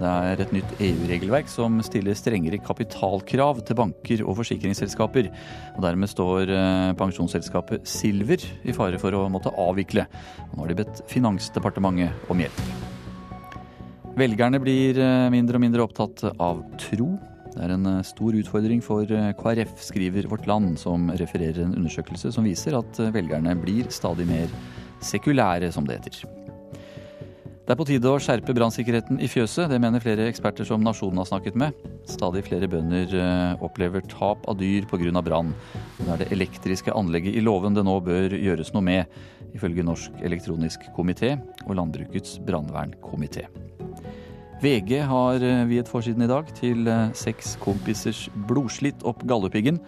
Det 0.00 0.08
er 0.08 0.40
et 0.40 0.52
nytt 0.54 0.70
EU-regelverk 0.80 1.48
som 1.52 1.74
stiller 1.84 2.16
strengere 2.16 2.56
kapitalkrav 2.64 3.58
til 3.68 3.76
banker 3.76 4.22
og 4.24 4.38
forsikringsselskaper. 4.38 5.28
Og 5.74 5.82
Dermed 5.84 6.08
står 6.08 6.52
eh, 6.56 6.92
pensjonsselskapet 6.96 7.84
Silver 7.88 8.40
i 8.64 8.72
fare 8.76 9.00
for 9.02 9.12
å 9.18 9.26
måtte 9.32 9.52
avvikle. 9.60 10.06
Nå 10.54 10.62
har 10.62 10.72
de 10.72 10.78
bedt 10.80 11.02
Finansdepartementet 11.12 12.32
om 12.32 12.40
hjelp. 12.40 12.64
Velgerne 14.16 14.62
blir 14.64 14.96
eh, 15.04 15.28
mindre 15.36 15.60
og 15.60 15.66
mindre 15.66 15.84
opptatt 15.84 16.24
av 16.32 16.64
tro. 16.80 17.12
Det 17.50 17.60
er 17.60 17.76
en 17.76 17.92
eh, 17.98 18.02
stor 18.08 18.40
utfordring 18.40 18.80
for 18.80 19.04
KrF, 19.36 19.76
skriver 19.84 20.32
Vårt 20.32 20.48
Land, 20.48 20.78
som 20.80 21.12
refererer 21.12 21.66
en 21.66 21.76
undersøkelse 21.76 22.32
som 22.32 22.48
viser 22.48 22.80
at 22.80 23.04
velgerne 23.12 23.52
blir 23.60 23.92
stadig 23.92 24.24
mer 24.32 24.48
sekulære, 25.04 25.68
som 25.76 25.84
det 25.84 26.00
heter. 26.00 26.39
Det 27.60 27.74
er 27.74 27.78
på 27.78 27.86
tide 27.86 28.10
å 28.10 28.18
skjerpe 28.18 28.54
brannsikkerheten 28.56 29.20
i 29.22 29.28
fjøset. 29.30 29.68
Det 29.70 29.78
mener 29.78 30.02
flere 30.02 30.26
eksperter 30.30 30.66
som 30.66 30.82
Nasjonen 30.82 31.20
har 31.22 31.28
snakket 31.28 31.58
med. 31.60 31.76
Stadig 32.08 32.42
flere 32.48 32.66
bønder 32.70 33.14
opplever 33.62 34.02
tap 34.10 34.48
av 34.50 34.58
dyr 34.58 34.88
pga. 34.90 35.22
brann. 35.22 35.54
Det 36.00 36.08
er 36.08 36.22
det 36.24 36.32
elektriske 36.32 36.92
anlegget 36.96 37.36
i 37.36 37.44
låven 37.44 37.76
det 37.76 37.84
nå 37.86 38.00
bør 38.00 38.34
gjøres 38.34 38.72
noe 38.74 38.82
med, 38.82 39.20
ifølge 39.54 39.86
Norsk 39.86 40.18
elektronisk 40.24 40.88
komité 40.96 41.36
og 41.66 41.76
Landbrukets 41.76 42.40
brannvernkomité. 42.42 43.46
VG 44.60 44.98
har 45.08 45.40
eh, 45.40 45.62
viet 45.70 45.88
forsiden 45.88 46.26
i 46.26 46.28
dag 46.28 46.48
til 46.58 46.88
eh, 46.90 47.12
seks 47.16 47.54
kompisers 47.62 48.26
blodslitt 48.48 49.06
opp 49.08 49.22
Galdhøpiggen. 49.24 49.78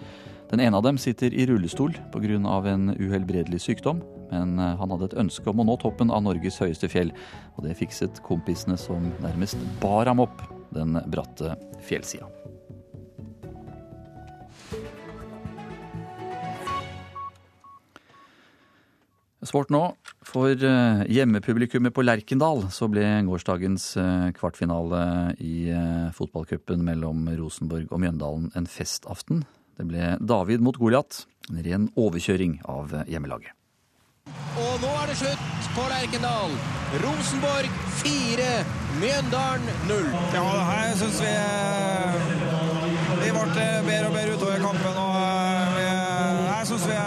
Den 0.48 0.62
ene 0.64 0.78
av 0.78 0.86
dem 0.86 1.00
sitter 1.00 1.32
i 1.32 1.44
rullestol 1.48 1.92
pga. 2.12 2.38
en 2.72 2.94
uhelbredelig 2.96 3.60
sykdom, 3.60 4.00
men 4.32 4.58
eh, 4.58 4.76
han 4.80 4.94
hadde 4.94 5.10
et 5.10 5.18
ønske 5.24 5.50
om 5.52 5.62
å 5.62 5.68
nå 5.68 5.76
toppen 5.82 6.12
av 6.12 6.24
Norges 6.24 6.60
høyeste 6.62 6.90
fjell, 6.90 7.12
og 7.56 7.66
det 7.66 7.76
fikset 7.78 8.22
kompisene 8.26 8.78
som 8.80 9.12
nærmest 9.22 9.60
bar 9.82 10.08
ham 10.10 10.24
opp 10.24 10.44
den 10.72 10.96
bratte 11.12 11.56
fjellsida. 11.84 12.28
Sport 19.42 19.72
nå. 19.74 19.82
For 20.22 20.54
eh, 20.54 21.00
hjemmepublikummet 21.12 21.92
på 21.92 22.04
Lerkendal 22.06 22.62
så 22.72 22.86
ble 22.88 23.04
gårsdagens 23.26 23.88
eh, 24.00 24.28
kvartfinale 24.38 25.02
i 25.42 25.66
fotballcupen 26.16 26.84
mellom 26.86 27.26
Rosenborg 27.36 27.90
og 27.90 28.04
Mjøndalen 28.04 28.52
en 28.56 28.70
festaften. 28.70 29.42
Det 29.76 29.88
ble 29.88 30.14
David 30.22 30.62
mot 30.64 30.78
Goliat. 30.78 31.24
En 31.50 31.58
ren 31.66 31.90
overkjøring 31.98 32.60
av 32.70 32.94
hjemmelaget. 33.10 33.56
Og 34.62 34.74
nå 34.82 34.90
er 35.00 35.08
det 35.08 35.16
slutt 35.16 35.68
på 35.72 35.84
Lerkendal. 35.88 36.52
Rosenborg 37.02 37.76
4, 38.02 38.48
Mjøndalen 39.00 39.70
0. 39.88 40.08
Ja, 40.34 40.42
her 40.68 40.92
syns 41.00 41.20
vi 41.22 41.32
vi 43.22 43.30
ble 43.32 43.66
bedre 43.86 44.08
og 44.08 44.16
bedre 44.16 44.34
utover 44.36 44.58
kampen. 44.66 44.98
og 45.02 45.80
jeg 45.82 46.66
syns 46.70 46.86
vi 46.90 46.98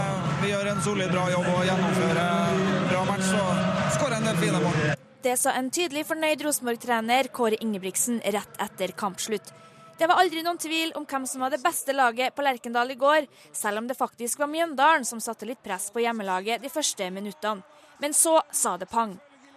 vi 0.42 0.52
gjør 0.52 0.72
en 0.72 0.82
solid, 0.86 1.12
bra 1.14 1.26
jobb 1.32 1.48
og 1.54 1.62
gjennomfører 1.70 2.58
bra 2.90 3.04
match 3.12 3.30
og 3.40 3.52
skårer 3.98 4.18
en 4.18 4.28
del 4.30 4.42
fine 4.42 4.64
mål. 4.66 4.82
Det 5.26 5.38
sa 5.42 5.56
en 5.58 5.70
tydelig 5.74 6.06
fornøyd 6.06 6.44
Rosenborg-trener 6.46 7.32
Kåre 7.34 7.58
Ingebrigtsen 7.62 8.20
rett 8.26 8.60
etter 8.62 8.94
kampslutt. 8.98 9.54
Det 9.98 10.08
var 10.12 10.20
aldri 10.20 10.42
noen 10.44 10.58
tvil 10.60 10.92
om 11.00 11.06
hvem 11.08 11.24
som 11.28 11.46
var 11.46 11.54
det 11.54 11.62
beste 11.64 11.94
laget 11.96 12.36
på 12.36 12.44
Lerkendal 12.44 12.90
i 12.92 12.98
går, 13.00 13.30
selv 13.56 13.80
om 13.80 13.88
det 13.88 13.96
faktisk 13.96 14.42
var 14.42 14.52
Mjøndalen 14.52 15.08
som 15.08 15.22
satte 15.24 15.48
litt 15.48 15.62
press 15.64 15.88
på 15.94 16.04
hjemmelaget 16.04 16.64
de 16.64 16.72
første 16.72 17.08
minuttene. 17.16 17.64
Men 18.04 18.12
så 18.14 18.42
sa 18.52 18.76
det 18.76 18.90
pang. 18.92 19.14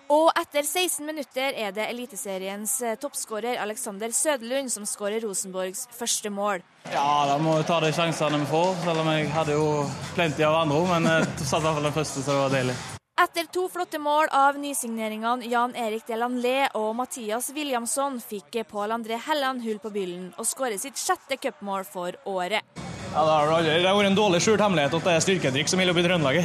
Og 0.09 0.31
etter 0.41 0.63
16 0.63 1.05
minutter 1.05 1.57
er 1.59 1.73
det 1.77 1.85
Eliteseriens 1.91 2.79
eh, 2.81 2.95
toppskårer 2.97 3.59
Alexander 3.61 4.15
Søderlund 4.15 4.73
som 4.73 4.87
skårer 4.89 5.21
Rosenborgs 5.27 5.85
første 5.93 6.31
mål. 6.33 6.63
Ja, 6.89 7.27
da 7.29 7.37
må 7.43 7.59
vi 7.59 7.67
ta 7.69 7.81
de 7.85 7.91
sjansene 7.93 8.41
vi 8.41 8.49
får, 8.49 8.71
selv 8.87 9.03
om 9.03 9.11
jeg 9.13 9.29
hadde 9.35 9.59
jo 9.59 9.67
plenty 10.15 10.47
av 10.49 10.63
andre. 10.63 10.85
Men 10.95 11.11
jeg 11.13 11.29
satte 11.43 11.61
i 11.61 11.67
hvert 11.67 11.83
fall 11.83 11.91
den 11.91 11.99
første, 11.99 12.23
så 12.23 12.31
det 12.31 12.41
var 12.47 12.57
deilig. 12.57 12.79
Etter 13.19 13.49
to 13.51 13.65
flotte 13.67 13.99
mål 13.99 14.29
av 14.31 14.55
nysigneringene 14.63 15.49
Jan 15.51 15.73
Erik 15.75 16.05
Delanlé 16.07 16.69
og 16.79 16.93
Mathias 16.95 17.49
Williamson 17.51 18.21
fikk 18.23 18.61
Pål 18.71 18.95
André 18.95 19.17
Helland 19.25 19.65
hull 19.65 19.81
på 19.83 19.91
byllen 19.91 20.29
og 20.39 20.47
skårer 20.47 20.79
sitt 20.79 21.01
sjette 21.03 21.35
cupmål 21.43 21.83
for 21.83 22.15
året. 22.31 22.63
Ja, 23.11 23.25
Det 23.25 23.83
har 23.83 23.97
vært 23.97 24.11
en 24.13 24.21
dårlig 24.21 24.39
skjult 24.45 24.63
hemmelighet 24.63 24.95
at 24.95 25.09
det 25.09 25.17
er 25.17 25.25
styrkedrikk 25.25 25.67
som 25.73 25.83
vil 25.83 25.91
opp 25.91 25.99
i 25.99 26.05
Trøndelag. 26.07 26.39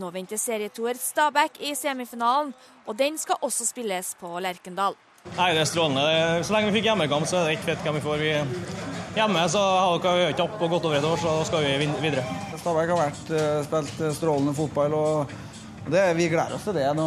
Nå 0.00 0.08
venter 0.14 0.40
serietoer 0.40 0.96
Stabæk 0.96 1.60
i 1.68 1.74
semifinalen, 1.76 2.54
og 2.86 2.96
den 2.96 3.20
skal 3.20 3.36
også 3.44 3.68
spilles 3.68 4.14
på 4.16 4.32
Lerkendal. 4.40 4.96
Nei, 5.36 5.52
Det 5.52 5.60
er 5.60 5.68
strålende. 5.68 6.40
Så 6.48 6.56
lenge 6.56 6.72
vi 6.72 6.78
fikk 6.80 6.88
hjemmekamp, 6.88 7.28
så 7.28 7.42
er 7.42 7.50
det 7.50 7.58
ikke 7.58 7.74
fett 7.74 7.84
hvem 7.84 8.00
vi 8.00 8.06
får. 8.06 8.24
Vi 8.24 9.20
hjemme 9.20 9.44
så 9.52 9.60
har 9.60 10.00
dere 10.00 10.32
ikke 10.32 10.48
opp 10.48 10.62
og 10.62 10.70
gått 10.78 10.88
over 10.88 10.96
et 10.96 11.04
år, 11.04 11.20
så 11.20 11.44
skal 11.44 11.68
vi 11.68 11.92
videre. 12.00 12.24
Stabæk 12.56 12.88
har 12.88 13.04
vært, 13.04 13.30
eh, 13.36 13.62
spilt 13.68 14.16
strålende 14.16 14.56
fotball. 14.56 14.94
og 14.94 15.49
det, 15.88 16.14
Vi 16.14 16.28
gleder 16.28 16.54
oss 16.54 16.66
til 16.68 16.76
det. 16.76 16.88
Nå 16.96 17.06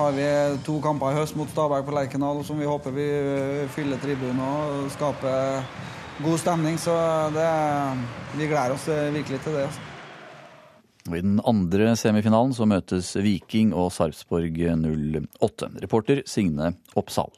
har 0.00 0.16
vi 0.16 0.26
to 0.66 0.78
kamper 0.82 1.12
i 1.12 1.20
høst 1.20 1.36
mot 1.38 1.50
Stabæk 1.52 1.86
på 1.86 1.94
Lerkendal 1.94 2.42
som 2.44 2.58
vi 2.58 2.68
håper 2.68 2.94
vi 2.96 3.06
eh, 3.06 3.68
fyller 3.74 4.00
tribunen 4.02 4.42
og 4.44 4.90
skaper 4.96 5.62
god 6.24 6.42
stemning. 6.42 6.80
Så 6.80 6.96
det, 7.36 7.46
vi 8.34 8.50
gleder 8.50 8.74
oss 8.74 8.88
virkelig 8.88 9.40
til 9.44 9.56
det. 9.58 9.68
Altså. 9.68 9.86
I 11.08 11.22
den 11.24 11.38
andre 11.48 11.94
semifinalen 11.96 12.52
så 12.54 12.66
møtes 12.68 13.14
Viking 13.16 13.72
og 13.74 13.88
Sarpsborg 13.94 14.58
08. 14.60 15.70
Reporter 15.80 16.20
Signe 16.28 16.74
Oppsal. 16.98 17.32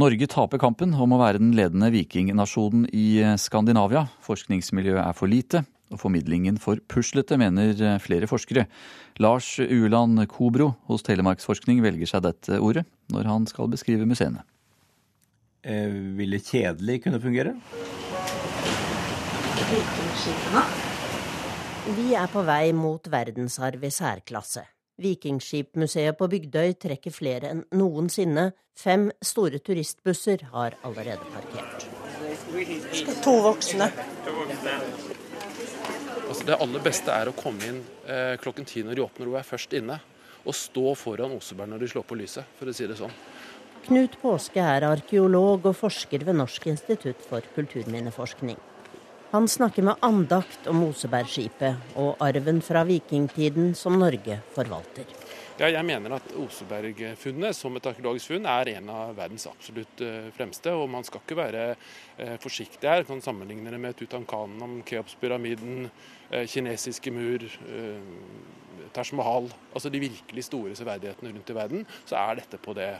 Norge 0.00 0.26
taper 0.30 0.60
kampen 0.62 0.94
om 0.94 1.12
å 1.12 1.20
være 1.20 1.40
den 1.42 1.52
ledende 1.56 1.90
vikingnasjonen 1.92 2.86
i 2.94 3.20
Skandinavia. 3.38 4.06
Forskningsmiljøet 4.24 5.02
er 5.02 5.16
for 5.16 5.30
lite, 5.30 5.64
og 5.90 6.00
formidlingen 6.02 6.58
for 6.62 6.80
puslete, 6.90 7.38
mener 7.40 7.98
flere 8.02 8.28
forskere. 8.30 8.66
Lars 9.18 9.56
Ueland 9.58 10.22
Kobro 10.30 10.72
hos 10.90 11.04
Telemarksforskning 11.06 11.82
velger 11.84 12.12
seg 12.12 12.24
dette 12.28 12.60
ordet 12.62 12.86
når 13.10 13.30
han 13.30 13.48
skal 13.50 13.70
beskrive 13.72 14.06
museene. 14.08 14.44
Eh, 15.66 15.90
vil 16.16 16.38
det 16.38 16.44
kjedelig 16.46 17.02
kunne 17.04 17.20
fungere? 17.20 17.56
Vikingskipene 19.70 20.64
vi 21.88 22.12
er 22.14 22.28
på 22.28 22.42
vei 22.44 22.74
mot 22.76 23.06
verdensarv 23.10 23.82
i 23.86 23.90
særklasse. 23.90 24.62
Vikingskipmuseet 25.00 26.18
på 26.18 26.28
Bygdøy 26.28 26.74
trekker 26.76 27.14
flere 27.14 27.50
enn 27.54 27.62
noensinne. 27.72 28.50
Fem 28.76 29.08
store 29.24 29.62
turistbusser 29.64 30.44
har 30.52 30.76
allerede 30.84 31.24
parkert. 31.32 31.88
To 33.24 33.38
voksne. 33.48 33.88
Altså 36.30 36.46
det 36.46 36.60
aller 36.62 36.82
beste 36.84 37.10
er 37.10 37.26
å 37.26 37.34
komme 37.34 37.66
inn 37.66 37.78
eh, 38.06 38.36
klokken 38.38 38.66
ti 38.68 38.84
når 38.86 38.94
de 38.94 39.02
åpner 39.02 39.30
og 39.32 39.38
er 39.40 39.46
først 39.48 39.72
inne. 39.74 39.96
Og 40.46 40.54
stå 40.54 40.92
foran 40.94 41.34
Oseberg 41.34 41.72
når 41.72 41.82
de 41.82 41.88
slår 41.90 42.04
på 42.06 42.18
lyset, 42.20 42.46
for 42.56 42.70
å 42.70 42.74
si 42.74 42.86
det 42.86 42.96
sånn. 43.00 43.12
Knut 43.88 44.14
Påske 44.22 44.62
er 44.62 44.86
arkeolog 44.86 45.66
og 45.66 45.74
forsker 45.76 46.22
ved 46.28 46.38
Norsk 46.38 46.68
institutt 46.70 47.24
for 47.26 47.44
kulturminneforskning. 47.56 48.60
Han 49.32 49.50
snakker 49.50 49.88
med 49.90 50.06
andakt 50.06 50.70
om 50.70 50.84
Osebergskipet 50.86 51.98
og 51.98 52.22
arven 52.22 52.62
fra 52.62 52.86
vikingtiden 52.86 53.74
som 53.78 53.98
Norge 53.98 54.38
forvalter. 54.54 55.19
Ja, 55.60 55.66
jeg 55.68 55.84
mener 55.84 56.14
at 56.16 56.30
Osebergfunnet 56.40 57.52
som 57.52 57.74
et 57.76 57.84
arkeologisk 57.84 58.30
funn 58.30 58.46
er 58.48 58.70
en 58.78 58.86
av 58.88 59.10
verdens 59.18 59.44
absolutt 59.50 60.00
eh, 60.00 60.30
fremste. 60.32 60.72
Og 60.72 60.86
man 60.88 61.04
skal 61.04 61.20
ikke 61.20 61.36
være 61.36 61.64
eh, 61.74 62.38
forsiktig 62.40 62.88
her. 62.88 63.04
Kan 63.04 63.20
sammenligne 63.20 63.68
det 63.68 63.80
med 63.82 63.98
Tutankhamun, 63.98 64.78
Keops-pyramiden, 64.88 65.90
eh, 66.30 66.46
kinesiske 66.48 67.12
mur, 67.12 67.44
Taj 68.96 69.12
Mahal. 69.20 69.50
Altså 69.74 69.92
de 69.92 70.00
virkelig 70.00 70.46
store 70.46 70.72
severdighetene 70.78 71.34
rundt 71.34 71.52
i 71.52 71.56
verden. 71.58 71.84
Så 72.08 72.16
er 72.16 72.40
dette 72.40 72.56
på 72.56 72.72
det. 72.78 72.94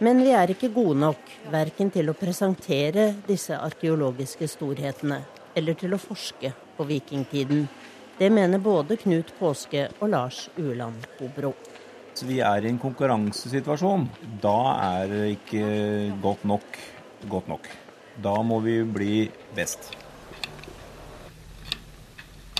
Men 0.00 0.24
vi 0.24 0.32
er 0.32 0.54
ikke 0.54 0.72
gode 0.72 0.96
nok, 1.02 1.34
verken 1.52 1.92
til 1.92 2.08
å 2.08 2.16
presentere 2.16 3.10
disse 3.26 3.60
arkeologiske 3.60 4.48
storhetene 4.48 5.20
eller 5.52 5.76
til 5.76 5.92
å 5.92 6.00
forske 6.00 6.54
på 6.78 6.88
vikingtiden. 6.88 7.66
Det 8.16 8.32
mener 8.32 8.64
både 8.64 8.96
Knut 9.04 9.34
Påske 9.36 9.90
og 10.00 10.08
Lars 10.16 10.46
Ueland 10.56 11.04
Hobro. 11.18 11.52
Vi 12.26 12.38
er 12.44 12.64
i 12.64 12.70
en 12.70 12.80
konkurransesituasjon. 12.80 14.08
Da 14.42 14.56
er 15.00 15.12
det 15.12 15.26
ikke 15.38 15.68
godt 16.22 16.44
nok 16.48 16.80
godt 17.28 17.48
nok. 17.48 17.68
Da 18.22 18.42
må 18.42 18.60
vi 18.60 18.82
bli 18.84 19.30
best. 19.56 19.92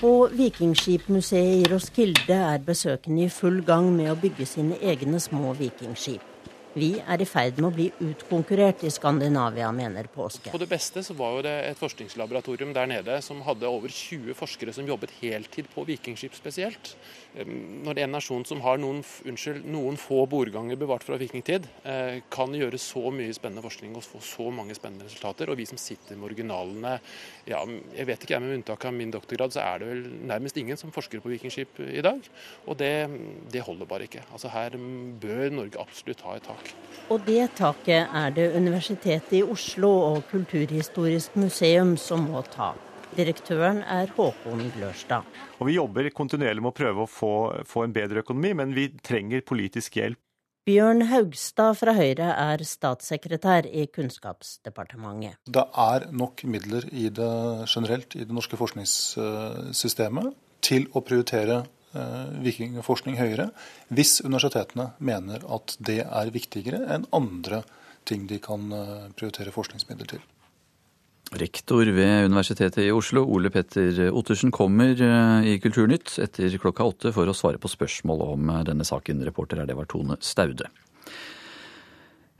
På 0.00 0.30
Vikingskipmuseet 0.32 1.60
i 1.60 1.68
Roskilde 1.72 2.36
er 2.54 2.62
besøkende 2.64 3.26
i 3.26 3.32
full 3.32 3.60
gang 3.64 3.90
med 3.92 4.08
å 4.12 4.18
bygge 4.20 4.48
sine 4.48 4.78
egne 4.80 5.20
små 5.20 5.52
vikingskip. 5.58 6.29
Vi 6.70 6.92
er 7.02 7.18
i 7.18 7.26
ferd 7.26 7.56
med 7.58 7.66
å 7.66 7.74
bli 7.74 7.88
utkonkurrert 8.06 8.84
i 8.86 8.90
Skandinavia, 8.94 9.72
mener 9.74 10.06
Påske. 10.14 10.52
På 10.52 10.58
det 10.62 10.68
beste 10.70 11.02
så 11.02 11.16
var 11.18 11.40
det 11.42 11.54
et 11.66 11.78
forskningslaboratorium 11.80 12.70
der 12.76 12.86
nede 12.86 13.16
som 13.26 13.40
hadde 13.42 13.66
over 13.66 13.90
20 13.90 14.36
forskere 14.38 14.74
som 14.76 14.86
jobbet 14.86 15.10
heltid 15.18 15.66
på 15.72 15.82
vikingskip 15.88 16.36
spesielt. 16.38 16.92
Når 17.34 17.98
en 18.04 18.14
nasjon 18.14 18.46
som 18.46 18.62
har 18.62 18.78
noen, 18.78 19.00
unnskyld, 19.26 19.66
noen 19.66 19.98
få 19.98 20.20
bordganger 20.30 20.78
bevart 20.78 21.02
fra 21.06 21.18
vikingtid, 21.18 21.66
eh, 21.82 22.20
kan 22.30 22.54
gjøre 22.54 22.78
så 22.78 23.02
mye 23.14 23.34
spennende 23.34 23.66
forskning 23.66 23.98
og 23.98 24.06
få 24.06 24.22
så 24.22 24.46
mange 24.54 24.78
spennende 24.78 25.08
resultater, 25.10 25.50
og 25.50 25.58
vi 25.58 25.66
som 25.66 25.78
sitter 25.78 26.14
med 26.14 26.30
originalene 26.30 26.96
ja, 27.50 27.64
Jeg 27.96 28.06
vet 28.06 28.22
ikke, 28.22 28.38
med 28.38 28.60
unntak 28.60 28.84
av 28.86 28.94
min 28.94 29.10
doktorgrad, 29.10 29.54
så 29.54 29.62
er 29.64 29.82
det 29.82 29.90
vel 29.90 30.04
nærmest 30.30 30.56
ingen 30.58 30.78
som 30.78 30.94
forsker 30.94 31.22
på 31.22 31.34
vikingskip 31.34 31.82
i 31.82 32.02
dag. 32.04 32.22
Og 32.66 32.78
det, 32.78 33.10
det 33.50 33.66
holder 33.66 33.90
bare 33.90 34.06
ikke. 34.06 34.22
Altså 34.30 34.54
Her 34.54 34.78
bør 34.78 35.50
Norge 35.50 35.82
absolutt 35.82 36.22
ha 36.26 36.36
et 36.36 36.46
tak. 36.46 36.59
Og 37.10 37.24
det 37.26 37.48
taket 37.58 38.06
er 38.14 38.30
det 38.36 38.52
Universitetet 38.54 39.32
i 39.40 39.42
Oslo 39.42 39.90
og 40.12 40.22
Kulturhistorisk 40.30 41.34
museum 41.42 41.96
som 41.98 42.28
må 42.30 42.44
ta. 42.46 42.70
Direktøren 43.16 43.80
er 43.82 44.12
Håkon 44.14 44.62
Glørstad. 44.76 45.26
Og 45.58 45.66
Vi 45.66 45.74
jobber 45.74 46.06
kontinuerlig 46.14 46.62
med 46.62 46.70
å 46.70 46.76
prøve 46.76 47.02
å 47.02 47.10
få, 47.10 47.32
få 47.66 47.82
en 47.84 47.94
bedre 47.94 48.22
økonomi, 48.22 48.52
men 48.54 48.74
vi 48.76 48.86
trenger 49.02 49.42
politisk 49.42 49.98
hjelp. 49.98 50.20
Bjørn 50.68 51.06
Haugstad 51.08 51.78
fra 51.80 51.96
Høyre 51.96 52.28
er 52.36 52.62
statssekretær 52.68 53.66
i 53.66 53.86
Kunnskapsdepartementet. 53.90 55.40
Det 55.48 55.64
er 55.82 56.06
nok 56.14 56.44
midler 56.46 56.86
i 56.92 57.08
det 57.10 57.32
generelt 57.64 58.14
i 58.14 58.22
det 58.28 58.36
norske 58.36 58.60
forskningssystemet 58.60 60.30
til 60.62 60.86
å 60.92 61.02
prioritere 61.02 61.64
vikingforskning 61.92 63.16
høyere, 63.18 63.48
hvis 63.90 64.20
universitetene 64.22 64.92
mener 65.02 65.42
at 65.50 65.74
det 65.82 66.04
er 66.04 66.30
viktigere 66.34 66.84
enn 66.94 67.08
andre 67.16 67.64
ting 68.04 68.26
de 68.26 68.38
kan 68.42 68.70
eh, 68.72 69.08
prioritere 69.16 69.54
forskningsmidler 69.54 70.14
til. 70.14 70.22
Rektor 71.40 71.86
ved 71.94 72.26
Universitetet 72.26 72.82
i 72.82 72.90
Oslo, 72.90 73.22
Ole 73.22 73.52
Petter 73.54 74.08
Ottersen, 74.10 74.50
kommer 74.50 74.98
eh, 74.98 75.50
i 75.52 75.58
Kulturnytt 75.62 76.16
etter 76.22 76.56
klokka 76.62 76.86
åtte 76.86 77.14
for 77.14 77.30
å 77.30 77.36
svare 77.36 77.60
på 77.62 77.70
spørsmål 77.70 78.24
om 78.32 78.54
denne 78.66 78.86
saken. 78.86 79.22
Reporter 79.26 79.62
her, 79.62 79.70
det 79.70 79.78
var 79.78 79.90
Tone 79.90 80.18
Staude. 80.24 80.70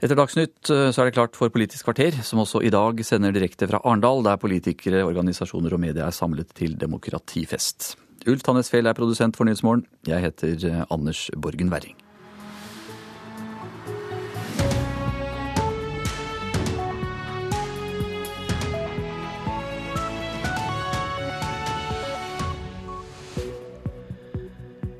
Etter 0.01 0.17
Dagsnytt 0.17 0.65
så 0.65 1.03
er 1.03 1.07
det 1.07 1.13
klart 1.13 1.35
for 1.37 1.53
Politisk 1.53 1.85
kvarter, 1.85 2.15
som 2.25 2.39
også 2.41 2.63
i 2.65 2.71
dag 2.73 3.03
sender 3.05 3.35
direkte 3.35 3.67
fra 3.69 3.83
Arendal, 3.85 4.23
der 4.25 4.39
politikere, 4.41 5.03
organisasjoner 5.05 5.75
og 5.77 5.83
media 5.83 6.07
er 6.07 6.15
samlet 6.17 6.55
til 6.57 6.73
demokratifest. 6.73 7.91
Ulf 8.29 8.43
Tannesfjell 8.45 8.85
er 8.85 8.93
produsent 8.93 9.37
for 9.37 9.49
Nyhetsmorgen. 9.49 9.87
Jeg 10.05 10.21
heter 10.21 10.65
eh, 10.69 10.85
Anders 10.93 11.29
Borgen 11.41 11.71
Werring. 11.73 11.97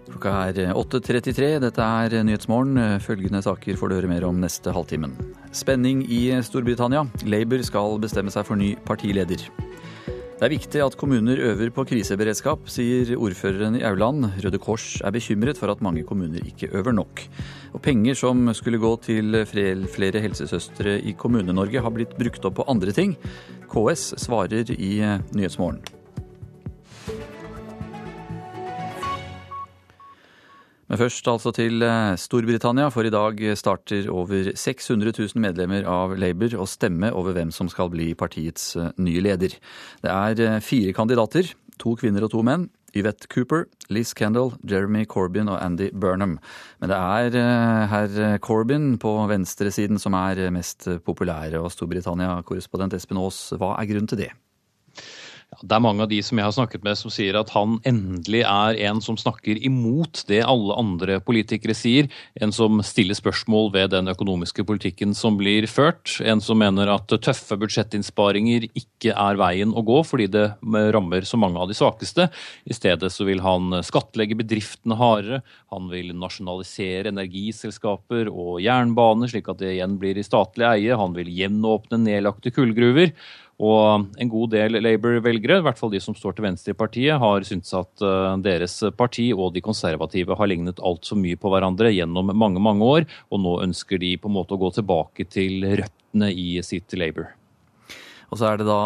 Klokka 0.09 0.33
er 0.49 0.73
8.33. 0.73 1.45
Eh, 1.45 1.59
Dette 1.61 1.85
er 1.85 2.23
Nyhetsmorgen. 2.25 2.81
Følgende 3.05 3.43
saker 3.45 3.77
får 3.77 3.89
du 3.91 3.99
høre 3.99 4.09
mer 4.09 4.25
om 4.25 4.41
neste 4.41 4.73
halvtimen. 4.73 5.13
Spenning 5.53 6.07
i 6.09 6.23
Storbritannia. 6.41 7.05
Labour 7.29 7.61
skal 7.69 8.01
bestemme 8.01 8.33
seg 8.33 8.49
for 8.49 8.57
ny 8.57 8.73
partileder. 8.89 9.45
Det 10.41 10.47
er 10.47 10.55
viktig 10.55 10.79
at 10.81 10.95
kommuner 10.97 11.37
øver 11.37 11.69
på 11.69 11.83
kriseberedskap, 11.85 12.63
sier 12.65 13.11
ordføreren 13.13 13.75
i 13.77 13.83
Auland. 13.85 14.25
Røde 14.41 14.57
Kors 14.57 14.95
er 15.05 15.13
bekymret 15.13 15.61
for 15.61 15.69
at 15.69 15.83
mange 15.85 16.01
kommuner 16.01 16.41
ikke 16.41 16.71
øver 16.79 16.97
nok. 16.97 17.21
Og 17.77 17.83
penger 17.85 18.17
som 18.17 18.49
skulle 18.57 18.81
gå 18.81 18.95
til 19.05 19.37
flere 19.45 20.25
helsesøstre 20.25 20.97
i 20.97 21.13
Kommune-Norge 21.13 21.85
har 21.85 21.93
blitt 21.93 22.17
brukt 22.17 22.49
opp 22.49 22.57
på 22.57 22.69
andre 22.73 22.89
ting. 22.89 23.13
KS 23.69 24.15
svarer 24.25 24.73
i 24.73 24.95
Nyhetsmorgen. 25.37 26.00
Men 30.91 30.99
først 30.99 31.27
altså 31.31 31.53
til 31.55 31.85
eh, 31.87 32.17
Storbritannia, 32.19 32.89
for 32.91 33.07
i 33.07 33.13
dag 33.13 33.37
starter 33.55 34.09
over 34.11 34.49
600 34.59 35.13
000 35.15 35.39
medlemmer 35.39 35.87
av 35.87 36.17
Labour 36.19 36.57
å 36.59 36.67
stemme 36.67 37.13
over 37.15 37.31
hvem 37.37 37.53
som 37.55 37.69
skal 37.71 37.87
bli 37.93 38.09
partiets 38.19 38.73
eh, 38.75 38.89
nye 38.99 39.23
leder. 39.23 39.55
Det 40.03 40.11
er 40.11 40.43
eh, 40.43 40.57
fire 40.59 40.91
kandidater, 40.97 41.53
to 41.79 41.95
kvinner 41.95 42.27
og 42.27 42.33
to 42.35 42.43
menn. 42.43 42.67
Yvette 42.91 43.31
Cooper, 43.31 43.69
Liz 43.87 44.11
Kendall, 44.19 44.51
Jeremy 44.67 45.05
Corbyn 45.07 45.47
og 45.47 45.61
Andy 45.63 45.93
Burnham. 45.95 46.35
Men 46.83 46.91
det 46.91 46.99
er 46.99 47.39
herr 47.87 48.35
Corbyn 48.43 48.97
på 48.99 49.15
venstresiden 49.31 49.95
som 49.95 50.19
er 50.19 50.49
mest 50.51 50.89
populære. 51.07 51.63
Og 51.63 51.71
Storbritannia-korrespondent 51.71 52.99
Espen 52.99 53.23
Aas, 53.23 53.45
hva 53.55 53.77
er 53.79 53.87
grunnen 53.87 54.11
til 54.11 54.25
det? 54.25 54.33
Det 55.59 55.75
er 55.75 55.83
mange 55.83 56.05
av 56.05 56.07
de 56.07 56.17
som 56.23 56.39
jeg 56.39 56.47
har 56.47 56.53
snakket 56.55 56.83
med 56.85 56.95
som 56.95 57.11
sier 57.11 57.35
at 57.35 57.49
han 57.51 57.73
endelig 57.87 58.39
er 58.47 58.77
en 58.87 59.01
som 59.03 59.17
snakker 59.19 59.59
imot 59.59 60.23
det 60.29 60.39
alle 60.47 60.77
andre 60.79 61.17
politikere 61.21 61.75
sier. 61.75 62.07
En 62.39 62.53
som 62.55 62.79
stiller 62.87 63.17
spørsmål 63.19 63.67
ved 63.73 63.91
den 63.91 64.07
økonomiske 64.13 64.63
politikken 64.67 65.11
som 65.17 65.35
blir 65.41 65.67
ført. 65.67 66.15
En 66.23 66.39
som 66.39 66.61
mener 66.61 66.93
at 66.93 67.11
tøffe 67.11 67.59
budsjettinnsparinger 67.59 68.69
ikke 68.71 69.11
er 69.11 69.41
veien 69.41 69.75
å 69.75 69.83
gå 69.83 69.99
fordi 70.07 70.29
det 70.31 70.47
rammer 70.95 71.27
så 71.27 71.41
mange 71.41 71.59
av 71.59 71.67
de 71.67 71.75
svakeste. 71.75 72.29
I 72.63 72.77
stedet 72.77 73.11
så 73.11 73.27
vil 73.27 73.43
han 73.43 73.81
skattlegge 73.83 74.39
bedriftene 74.39 74.95
hardere. 75.03 75.43
Han 75.75 75.91
vil 75.91 76.15
nasjonalisere 76.15 77.11
energiselskaper 77.11 78.31
og 78.31 78.63
jernbaner 78.63 79.35
slik 79.35 79.51
at 79.51 79.59
det 79.59 79.75
igjen 79.75 79.99
blir 79.99 80.15
i 80.15 80.25
statlig 80.25 80.69
eie. 80.71 80.95
Han 80.95 81.11
vil 81.19 81.27
gjenåpne 81.27 81.99
nedlagte 82.07 82.55
kullgruver. 82.55 83.11
Og 83.61 84.07
en 84.17 84.31
god 84.31 84.53
del 84.55 84.79
Labour-velgere, 84.81 85.59
i 85.59 85.65
hvert 85.65 85.77
fall 85.77 85.91
de 85.93 86.01
som 86.01 86.15
står 86.17 86.37
til 86.37 86.47
venstre 86.47 86.73
i 86.73 86.77
partiet, 86.77 87.19
har 87.21 87.45
syntes 87.45 87.73
at 87.77 88.05
eh, 88.05 88.37
deres 88.45 88.79
parti 88.97 89.29
og 89.35 89.53
de 89.55 89.61
konservative 89.65 90.37
har 90.37 90.49
lignet 90.49 90.81
altfor 90.81 91.19
mye 91.21 91.37
på 91.37 91.51
hverandre 91.51 91.91
gjennom 91.93 92.33
mange, 92.33 92.63
mange 92.63 92.87
år, 92.87 93.05
og 93.29 93.43
nå 93.43 93.59
ønsker 93.67 94.01
de 94.01 94.15
på 94.17 94.31
en 94.31 94.37
måte 94.39 94.57
å 94.57 94.61
gå 94.61 94.71
tilbake 94.79 95.27
til 95.29 95.67
røttene 95.67 96.31
i 96.33 96.55
sitt 96.65 96.97
Labour. 96.97 97.29
Og 98.31 98.39
så 98.39 98.47
er 98.47 98.61
det 98.61 98.65
da 98.69 98.79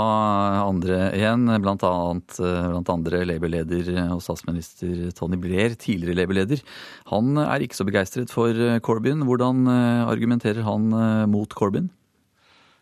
andre 0.65 1.11
igjen, 1.13 1.45
blant, 1.61 1.83
annet, 1.85 2.39
eh, 2.41 2.69
blant 2.73 2.95
andre 2.97 3.23
Labour-leder 3.29 3.91
og 4.09 4.23
statsminister 4.25 5.11
Tony 5.15 5.39
Blair, 5.39 5.77
tidligere 5.79 6.17
Labour-leder. 6.19 6.65
Han 7.13 7.37
er 7.45 7.63
ikke 7.63 7.77
så 7.77 7.87
begeistret 7.87 8.33
for 8.33 8.57
Corbyn. 8.83 9.23
Hvordan 9.29 9.69
eh, 9.71 10.07
argumenterer 10.09 10.65
han 10.67 10.89
mot 11.31 11.53
Corbyn? 11.55 11.93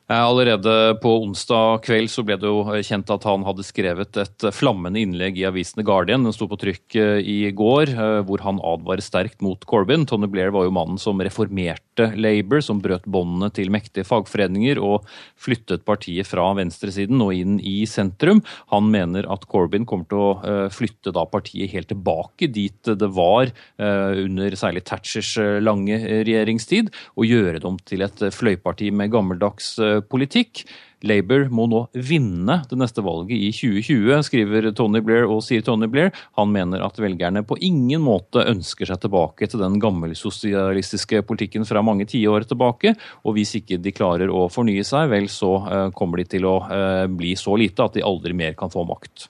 Eh, 0.09 0.19
allerede 0.19 0.97
på 0.99 1.11
onsdag 1.23 1.85
kveld 1.85 2.09
så 2.11 2.25
ble 2.27 2.35
det 2.35 2.49
jo 2.49 2.65
kjent 2.83 3.11
at 3.13 3.23
han 3.23 3.45
hadde 3.47 3.63
skrevet 3.63 4.17
et 4.19 4.45
flammende 4.51 4.99
innlegg 4.99 5.37
i 5.39 5.45
avisen 5.47 5.79
The 5.79 5.85
Guardian. 5.87 6.25
Den 6.27 6.35
sto 6.35 6.49
på 6.51 6.59
trykk 6.59 6.97
eh, 6.99 7.19
i 7.23 7.37
går, 7.55 7.93
eh, 7.93 8.19
hvor 8.27 8.43
han 8.43 8.59
advarer 8.59 9.03
sterkt 9.03 9.39
mot 9.45 9.63
Corbyn. 9.69 10.03
Tony 10.09 10.27
Blair 10.27 10.51
var 10.51 10.67
jo 10.67 10.73
mannen 10.75 10.99
som 10.99 11.23
reformerte 11.23 12.09
Labour, 12.19 12.59
som 12.65 12.81
brøt 12.83 13.07
båndene 13.07 13.47
til 13.55 13.71
mektige 13.71 14.03
fagforeninger 14.09 14.81
og 14.83 15.07
flyttet 15.39 15.85
partiet 15.87 16.27
fra 16.27 16.49
venstresiden 16.59 17.23
og 17.23 17.31
inn 17.39 17.55
i 17.63 17.85
sentrum. 17.87 18.43
Han 18.75 18.91
mener 18.91 19.29
at 19.31 19.47
Corbyn 19.47 19.87
kommer 19.87 20.09
til 20.11 20.19
å 20.19 20.67
flytte 20.73 21.13
da 21.15 21.23
partiet 21.29 21.71
helt 21.71 21.87
tilbake 21.91 22.49
dit 22.51 22.89
det 22.89 23.09
var 23.13 23.51
under 23.77 24.55
særlig 24.57 24.83
Thatchers 24.87 25.35
lange 25.61 25.99
regjeringstid, 26.25 26.89
og 27.19 27.29
gjøre 27.29 27.61
dem 27.63 27.77
til 27.85 28.03
et 28.05 28.25
fløyparti 28.33 28.89
med 28.95 29.13
gammeldags 29.13 29.75
politikk. 30.01 30.63
Labour 31.03 31.49
må 31.51 31.65
nå 31.67 31.81
vinne 31.93 32.61
det 32.69 32.77
neste 32.79 33.03
valget 33.03 33.35
i 33.35 33.49
2020, 33.51 34.23
skriver 34.23 34.69
Tony 34.75 35.01
Blair 35.03 35.27
og 35.27 35.43
sier 35.43 35.63
Tony 35.65 35.89
Blair. 35.91 36.13
Han 36.39 36.53
mener 36.53 36.83
at 36.85 36.99
velgerne 37.01 37.43
på 37.47 37.57
ingen 37.59 38.03
måte 38.05 38.45
ønsker 38.47 38.87
seg 38.89 39.01
tilbake 39.03 39.49
til 39.51 39.61
den 39.61 39.79
gammelsosialistiske 39.83 41.23
politikken 41.27 41.67
fra 41.67 41.83
mange 41.83 42.07
tiår 42.09 42.47
tilbake. 42.47 42.95
Og 43.27 43.37
hvis 43.37 43.57
ikke 43.59 43.81
de 43.83 43.95
klarer 43.95 44.31
å 44.31 44.47
fornye 44.51 44.85
seg, 44.87 45.11
vel 45.11 45.27
så 45.31 45.53
eh, 45.67 45.87
kommer 45.97 46.23
de 46.23 46.29
til 46.37 46.47
å 46.47 46.57
eh, 46.71 47.05
bli 47.11 47.35
så 47.39 47.57
lite 47.59 47.83
at 47.83 47.99
de 47.99 48.05
aldri 48.07 48.35
mer 48.37 48.55
kan 48.59 48.71
få 48.71 48.87
makt. 48.87 49.27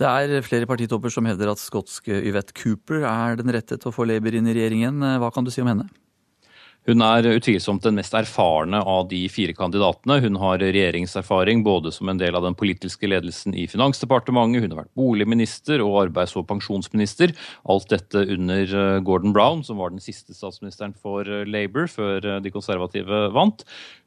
Det 0.00 0.08
er 0.08 0.42
flere 0.42 0.66
partitopper 0.66 1.12
som 1.12 1.28
hevder 1.28 1.52
at 1.52 1.60
skotsk 1.60 2.08
Yvette 2.08 2.56
Cooper 2.56 3.04
er 3.06 3.36
den 3.38 3.52
rette 3.54 3.76
til 3.76 3.92
å 3.92 3.94
få 3.94 4.08
Labour 4.08 4.34
inn 4.34 4.48
i 4.48 4.56
regjeringen. 4.56 5.04
Hva 5.20 5.28
kan 5.34 5.44
du 5.46 5.52
si 5.52 5.62
om 5.62 5.68
henne? 5.70 5.90
Hun 6.82 6.98
er 7.06 7.28
utvilsomt 7.30 7.84
den 7.86 7.94
mest 7.94 8.14
erfarne 8.18 8.80
av 8.82 9.04
de 9.12 9.20
fire 9.30 9.54
kandidatene. 9.54 10.16
Hun 10.24 10.38
har 10.42 10.58
regjeringserfaring 10.58 11.62
både 11.62 11.92
som 11.94 12.10
en 12.10 12.18
del 12.18 12.34
av 12.34 12.42
den 12.42 12.56
politiske 12.58 13.06
ledelsen 13.06 13.54
i 13.54 13.68
Finansdepartementet, 13.70 14.64
hun 14.64 14.74
har 14.74 14.80
vært 14.82 14.98
boligminister 14.98 15.84
og 15.84 16.00
arbeids- 16.00 16.34
og 16.34 16.48
pensjonsminister. 16.50 17.36
Alt 17.70 17.86
dette 17.94 18.24
under 18.34 18.66
eh, 18.66 18.98
Gordon 19.06 19.34
Brown, 19.36 19.62
som 19.62 19.78
var 19.78 19.94
den 19.94 20.02
siste 20.02 20.34
statsministeren 20.34 20.96
for 20.98 21.22
eh, 21.22 21.46
Labour 21.46 21.86
før 21.86 22.18
eh, 22.18 22.40
de 22.42 22.50
konservative 22.50 23.28
vant. 23.30 23.62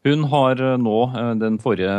Hun 0.06 0.28
har 0.30 0.60
nå 0.78 0.98
den 1.42 1.56
forrige 1.58 1.90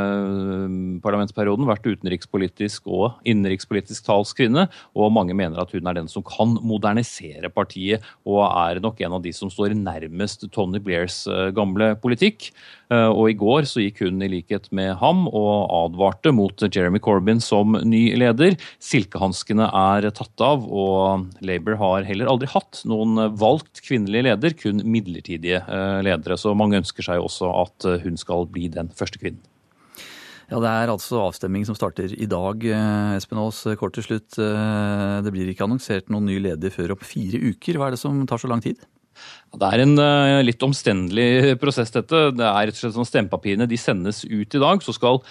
parlamentsperioden 1.02 1.66
vært 1.66 1.88
utenrikspolitisk 1.88 2.84
og 2.86 3.16
innenrikspolitisk 3.26 4.06
talskvinne, 4.06 4.68
og 4.94 5.10
mange 5.10 5.34
mener 5.34 5.58
at 5.58 5.74
hun 5.74 5.90
er 5.90 5.96
den 5.98 6.06
som 6.06 6.22
kan 6.22 6.54
modernisere 6.62 7.50
partiet, 7.50 8.06
og 8.22 8.44
er 8.46 8.78
nok 8.84 9.02
en 9.02 9.16
av 9.18 9.24
de 9.24 9.32
som 9.34 9.50
står 9.50 9.74
nærmest 9.74 10.46
Tony 10.54 10.65
Tony 10.66 10.82
Blairs 10.82 11.22
gamle 11.54 11.94
politikk. 12.02 12.50
Og 12.90 13.30
i 13.30 13.36
går 13.38 13.66
så 13.66 13.82
gikk 13.82 14.04
hun 14.04 14.22
i 14.22 14.28
likhet 14.30 14.68
med 14.74 14.92
ham 15.00 15.24
og 15.26 15.70
advarte 15.74 16.30
mot 16.34 16.62
Jeremy 16.62 17.00
Corbyn 17.02 17.40
som 17.42 17.74
ny 17.86 18.02
leder. 18.18 18.54
Silkehanskene 18.82 19.66
er 19.66 20.06
tatt 20.14 20.44
av, 20.44 20.66
og 20.66 21.26
Labour 21.46 21.78
har 21.80 22.06
heller 22.06 22.30
aldri 22.30 22.50
hatt 22.52 22.84
noen 22.86 23.18
valgt 23.38 23.82
kvinnelig 23.86 24.26
leder, 24.28 24.54
kun 24.58 24.84
midlertidige 24.86 25.64
ledere. 26.06 26.38
Så 26.38 26.54
mange 26.58 26.78
ønsker 26.82 27.06
seg 27.06 27.22
også 27.22 27.50
at 27.64 27.90
hun 28.06 28.18
skal 28.20 28.46
bli 28.50 28.70
den 28.74 28.90
første 28.94 29.22
kvinnen. 29.22 29.42
Ja, 30.46 30.60
Det 30.62 30.70
er 30.70 30.92
altså 30.92 31.24
avstemning 31.24 31.64
som 31.66 31.74
starter 31.74 32.12
i 32.14 32.26
dag. 32.30 32.62
Eh, 32.62 33.16
Espen 33.18 33.40
Aas, 33.42 33.64
kort 33.78 33.96
til 33.96 34.06
slutt. 34.06 34.38
Eh, 34.38 35.22
det 35.22 35.32
blir 35.34 35.48
ikke 35.50 35.66
annonsert 35.66 36.06
noen 36.08 36.28
ny 36.30 36.38
leder 36.38 36.70
før 36.70 36.94
om 36.94 37.02
fire 37.02 37.40
uker. 37.50 37.74
Hva 37.74 37.88
er 37.88 37.96
det 37.96 37.98
som 38.02 38.20
tar 38.26 38.38
så 38.38 38.50
lang 38.50 38.62
tid? 38.62 38.78
Det 39.56 39.72
er 39.72 39.84
en 39.84 39.98
eh, 40.02 40.44
litt 40.44 40.62
omstendelig 40.66 41.56
prosess, 41.62 41.92
dette. 41.94 42.30
Det 42.36 42.46
er 42.46 42.70
rett 42.70 42.78
og 42.78 42.82
slett 42.84 42.96
sånn 42.98 43.08
Stemmepapirene 43.08 43.68
de 43.70 43.80
sendes 43.80 44.24
ut 44.24 44.58
i 44.58 44.62
dag. 44.62 44.82
Så 44.84 44.96
skal 44.96 45.22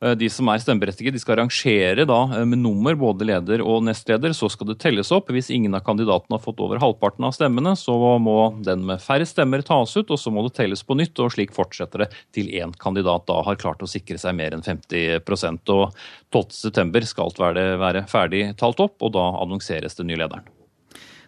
Eh, 0.00 0.14
de 0.14 0.28
som 0.30 0.46
er 0.50 0.60
stemmeberettiget, 0.62 1.14
de 1.14 1.20
skal 1.22 1.40
rangere 1.40 2.04
da 2.06 2.18
eh, 2.36 2.44
med 2.46 2.60
nummer 2.62 2.94
både 2.98 3.26
leder 3.26 3.62
og 3.64 3.82
nestleder. 3.86 4.34
Så 4.36 4.50
skal 4.52 4.70
det 4.70 4.78
telles 4.82 5.10
opp. 5.14 5.32
Hvis 5.34 5.50
ingen 5.54 5.74
av 5.74 5.82
kandidatene 5.86 6.38
har 6.38 6.44
fått 6.44 6.62
over 6.62 6.80
halvparten 6.82 7.26
av 7.26 7.34
stemmene, 7.34 7.74
så 7.78 7.96
må 8.22 8.38
den 8.64 8.86
med 8.88 9.02
færre 9.02 9.26
stemmer 9.28 9.64
tas 9.66 9.96
ut, 9.98 10.10
og 10.10 10.20
så 10.20 10.32
må 10.34 10.46
det 10.46 10.54
telles 10.58 10.84
på 10.86 10.96
nytt. 10.98 11.18
og 11.18 11.34
Slik 11.34 11.54
fortsetter 11.56 12.04
det 12.04 12.12
til 12.36 12.52
én 12.54 12.74
kandidat 12.78 13.26
da 13.28 13.40
har 13.46 13.58
klart 13.58 13.82
å 13.82 13.90
sikre 13.90 14.20
seg 14.20 14.36
mer 14.38 14.54
enn 14.54 14.64
50% 14.66 15.74
og 15.74 15.98
12.9 16.34 17.08
skal 17.08 17.28
alt 17.28 17.42
være 17.82 18.06
ferdig 18.10 18.44
talt 18.60 18.80
opp, 18.84 19.00
og 19.02 19.16
da 19.16 19.26
annonseres 19.42 19.98
den 19.98 20.12
nye 20.12 20.22
lederen. 20.22 20.57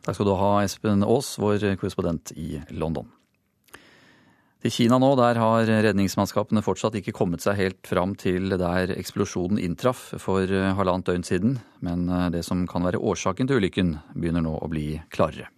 Takk 0.01 0.17
skal 0.17 0.31
du 0.31 0.37
ha, 0.39 0.53
Espen 0.65 1.05
Aas, 1.05 1.35
vår 1.41 1.75
korrespondent 1.81 2.33
i 2.37 2.55
London. 2.73 3.09
Til 4.61 4.73
Kina 4.75 4.99
nå, 5.01 5.15
der 5.17 5.39
har 5.41 5.71
redningsmannskapene 5.87 6.61
fortsatt 6.61 6.99
ikke 6.99 7.15
kommet 7.17 7.41
seg 7.41 7.57
helt 7.57 7.89
fram 7.89 8.13
til 8.21 8.53
der 8.61 8.93
eksplosjonen 8.93 9.61
inntraff 9.61 10.11
for 10.21 10.45
eh, 10.45 10.75
halvannet 10.77 11.09
døgn 11.09 11.25
siden. 11.25 11.55
Men 11.81 12.05
eh, 12.13 12.27
det 12.35 12.43
som 12.45 12.67
kan 12.69 12.85
være 12.85 13.01
årsaken 13.01 13.49
til 13.49 13.57
ulykken, 13.57 13.95
begynner 14.13 14.45
nå 14.45 14.53
å 14.61 14.69
bli 14.69 14.99
klarere. 15.09 15.49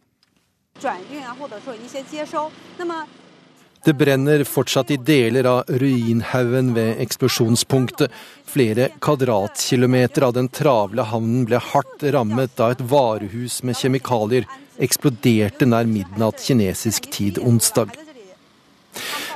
Det 3.84 3.96
brenner 3.98 4.44
fortsatt 4.46 4.92
i 4.94 4.96
deler 4.96 5.46
av 5.50 5.64
ruinhaugen 5.66 6.68
ved 6.76 7.00
eksplosjonspunktet. 7.02 8.12
Flere 8.46 8.92
kvadratkilometer 9.02 10.22
av 10.22 10.36
den 10.36 10.46
travle 10.54 11.02
havnen 11.10 11.42
ble 11.48 11.58
hardt 11.58 12.04
rammet 12.14 12.54
da 12.60 12.70
et 12.70 12.84
varehus 12.92 13.58
med 13.66 13.74
kjemikalier 13.80 14.46
eksploderte 14.86 15.66
nær 15.66 15.90
midnatt 15.90 16.38
kinesisk 16.46 17.10
tid 17.10 17.42
onsdag. 17.42 17.90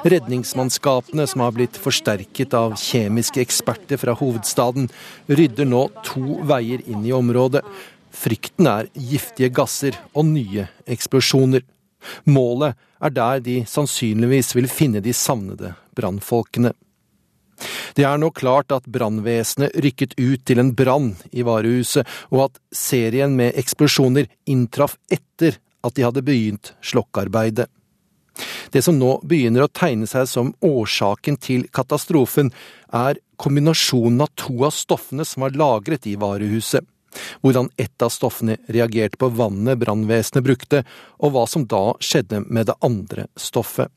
Redningsmannskapene, 0.06 1.26
som 1.26 1.42
har 1.42 1.54
blitt 1.56 1.82
forsterket 1.82 2.54
av 2.54 2.78
kjemiske 2.78 3.42
eksperter 3.42 3.98
fra 3.98 4.14
hovedstaden, 4.14 4.86
rydder 5.26 5.66
nå 5.66 5.88
to 6.06 6.38
veier 6.46 6.86
inn 6.86 7.02
i 7.02 7.14
området. 7.16 7.66
Frykten 8.14 8.70
er 8.70 8.92
giftige 8.94 9.50
gasser 9.50 9.98
og 10.14 10.28
nye 10.30 10.68
eksplosjoner. 10.86 11.66
Målet 12.24 12.76
er 13.02 13.14
der 13.14 13.44
de 13.44 13.60
sannsynligvis 13.68 14.54
vil 14.56 14.68
finne 14.70 15.02
de 15.04 15.14
savnede 15.16 15.74
brannfolkene. 15.96 16.72
Det 17.96 18.04
er 18.04 18.18
nå 18.20 18.28
klart 18.36 18.72
at 18.74 18.88
brannvesenet 18.92 19.76
rykket 19.80 20.16
ut 20.20 20.42
til 20.44 20.60
en 20.60 20.74
brann 20.76 21.14
i 21.32 21.44
varehuset, 21.46 22.04
og 22.28 22.50
at 22.50 22.58
serien 22.74 23.36
med 23.38 23.56
eksplosjoner 23.56 24.28
inntraff 24.44 24.98
etter 25.08 25.56
at 25.86 25.96
de 25.96 26.04
hadde 26.04 26.24
begynt 26.26 26.74
slokkearbeidet. 26.84 27.70
Det 28.72 28.82
som 28.84 28.98
nå 29.00 29.14
begynner 29.24 29.64
å 29.64 29.72
tegne 29.72 30.08
seg 30.10 30.26
som 30.28 30.52
årsaken 30.64 31.38
til 31.40 31.64
katastrofen, 31.72 32.50
er 32.92 33.20
kombinasjonen 33.40 34.20
av 34.26 34.32
to 34.36 34.58
av 34.66 34.74
stoffene 34.76 35.24
som 35.24 35.46
var 35.46 35.56
lagret 35.56 36.04
i 36.10 36.16
varehuset. 36.20 36.84
Hvordan 37.40 37.70
ett 37.80 38.02
av 38.02 38.12
stoffene 38.12 38.58
reagerte 38.68 39.20
på 39.20 39.30
vannet 39.32 39.78
brannvesenet 39.80 40.44
brukte, 40.44 40.82
og 41.22 41.32
hva 41.34 41.46
som 41.48 41.66
da 41.68 41.94
skjedde 42.00 42.42
med 42.46 42.68
det 42.70 42.76
andre 42.84 43.28
stoffet. 43.36 43.92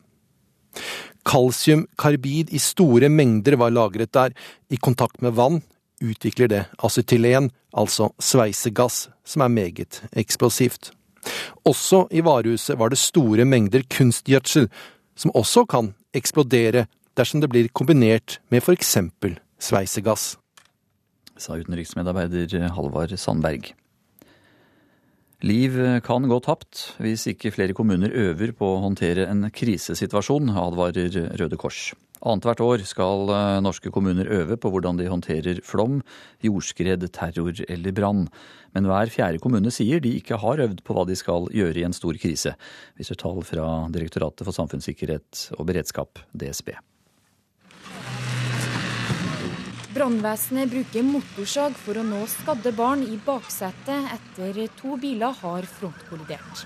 Kalsiumkarbid 1.26 2.54
i 2.54 2.60
store 2.62 3.10
mengder 3.12 3.58
var 3.60 3.74
lagret 3.74 4.12
der. 4.16 4.32
I 4.70 4.78
kontakt 4.80 5.20
med 5.20 5.36
vann 5.36 5.60
utvikler 6.00 6.48
det 6.48 6.62
acetylen, 6.78 7.50
altså 7.76 8.10
sveisegass, 8.22 9.08
som 9.24 9.44
er 9.44 9.52
meget 9.52 10.00
eksplosivt. 10.16 10.92
Også 11.68 12.06
i 12.10 12.22
varehuset 12.24 12.78
var 12.80 12.88
det 12.88 12.98
store 12.98 13.44
mengder 13.44 13.84
kunstgjødsel, 13.92 14.70
som 15.16 15.34
også 15.36 15.66
kan 15.68 15.92
eksplodere 16.16 16.86
dersom 17.18 17.42
det 17.42 17.50
blir 17.52 17.68
kombinert 17.76 18.38
med 18.48 18.64
for 18.64 18.72
eksempel 18.72 19.36
sveisegass. 19.60 20.39
Sa 21.40 21.56
utenriksmedarbeider 21.56 22.68
Halvard 22.76 23.16
Sandberg. 23.18 23.72
Liv 25.40 25.72
kan 26.04 26.26
gå 26.28 26.36
tapt 26.44 26.82
hvis 27.00 27.24
ikke 27.30 27.52
flere 27.54 27.72
kommuner 27.76 28.12
øver 28.12 28.52
på 28.52 28.74
å 28.74 28.82
håndtere 28.84 29.24
en 29.24 29.46
krisesituasjon, 29.48 30.52
advarer 30.52 31.16
Røde 31.40 31.56
Kors. 31.60 31.94
Annethvert 32.20 32.60
år 32.60 32.82
skal 32.84 33.30
eh, 33.32 33.60
norske 33.64 33.88
kommuner 33.92 34.28
øve 34.28 34.58
på 34.60 34.68
hvordan 34.68 34.98
de 35.00 35.08
håndterer 35.08 35.62
flom, 35.64 36.02
jordskred, 36.44 37.06
terror 37.16 37.62
eller 37.64 37.96
brann. 37.96 38.26
Men 38.76 38.90
hver 38.90 39.08
fjerde 39.08 39.40
kommune 39.40 39.72
sier 39.72 40.04
de 40.04 40.12
ikke 40.18 40.42
har 40.44 40.60
øvd 40.66 40.84
på 40.84 40.96
hva 40.96 41.06
de 41.08 41.16
skal 41.16 41.48
gjøre 41.56 41.80
i 41.80 41.86
en 41.88 41.96
stor 41.96 42.20
krise, 42.20 42.52
viser 43.00 43.16
tall 43.16 43.40
fra 43.48 43.88
Direktoratet 43.96 44.44
for 44.44 44.56
samfunnssikkerhet 44.56 45.46
og 45.56 45.64
beredskap, 45.72 46.20
DSB. 46.36 46.74
Brannvesenet 50.00 50.70
bruker 50.72 51.02
motorsag 51.04 51.74
for 51.76 51.98
å 52.00 52.02
nå 52.08 52.22
skadde 52.32 52.70
barn 52.72 53.02
i 53.04 53.18
baksetet 53.20 54.06
etter 54.14 54.60
to 54.78 54.94
biler 54.96 55.34
har 55.42 55.66
frontkollidert. 55.68 56.62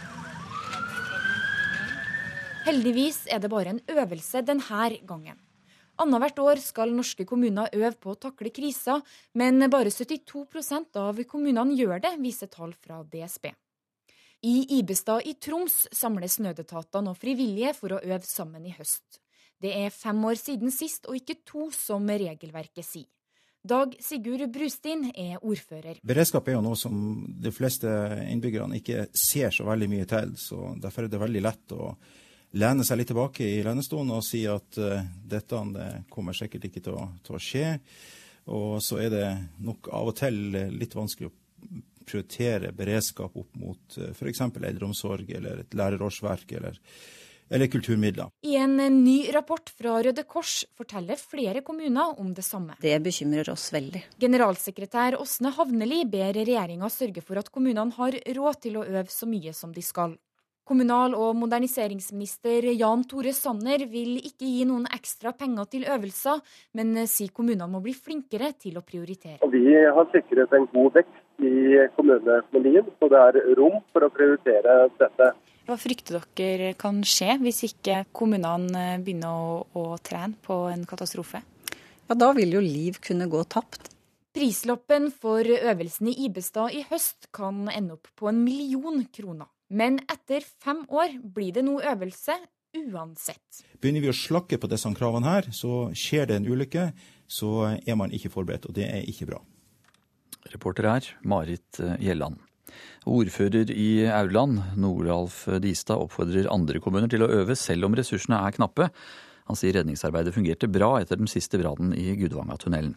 Heldigvis 2.62 3.24
er 3.26 3.40
det 3.42 3.50
bare 3.50 3.72
en 3.72 3.80
øvelse 3.90 4.44
denne 4.46 5.00
gangen. 5.02 5.40
Annethvert 5.98 6.38
år 6.44 6.62
skal 6.62 6.94
norske 6.94 7.26
kommuner 7.26 7.74
øve 7.74 7.90
på 7.98 8.12
å 8.12 8.20
takle 8.22 8.52
kriser, 8.54 9.02
men 9.34 9.66
bare 9.66 9.90
72% 9.90 10.94
av 11.02 11.18
kommunene 11.26 11.74
gjør 11.74 12.04
det, 12.06 12.14
viser 12.22 12.52
tall 12.54 12.70
fra 12.78 13.00
DSB. 13.02 13.50
I 14.46 14.78
Ibestad 14.78 15.26
i 15.26 15.34
Troms 15.42 15.88
samles 15.90 16.38
nødetatene 16.38 17.10
og 17.10 17.18
frivillige 17.18 17.74
for 17.80 17.98
å 17.98 18.00
øve 18.04 18.22
sammen 18.30 18.70
i 18.70 18.76
høst. 18.78 19.18
Det 19.58 19.74
er 19.74 19.90
fem 19.90 20.22
år 20.22 20.38
siden 20.38 20.70
sist, 20.70 21.10
og 21.10 21.18
ikke 21.18 21.40
to, 21.42 21.66
som 21.74 22.06
regelverket 22.06 22.86
sier. 22.86 23.10
Dag 23.64 23.94
Sigurd 24.04 24.50
Brustin 24.52 25.06
er 25.16 25.38
ordfører. 25.40 25.96
Beredskap 26.04 26.50
er 26.50 26.58
jo 26.58 26.64
noe 26.66 26.76
som 26.76 26.96
de 27.40 27.48
fleste 27.54 27.88
innbyggerne 28.28 28.76
ikke 28.76 29.06
ser 29.16 29.54
så 29.56 29.64
veldig 29.64 29.88
mye 29.88 30.08
til. 30.10 30.34
så 30.36 30.74
Derfor 30.82 31.06
er 31.06 31.14
det 31.14 31.20
veldig 31.22 31.42
lett 31.46 31.72
å 31.72 31.94
lene 32.60 32.84
seg 32.84 33.00
litt 33.00 33.08
tilbake 33.08 33.46
i 33.48 33.62
lenestolen 33.64 34.12
og 34.12 34.26
si 34.26 34.42
at 34.50 34.76
uh, 34.76 35.00
dette 35.16 35.62
det 35.72 35.88
kommer 36.12 36.36
sikkert 36.36 36.68
ikke 36.68 36.84
til 36.84 36.98
å, 37.00 37.06
til 37.24 37.38
å, 37.38 37.40
skje. 37.40 37.72
Og 38.52 38.84
så 38.84 39.00
er 39.00 39.10
det 39.14 39.26
nok 39.64 39.88
av 39.96 40.12
og 40.12 40.18
til 40.20 40.44
litt 40.76 40.92
vanskelig 40.92 41.32
å 41.32 41.34
prioritere 42.04 42.68
beredskap 42.76 43.32
opp 43.32 43.56
mot 43.56 43.96
uh, 43.96 44.12
f.eks. 44.12 44.44
eldreomsorg 44.44 45.32
eller 45.40 45.64
et 45.64 45.80
lærerårsverk 45.80 46.52
eller, 46.60 46.76
eller 47.50 47.66
kulturmidler. 47.66 48.30
I 48.42 48.56
en 48.56 48.76
ny 48.76 49.18
rapport 49.34 49.70
fra 49.78 49.98
Røde 50.02 50.24
Kors 50.28 50.64
forteller 50.76 51.20
flere 51.20 51.60
kommuner 51.66 52.18
om 52.20 52.34
det 52.34 52.44
samme. 52.44 52.76
Det 52.80 52.96
bekymrer 53.04 53.50
oss 53.52 53.70
veldig. 53.74 54.04
Generalsekretær 54.20 55.18
Åsne 55.20 55.52
Havneli 55.56 56.04
ber 56.10 56.32
regjeringa 56.36 56.90
sørge 56.92 57.24
for 57.24 57.40
at 57.40 57.50
kommunene 57.54 57.92
har 57.98 58.20
råd 58.38 58.62
til 58.66 58.78
å 58.80 58.86
øve 58.86 59.10
så 59.12 59.28
mye 59.30 59.52
som 59.56 59.74
de 59.74 59.84
skal. 59.84 60.16
Kommunal- 60.64 61.12
og 61.12 61.34
moderniseringsminister 61.36 62.64
Jan 62.72 63.02
Tore 63.04 63.34
Sanner 63.36 63.82
vil 63.84 64.16
ikke 64.16 64.48
gi 64.48 64.62
noen 64.64 64.86
ekstra 64.96 65.34
penger 65.36 65.68
til 65.74 65.84
øvelser, 65.84 66.40
men 66.72 67.02
sier 67.04 67.34
kommunene 67.36 67.68
må 67.68 67.82
bli 67.84 67.92
flinkere 67.92 68.54
til 68.56 68.78
å 68.80 68.84
prioritere. 68.86 69.44
Vi 69.52 69.74
har 69.76 70.08
sikret 70.14 70.56
en 70.56 70.64
god 70.72 70.96
vekst 70.96 71.44
i 71.44 71.84
kommuneøkonomien, 71.98 72.88
så 72.96 73.10
det 73.12 73.20
er 73.26 73.40
rom 73.60 73.76
for 73.92 74.08
å 74.08 74.12
prioritere 74.16 74.86
dette. 74.96 75.34
Hva 75.64 75.78
frykter 75.80 76.20
dere 76.36 76.74
kan 76.76 76.98
skje 77.08 77.38
hvis 77.40 77.62
ikke 77.70 78.02
kommunene 78.12 78.98
begynner 79.00 79.32
å, 79.32 79.54
å 79.80 79.84
trene 80.04 80.36
på 80.44 80.66
en 80.68 80.84
katastrofe? 80.88 81.40
Ja, 82.04 82.16
Da 82.20 82.32
vil 82.36 82.52
jo 82.52 82.60
liv 82.60 83.00
kunne 83.00 83.30
gå 83.32 83.40
tapt. 83.48 83.88
Prisloppen 84.34 85.08
for 85.14 85.46
øvelsen 85.46 86.10
i 86.10 86.16
Ibestad 86.26 86.74
i 86.76 86.82
høst 86.90 87.30
kan 87.32 87.68
ende 87.72 87.96
opp 87.96 88.10
på 88.18 88.28
en 88.28 88.42
million 88.44 89.00
kroner. 89.14 89.48
Men 89.72 90.02
etter 90.04 90.44
fem 90.44 90.84
år 90.92 91.16
blir 91.22 91.54
det 91.56 91.64
nå 91.64 91.78
øvelse 91.80 92.36
uansett. 92.74 93.64
Begynner 93.80 94.04
vi 94.04 94.12
å 94.12 94.16
slakke 94.16 94.58
på 94.60 94.68
disse 94.68 94.90
kravene 94.98 95.30
her, 95.30 95.48
så 95.54 95.88
skjer 95.96 96.28
det 96.28 96.40
en 96.40 96.48
ulykke. 96.50 96.90
Så 97.30 97.54
er 97.78 97.96
man 97.96 98.12
ikke 98.12 98.28
forberedt, 98.34 98.66
og 98.68 98.76
det 98.76 98.90
er 98.90 99.06
ikke 99.08 99.30
bra. 99.30 99.40
Reporter 100.52 100.90
her, 100.90 101.06
Marit 101.24 101.80
eh, 101.80 101.96
Gjelland. 102.04 102.36
Ordfører 103.04 103.70
i 103.70 104.06
Aurland, 104.08 104.62
Noralf 104.80 105.44
Distad, 105.60 106.00
oppfordrer 106.00 106.48
andre 106.52 106.80
kommuner 106.80 107.10
til 107.12 107.26
å 107.26 107.30
øve 107.42 107.56
selv 107.58 107.88
om 107.88 107.96
ressursene 107.98 108.40
er 108.46 108.56
knappe. 108.56 108.88
Han 109.50 109.58
sier 109.60 109.76
redningsarbeidet 109.76 110.32
fungerte 110.34 110.70
bra 110.72 110.94
etter 111.02 111.20
den 111.20 111.28
siste 111.28 111.60
brannen 111.60 111.92
i 111.96 112.14
Gudvangatunnelen. 112.16 112.96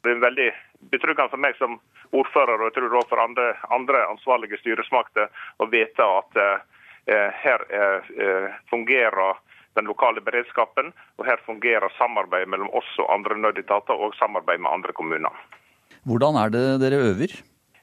Det 0.00 0.14
er 0.14 0.22
veldig 0.22 0.48
betryggende 0.92 1.28
for 1.34 1.44
meg 1.44 1.58
som 1.60 1.76
ordfører 2.16 2.56
og 2.56 2.70
jeg 2.70 2.78
tror 2.78 2.96
også 3.02 3.12
for 3.12 3.22
andre, 3.22 3.52
andre 3.68 4.00
ansvarlige 4.08 4.58
styresmakter 4.62 5.28
å 5.60 5.68
vite 5.70 6.06
at 6.16 6.40
eh, 6.40 7.28
her 7.44 7.66
eh, 7.68 8.48
fungerer 8.72 9.36
den 9.78 9.86
lokale 9.86 10.22
beredskapen, 10.24 10.90
og 11.18 11.26
her 11.28 11.38
fungerer 11.46 11.92
samarbeid 11.98 12.48
mellom 12.50 12.72
oss 12.74 12.88
og 12.98 13.12
andre 13.14 13.36
nødetater 13.38 13.94
og 13.94 14.16
samarbeid 14.18 14.62
med 14.64 14.72
andre 14.72 14.94
kommuner. 14.96 15.44
Hvordan 16.08 16.38
er 16.40 16.50
det 16.54 16.64
dere 16.82 17.02
øver? 17.12 17.36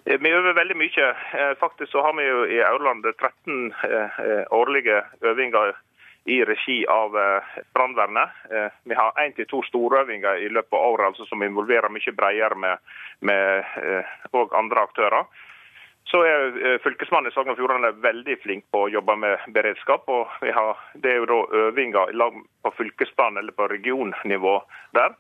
Eh, 0.10 0.20
vi 0.20 0.30
øver 0.32 0.54
veldig 0.54 0.78
mye. 0.78 1.08
Eh, 1.34 1.54
faktisk 1.60 1.92
så 1.92 2.02
har 2.02 2.14
vi 2.14 2.24
jo 2.24 2.46
i 2.46 2.62
Aurland 2.64 3.04
13 3.20 3.74
eh, 3.84 4.44
årlige 4.52 5.02
øvinger 5.22 5.74
i 6.26 6.44
regi 6.46 6.86
av 6.88 7.12
brannvernet. 7.74 8.30
Vi 8.84 8.96
har 8.96 9.14
én 9.16 9.32
til 9.36 9.46
to 9.48 9.62
storøvinger 9.64 10.42
i 10.44 10.50
løpet 10.52 10.74
av 10.76 10.88
året 10.88 11.06
altså, 11.06 11.26
som 11.26 11.44
involverer 11.44 11.88
mye 11.88 12.12
bredere 12.18 12.56
med, 12.56 12.78
med 13.22 13.64
andre 14.52 14.82
aktører. 14.82 15.24
Så 16.04 16.20
er 16.28 16.78
Fylkesmannen 16.84 17.32
i 17.32 17.34
Sogn 17.34 17.54
og 17.54 17.56
Fjordane 17.56 17.94
veldig 18.04 18.38
flink 18.44 18.68
på 18.76 18.84
å 18.84 18.92
jobbe 18.92 19.16
med 19.16 19.48
beredskap. 19.56 20.04
og 20.10 20.28
har, 20.44 20.76
Det 21.00 21.14
er 21.14 21.18
jo 21.24 21.32
da 21.32 21.40
øvinger 21.64 22.12
på 22.64 22.76
fylkesplan 22.76 23.38
eller 23.38 23.56
på 23.56 23.72
regionnivå 23.72 24.60
der. 25.00 25.16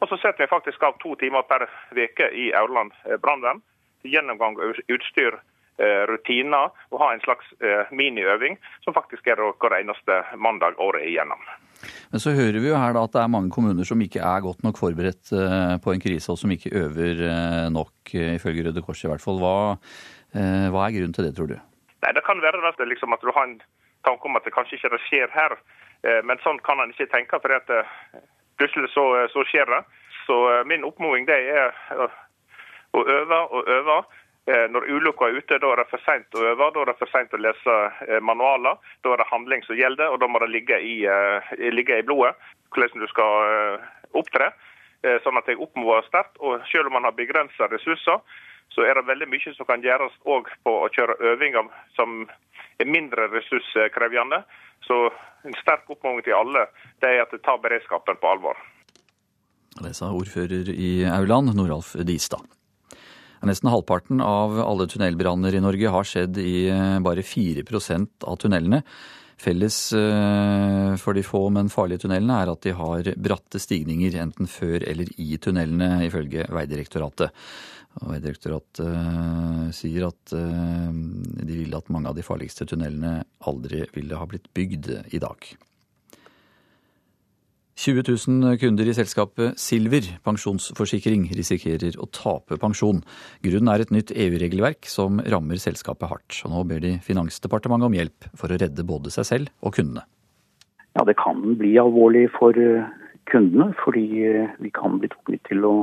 Og 0.00 0.08
så 0.08 0.20
setter 0.20 0.44
vi 0.44 0.52
faktisk 0.52 0.82
av 0.82 1.00
to 1.00 1.16
timer 1.16 1.48
per 1.48 1.64
uke 1.96 2.28
i 2.28 2.52
Aurland 2.52 2.92
brannvern 3.24 3.64
gjennomgang 4.04 4.58
av 4.60 4.78
utstyr, 4.92 5.38
eh, 5.78 6.04
rutiner 6.10 6.70
og 6.90 7.00
ha 7.02 7.10
en 7.12 7.22
slags 7.24 7.48
eh, 7.60 7.90
miniøving, 7.94 8.58
som 8.84 8.96
faktisk 8.96 9.26
er 9.26 9.40
hver 9.40 9.76
eneste 9.78 10.22
mandag 10.36 10.78
året 10.82 11.06
igjennom. 11.08 11.42
Men 12.12 12.22
så 12.22 12.34
hører 12.36 12.60
vi 12.62 12.70
jo 12.70 12.78
her 12.78 12.94
da 12.94 13.02
at 13.08 13.14
det 13.14 13.22
er 13.22 13.32
mange 13.32 13.50
kommuner 13.50 13.86
som 13.88 14.00
ikke 14.04 14.22
er 14.22 14.44
godt 14.44 14.62
nok 14.66 14.78
forberedt 14.78 15.32
eh, 15.34 15.76
på 15.82 15.94
en 15.94 16.02
krise, 16.02 16.30
og 16.32 16.38
som 16.38 16.52
ikke 16.54 16.74
øver 16.78 17.22
nok, 17.74 18.14
ifølge 18.14 18.68
Røde 18.68 18.84
Kors 18.84 19.04
i 19.04 19.10
hvert 19.10 19.24
fall. 19.24 19.40
Hva, 19.42 19.54
hva 20.32 20.82
er 20.86 20.94
grunnen 20.96 21.14
til 21.16 21.26
det, 21.26 21.34
tror 21.36 21.50
du? 21.50 21.56
Nei, 22.02 22.12
Det 22.14 22.24
kan 22.26 22.42
være 22.42 22.62
at, 22.68 22.82
liksom, 22.86 23.14
at 23.14 23.22
du 23.22 23.32
har 23.32 23.48
en 23.48 23.58
tanke 24.06 24.28
om 24.28 24.36
at 24.36 24.46
det 24.46 24.54
kanskje 24.54 24.78
ikke 24.78 25.00
skjer 25.06 25.30
her, 25.30 25.56
men 26.26 26.40
sånn 26.42 26.58
kan 26.66 26.80
en 26.82 26.90
ikke 26.90 27.06
tenke. 27.12 27.38
for 27.38 27.54
at 27.54 27.70
plutselig 28.58 28.90
så, 28.90 29.04
så 29.30 29.44
skjer 29.46 29.70
det. 29.70 29.82
Så 30.26 30.38
min 30.66 30.86
oppfordring 30.86 31.28
er 31.30 31.70
og 32.92 33.08
øve 33.08 33.40
og 33.56 33.68
øve. 33.68 34.02
Eh, 34.46 34.66
når 34.74 34.88
ulykka 34.90 35.28
er 35.28 35.36
ute, 35.38 35.58
da 35.62 35.68
er 35.70 35.78
det 35.78 35.90
for 35.90 36.02
seint 36.02 36.34
å 36.34 36.42
øve, 36.42 36.66
da 36.74 36.80
er 36.82 36.88
det 36.90 36.98
for 36.98 37.10
seint 37.12 37.34
å 37.36 37.38
lese 37.38 37.76
eh, 38.08 38.18
manualer. 38.18 38.80
Da 39.06 39.12
er 39.12 39.22
det 39.22 39.28
handling 39.30 39.62
som 39.62 39.78
gjelder, 39.78 40.10
og 40.10 40.18
da 40.18 40.26
må 40.26 40.40
det 40.42 40.50
ligge 40.50 40.80
i, 40.82 40.96
eh, 41.06 41.52
ligge 41.70 42.00
i 42.00 42.06
blodet 42.06 42.34
hvordan 42.72 43.04
du 43.04 43.06
skal 43.10 43.82
opptre. 44.16 44.46
Sånn 45.24 45.36
at 45.36 45.48
jeg 45.50 45.58
oppmoder 45.60 46.06
sterkt. 46.06 46.38
Og 46.40 46.62
selv 46.70 46.88
om 46.88 46.94
man 46.96 47.04
har 47.04 47.12
begrensa 47.12 47.66
ressurser, 47.68 48.22
så 48.72 48.84
er 48.86 48.96
det 48.96 49.02
veldig 49.10 49.28
mye 49.28 49.52
som 49.52 49.68
kan 49.68 49.82
gjøres 49.84 50.14
òg 50.24 50.48
på 50.64 50.72
å 50.86 50.88
kjøre 50.94 51.18
øvinger 51.34 51.68
som 51.98 52.22
er 52.80 52.88
mindre 52.88 53.26
ressurskrevende. 53.34 54.40
Så 54.86 55.10
en 55.44 55.58
sterk 55.60 55.90
oppfordring 55.90 56.24
til 56.24 56.38
alle 56.38 56.64
det 57.02 57.10
er 57.10 57.26
at 57.26 57.34
de 57.34 57.42
tar 57.44 57.60
beredskapen 57.60 58.16
på 58.22 58.30
alvor. 58.30 58.56
Det 59.82 59.92
sa 59.98 60.08
ordfører 60.14 60.72
i 60.72 61.04
Auland, 61.12 61.52
Noralf 61.58 61.92
Distad. 62.08 62.48
Nesten 63.42 63.72
halvparten 63.72 64.20
av 64.22 64.54
alle 64.62 64.86
tunnelbranner 64.86 65.54
i 65.54 65.62
Norge 65.62 65.90
har 65.90 66.06
skjedd 66.06 66.38
i 66.38 66.68
eh, 66.70 66.98
bare 67.02 67.24
4 67.26 67.64
av 68.22 68.36
tunnelene. 68.38 68.82
Felles 69.42 69.78
eh, 69.98 70.94
for 71.02 71.18
de 71.18 71.24
få, 71.26 71.48
men 71.50 71.72
farlige 71.72 72.04
tunnelene 72.04 72.36
er 72.38 72.52
at 72.52 72.62
de 72.62 72.74
har 72.78 73.10
bratte 73.18 73.58
stigninger 73.58 74.14
enten 74.22 74.46
før 74.46 74.86
eller 74.86 75.10
i 75.18 75.34
tunnelene, 75.42 76.04
ifølge 76.06 76.46
Veidirektoratet. 76.54 77.34
Og 77.98 78.14
Veidirektoratet 78.14 78.84
eh, 78.86 79.66
sier 79.74 80.06
at 80.12 80.36
de 80.36 81.58
ville 81.58 81.76
at 81.76 81.90
mange 81.90 82.12
av 82.12 82.16
de 82.16 82.22
farligste 82.26 82.68
tunnelene 82.70 83.24
aldri 83.50 83.82
ville 83.96 84.22
ha 84.22 84.30
blitt 84.30 84.52
bygd 84.54 84.94
i 85.10 85.22
dag. 85.22 85.50
20 87.82 88.04
000 88.06 88.58
kunder 88.62 88.86
i 88.86 88.92
selskapet 88.94 89.58
Silver 89.58 90.06
pensjonsforsikring 90.22 91.24
risikerer 91.34 91.96
å 91.98 92.06
tape 92.14 92.54
pensjon. 92.62 93.00
Grunnen 93.42 93.70
er 93.72 93.82
et 93.82 93.90
nytt 93.90 94.12
EU-regelverk 94.14 94.86
som 94.86 95.18
rammer 95.34 95.58
selskapet 95.58 96.06
hardt. 96.12 96.36
Og 96.46 96.52
nå 96.52 96.62
ber 96.70 96.82
de 96.84 96.92
Finansdepartementet 97.02 97.88
om 97.88 97.96
hjelp 97.96 98.28
for 98.38 98.54
å 98.54 98.58
redde 98.62 98.86
både 98.86 99.10
seg 99.10 99.26
selv 99.26 99.50
og 99.66 99.74
kundene. 99.80 100.06
Ja, 100.94 101.02
Det 101.08 101.16
kan 101.18 101.56
bli 101.58 101.74
alvorlig 101.80 102.28
for 102.36 102.54
eh, 102.54 102.86
kundene, 103.32 103.72
fordi 103.82 104.06
eh, 104.30 104.54
vi 104.62 104.70
kan 104.70 105.00
bli 105.02 105.10
tvunget 105.10 105.42
til 105.50 105.66
å 105.66 105.74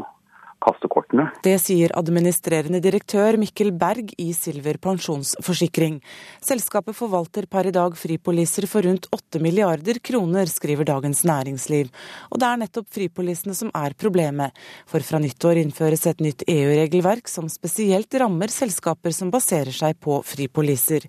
kaste 0.64 0.90
kortene. 0.92 1.30
Det 1.46 1.56
sier 1.62 1.94
administrerende 1.98 2.82
direktør 2.84 3.38
Mikkel 3.42 3.72
Berg 3.80 4.12
i 4.22 4.30
Silver 4.36 4.80
pensjonsforsikring. 4.82 6.00
Selskapet 6.46 6.98
forvalter 6.98 7.48
per 7.52 7.70
i 7.70 7.74
dag 7.76 7.96
fripoliser 8.00 8.68
for 8.70 8.86
rundt 8.86 9.08
8 9.16 9.42
milliarder 9.44 10.02
kroner, 10.04 10.50
skriver 10.52 10.88
Dagens 10.90 11.24
Næringsliv. 11.28 11.92
Og 12.30 12.42
det 12.42 12.50
er 12.50 12.62
nettopp 12.64 12.90
fripolisene 12.96 13.56
som 13.58 13.72
er 13.76 13.96
problemet. 14.00 14.56
For 14.90 15.04
fra 15.06 15.22
nyttår 15.24 15.62
innføres 15.64 16.08
et 16.12 16.24
nytt 16.24 16.46
EU-regelverk 16.48 17.32
som 17.32 17.50
spesielt 17.52 18.20
rammer 18.20 18.52
selskaper 18.54 19.16
som 19.16 19.32
baserer 19.34 19.76
seg 19.76 20.00
på 20.04 20.22
fripoliser. 20.28 21.08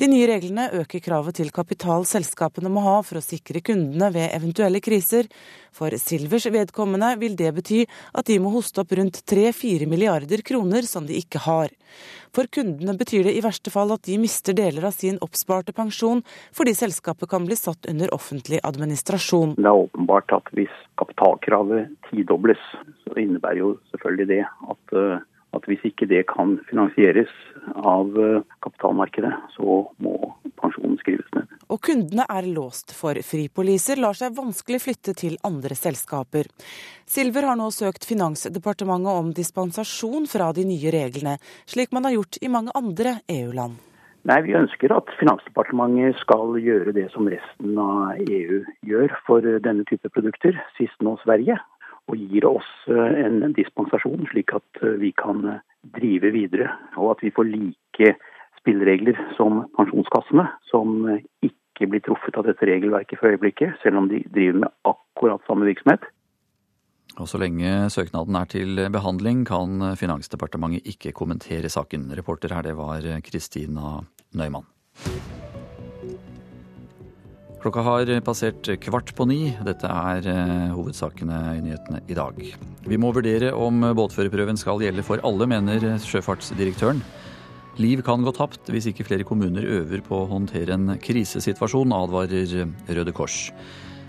De 0.00 0.08
nye 0.08 0.26
reglene 0.26 0.70
øker 0.80 1.02
kravet 1.04 1.36
til 1.38 1.52
kapital 1.54 2.06
selskapene 2.08 2.70
må 2.72 2.82
ha 2.84 2.94
for 3.06 3.20
å 3.20 3.24
sikre 3.24 3.60
kundene 3.64 4.08
ved 4.14 4.32
eventuelle 4.34 4.80
kriser. 4.82 5.28
For 5.72 5.94
Silvers 6.00 6.48
vedkommende 6.52 7.12
vil 7.20 7.36
det 7.38 7.52
bety 7.56 7.82
at 7.86 8.26
de 8.28 8.38
må 8.42 8.52
hoste 8.52 8.81
opp 8.82 8.92
rundt 8.98 9.22
3-4 9.30 9.88
milliarder 9.90 10.42
kroner 10.46 10.86
som 10.88 11.06
de 11.08 11.16
ikke 11.18 11.42
har. 11.46 11.72
For 12.32 12.48
kundene 12.48 12.94
betyr 12.96 13.26
det 13.28 13.34
i 13.36 13.42
verste 13.44 13.72
fall 13.72 13.92
at 13.92 14.06
de 14.08 14.16
mister 14.20 14.56
deler 14.56 14.86
av 14.88 14.94
sin 14.96 15.18
oppsparte 15.24 15.74
pensjon, 15.76 16.22
fordi 16.56 16.72
selskapet 16.76 17.28
kan 17.28 17.44
bli 17.48 17.58
satt 17.58 17.88
under 17.90 18.12
offentlig 18.16 18.62
administrasjon. 18.64 19.56
Det 19.58 19.68
er 19.68 19.82
åpenbart 19.84 20.32
at 20.36 20.48
hvis 20.56 20.72
kapitalkravet 21.00 21.92
tidobles, 22.08 22.62
så 23.04 23.18
innebærer 23.20 23.60
jo 23.60 23.74
selvfølgelig 23.92 24.30
det 24.32 24.40
at 24.46 24.96
eh, 24.96 25.28
at 25.52 25.66
hvis 25.68 25.82
ikke 25.84 26.08
det 26.08 26.22
kan 26.30 26.56
finansieres 26.68 27.30
av 27.76 28.16
eh, 28.18 28.40
kapitalmarkedet, 28.64 29.32
så 29.56 29.82
må 30.02 30.14
pensjonen 30.60 30.96
skrives 31.02 31.28
ned. 31.36 31.50
Og 31.72 31.80
kundene 31.84 32.26
er 32.32 32.48
låst, 32.48 32.94
for 32.96 33.18
fripoliser 33.26 34.00
lar 34.00 34.16
seg 34.18 34.34
vanskelig 34.36 34.82
flytte 34.86 35.14
til 35.18 35.38
andre 35.46 35.76
selskaper. 35.78 36.48
Silver 37.08 37.50
har 37.50 37.58
nå 37.60 37.68
søkt 37.74 38.08
Finansdepartementet 38.08 39.22
om 39.22 39.32
dispensasjon 39.36 40.28
fra 40.30 40.50
de 40.56 40.66
nye 40.68 40.92
reglene, 40.94 41.38
slik 41.68 41.92
man 41.92 42.08
har 42.08 42.16
gjort 42.18 42.40
i 42.40 42.52
mange 42.52 42.74
andre 42.78 43.18
EU-land. 43.30 43.80
Nei, 44.22 44.38
Vi 44.46 44.54
ønsker 44.54 44.92
at 44.94 45.10
Finansdepartementet 45.18 46.20
skal 46.22 46.54
gjøre 46.62 46.94
det 46.94 47.08
som 47.10 47.26
resten 47.26 47.78
av 47.82 48.20
EU 48.22 48.62
gjør 48.86 49.14
for 49.26 49.42
denne 49.64 49.84
type 49.90 50.08
produkter, 50.14 50.56
sist 50.78 51.02
nå 51.02 51.16
Sverige 51.24 51.58
og 52.10 52.18
gir 52.18 52.46
oss 52.48 52.68
eh, 52.90 53.18
en 53.24 53.54
dispensasjon, 53.56 54.26
slik 54.32 54.54
at 54.56 54.82
eh, 54.82 54.98
vi 55.00 55.12
kan 55.16 55.42
eh, 55.48 55.60
drive 55.96 56.32
videre. 56.34 56.70
Og 56.98 57.14
at 57.14 57.24
vi 57.24 57.32
får 57.34 57.50
like 57.50 58.14
spilleregler 58.60 59.18
som 59.36 59.64
pensjonskassene, 59.78 60.46
som 60.70 60.98
ikke 61.42 61.88
blir 61.90 62.02
truffet 62.04 62.36
av 62.38 62.46
dette 62.46 62.66
regelverket 62.68 63.18
for 63.20 63.32
øyeblikket, 63.32 63.78
selv 63.82 64.02
om 64.02 64.10
de 64.10 64.22
driver 64.34 64.64
med 64.64 64.74
akkurat 64.88 65.42
samme 65.48 65.66
virksomhet. 65.66 66.04
Og 67.20 67.28
Så 67.28 67.36
lenge 67.36 67.90
søknaden 67.92 68.38
er 68.38 68.48
til 68.48 68.86
behandling, 68.94 69.44
kan 69.44 69.92
Finansdepartementet 70.00 70.86
ikke 70.94 71.12
kommentere 71.12 71.68
saken. 71.68 72.08
Reporter 72.16 72.54
her, 72.54 72.62
det 72.64 72.76
var 72.78 73.04
Kristina 73.26 73.98
Nøymann. 74.32 74.64
Klokka 77.62 77.82
har 77.86 78.08
passert 78.26 78.66
kvart 78.82 79.12
på 79.14 79.24
ni. 79.30 79.52
Dette 79.62 79.86
er 79.86 80.26
eh, 80.26 80.72
hovedsakene 80.74 81.36
i 81.54 81.60
nyhetene 81.62 82.00
i 82.10 82.16
dag. 82.18 82.40
Vi 82.90 82.98
må 82.98 83.12
vurdere 83.14 83.52
om 83.54 83.84
båtførerprøven 83.94 84.58
skal 84.58 84.82
gjelde 84.82 85.04
for 85.06 85.22
alle, 85.22 85.46
mener 85.46 85.86
sjøfartsdirektøren. 86.02 87.04
Liv 87.78 88.02
kan 88.02 88.26
gå 88.26 88.32
tapt 88.34 88.66
hvis 88.74 88.90
ikke 88.90 89.06
flere 89.06 89.28
kommuner 89.28 89.62
øver 89.78 90.02
på 90.02 90.24
å 90.24 90.28
håndtere 90.32 90.74
en 90.74 90.96
krisesituasjon, 91.06 91.94
advarer 91.94 92.66
Røde 92.90 93.14
Kors. 93.14 93.52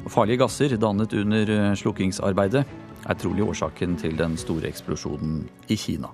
Farlige 0.10 0.42
gasser 0.42 0.74
dannet 0.82 1.14
under 1.14 1.54
slukkingsarbeidet 1.78 2.66
er 2.66 3.22
trolig 3.22 3.46
årsaken 3.46 3.96
til 4.02 4.18
den 4.18 4.36
store 4.42 4.74
eksplosjonen 4.74 5.44
i 5.70 5.78
Kina. 5.78 6.10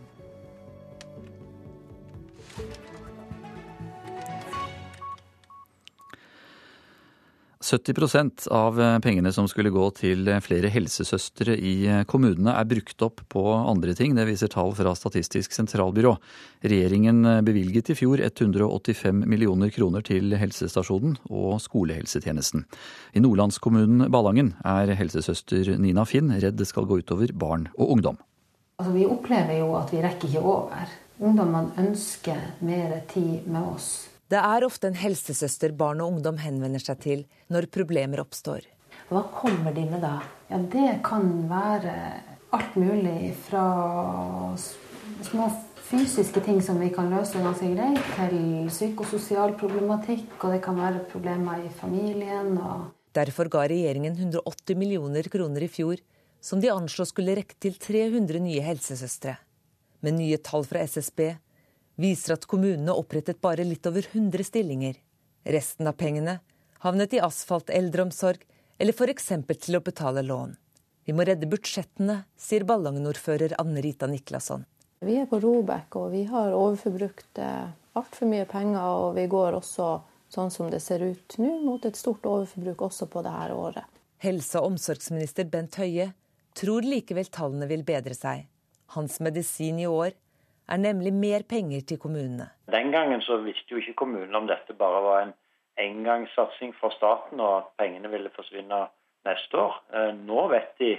70% 7.69 8.47
av 8.55 8.79
pengene 9.03 9.31
som 9.35 9.47
skulle 9.49 9.71
gå 9.73 9.83
til 9.97 10.25
flere 10.41 10.71
helsesøstre 10.73 11.53
i 11.53 11.73
kommunene, 12.09 12.55
er 12.57 12.67
brukt 12.69 13.05
opp 13.05 13.21
på 13.29 13.43
andre 13.53 13.93
ting. 13.97 14.15
Det 14.17 14.25
viser 14.25 14.49
tall 14.49 14.73
fra 14.77 14.95
Statistisk 14.97 15.53
sentralbyrå. 15.53 16.15
Regjeringen 16.65 17.21
bevilget 17.45 17.93
i 17.93 17.97
fjor 17.99 18.23
185 18.25 19.21
millioner 19.29 19.69
kroner 19.75 20.05
til 20.05 20.33
helsestasjonen 20.39 21.19
og 21.29 21.59
skolehelsetjenesten. 21.63 22.65
I 23.13 23.21
nordlandskommunen 23.23 24.09
Ballangen 24.09 24.55
er 24.65 24.95
helsesøster 24.97 25.75
Nina 25.77 26.07
Finn 26.09 26.33
redd 26.41 26.57
det 26.57 26.67
skal 26.69 26.89
gå 26.89 27.03
utover 27.03 27.31
barn 27.37 27.69
og 27.77 27.93
ungdom. 27.97 28.17
Altså, 28.79 28.93
vi 28.95 29.05
opplever 29.05 29.59
jo 29.59 29.73
at 29.77 29.93
vi 29.93 30.01
rekker 30.03 30.29
ikke 30.31 30.43
over. 30.57 30.91
Ungdommene 31.19 31.75
ønsker 31.83 32.39
mer 32.63 33.01
tid 33.11 33.47
med 33.51 33.75
oss. 33.75 34.08
Det 34.29 34.37
er 34.37 34.61
ofte 34.61 34.91
en 34.91 34.97
helsesøster 34.99 35.71
barn 35.73 36.03
og 36.03 36.13
ungdom 36.13 36.37
henvender 36.37 36.81
seg 36.83 36.99
til 37.01 37.23
når 37.49 37.65
problemer 37.73 38.21
oppstår. 38.21 38.67
Hva 39.09 39.23
kommer 39.33 39.73
de 39.73 39.87
med 39.89 40.03
da? 40.05 40.19
Ja, 40.51 40.59
Det 40.61 40.99
kan 41.05 41.49
være 41.49 41.95
alt 42.53 42.75
mulig 42.77 43.33
fra 43.47 43.63
små 45.25 45.49
fysiske 45.89 46.43
ting 46.45 46.61
som 46.61 46.77
vi 46.77 46.91
kan 46.93 47.09
løse 47.09 47.41
ganske 47.41 47.71
greit, 47.73 48.05
til 48.19 48.69
psykososial 48.69 49.55
problematikk, 49.57 50.29
og 50.43 50.53
det 50.53 50.61
kan 50.61 50.77
være 50.77 51.07
problemer 51.09 51.65
i 51.65 51.73
familien. 51.81 52.53
og... 52.57 52.93
Derfor 53.17 53.49
ga 53.49 53.65
regjeringen 53.65 54.13
180 54.13 54.77
millioner 54.77 55.25
kroner 55.25 55.65
i 55.65 55.73
fjor, 55.73 55.97
som 56.39 56.61
de 56.61 56.69
anslo 56.69 57.05
skulle 57.05 57.33
rekke 57.41 57.57
til 57.57 57.81
300 57.81 58.45
nye 58.45 58.61
helsesøstre. 58.61 59.39
Med 60.05 60.21
nye 60.21 60.37
tall 60.37 60.69
fra 60.69 60.85
SSB 60.85 61.33
viser 61.99 62.37
at 62.37 62.47
kommunene 62.49 62.95
opprettet 62.95 63.41
bare 63.43 63.65
litt 63.67 63.87
over 63.89 64.05
100 64.11 64.47
stillinger. 64.47 64.95
Resten 65.43 65.87
av 65.89 65.97
pengene 65.99 66.39
havnet 66.79 67.13
i 67.13 67.19
asfalt, 67.19 67.69
eldreomsorg 67.69 68.45
eller 68.79 68.95
f.eks. 68.95 69.31
til 69.59 69.77
å 69.77 69.83
betale 69.83 70.23
lån. 70.23 70.55
Vi 71.05 71.15
må 71.15 71.25
redde 71.27 71.49
budsjettene, 71.49 72.23
sier 72.37 72.63
Ballangen-ordfører 72.69 73.57
Anne 73.59 73.81
Rita 73.83 74.07
Niklasson. 74.07 74.65
Vi 75.03 75.15
er 75.19 75.27
på 75.31 75.39
Robek 75.41 75.95
og 75.99 76.11
vi 76.13 76.25
har 76.29 76.53
overforbrukt 76.55 77.39
eh, 77.41 77.71
altfor 77.99 78.29
mye 78.31 78.45
penger. 78.47 78.83
Og 78.83 79.17
vi 79.17 79.25
går 79.31 79.57
også, 79.59 79.89
sånn 80.31 80.51
som 80.53 80.69
det 80.71 80.81
ser 80.85 81.03
ut 81.03 81.37
nå, 81.41 81.55
mot 81.65 81.85
et 81.87 81.99
stort 81.99 82.27
overforbruk 82.29 82.85
også 82.89 83.09
på 83.11 83.23
dette 83.25 83.55
året. 83.55 83.99
Helse- 84.23 84.59
og 84.59 84.73
omsorgsminister 84.73 85.47
Bent 85.51 85.79
Høie 85.79 86.11
tror 86.59 86.83
likevel 86.83 87.31
tallene 87.31 87.67
vil 87.69 87.85
bedre 87.87 88.15
seg. 88.15 88.47
Hans 88.95 89.19
medisin 89.23 89.79
i 89.79 89.87
år 89.87 90.11
er 90.69 90.77
nemlig 90.77 91.13
mer 91.13 91.45
penger 91.49 91.81
til 91.87 91.99
kommunene. 91.99 92.49
Den 92.71 92.91
gangen 92.91 93.21
så 93.21 93.37
visste 93.37 93.71
jo 93.71 93.81
ikke 93.81 93.99
kommunene 94.03 94.37
om 94.37 94.47
dette 94.47 94.73
bare 94.73 95.03
var 95.03 95.21
en 95.23 95.33
engangssatsing 95.79 96.75
fra 96.75 96.91
staten, 96.91 97.39
og 97.39 97.57
at 97.57 97.69
pengene 97.79 98.11
ville 98.11 98.31
forsvinne 98.35 98.85
neste 99.25 99.57
år. 99.57 99.81
Eh, 99.93 100.13
nå 100.15 100.47
vet 100.53 100.73
de 100.79 100.95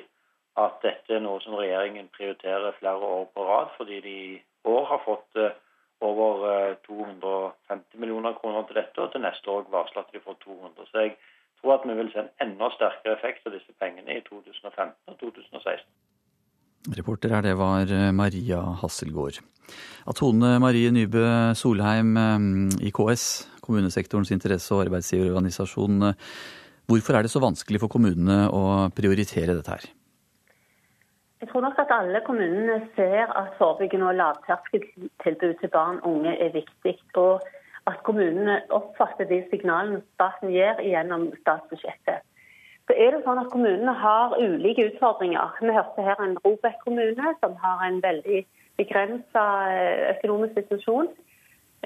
at 0.60 0.78
dette 0.82 1.14
er 1.14 1.22
noe 1.24 1.40
som 1.44 1.56
regjeringen 1.58 2.08
prioriterer 2.16 2.76
flere 2.78 3.10
år 3.16 3.26
på 3.34 3.46
rad, 3.46 3.74
fordi 3.76 4.00
de 4.06 4.16
i 4.34 4.40
år 4.64 4.84
har 4.92 5.02
fått 5.04 5.36
eh, 5.36 5.58
over 6.00 6.74
250 6.86 7.52
eh, 7.70 8.00
millioner 8.00 8.32
kroner 8.40 8.66
til 8.68 8.80
dette, 8.80 9.00
og 9.00 9.12
til 9.12 9.24
neste 9.24 9.50
år 9.50 9.68
varsler 9.70 10.02
at 10.02 10.12
de 10.14 10.24
får 10.24 10.38
200. 10.44 10.86
Så 10.90 11.04
jeg 11.04 11.16
tror 11.60 11.76
at 11.76 11.88
vi 11.88 11.96
vil 12.00 12.12
se 12.12 12.24
en 12.24 12.32
enda 12.46 12.70
sterkere 12.76 13.18
effekt 13.18 13.46
av 13.46 13.56
disse 13.56 13.72
pengene 13.80 14.16
i 14.16 14.24
2015 14.28 14.94
og 15.06 15.18
2016. 15.20 15.86
Reporter 16.88 17.34
her, 17.34 17.44
det 17.44 17.58
var 17.60 17.90
eh, 17.92 18.10
Maria 18.16 18.60
Hasselgaard. 18.80 19.42
At 20.08 20.16
Tone 20.16 20.54
Marie 20.62 20.90
Nybø 20.90 21.52
Solheim 21.54 22.16
eh, 22.16 22.86
i 22.88 22.92
KS, 22.94 23.26
kommunesektorens 23.60 24.32
interesse- 24.32 24.72
og 24.74 24.86
arbeidsgiverorganisasjon. 24.86 26.14
Hvorfor 26.88 27.14
er 27.14 27.22
det 27.22 27.30
så 27.30 27.42
vanskelig 27.44 27.82
for 27.82 27.92
kommunene 27.92 28.48
å 28.48 28.88
prioritere 28.96 29.54
dette 29.54 29.76
her? 29.76 29.84
Jeg 31.40 31.48
tror 31.52 31.64
nok 31.64 31.78
at 31.80 31.92
alle 31.94 32.20
kommunene 32.24 32.80
ser 32.96 33.28
at 33.28 33.54
forebyggende 33.60 34.08
og 34.10 34.18
lavterskeltilbud 34.18 35.54
til 35.60 35.72
barn 35.72 36.00
og 36.02 36.16
unge 36.16 36.34
er 36.36 36.50
viktig. 36.56 36.96
Og 37.20 37.44
at 37.88 38.02
kommunene 38.08 38.58
oppfatter 38.76 39.28
de 39.28 39.42
signalene 39.52 40.02
staten 40.16 40.52
gir 40.52 40.80
gjennom 40.84 41.30
statsbudsjettet 41.44 42.24
så 42.91 42.97
er 42.99 43.12
det 43.14 43.22
sånn 43.22 43.38
at 43.38 43.51
kommunene 43.53 43.93
har 43.95 44.32
ulike 44.34 44.88
utfordringer. 44.88 45.53
Vi 45.62 45.70
hørte 45.70 46.03
her 46.03 46.18
en 46.24 46.38
Robek 46.43 46.80
kommune 46.82 47.34
som 47.38 47.53
har 47.62 47.84
en 47.86 48.01
veldig 48.03 48.41
begrensa 48.80 49.45
eh, 49.70 50.09
økonomisk 50.16 50.57
situasjon. 50.59 51.11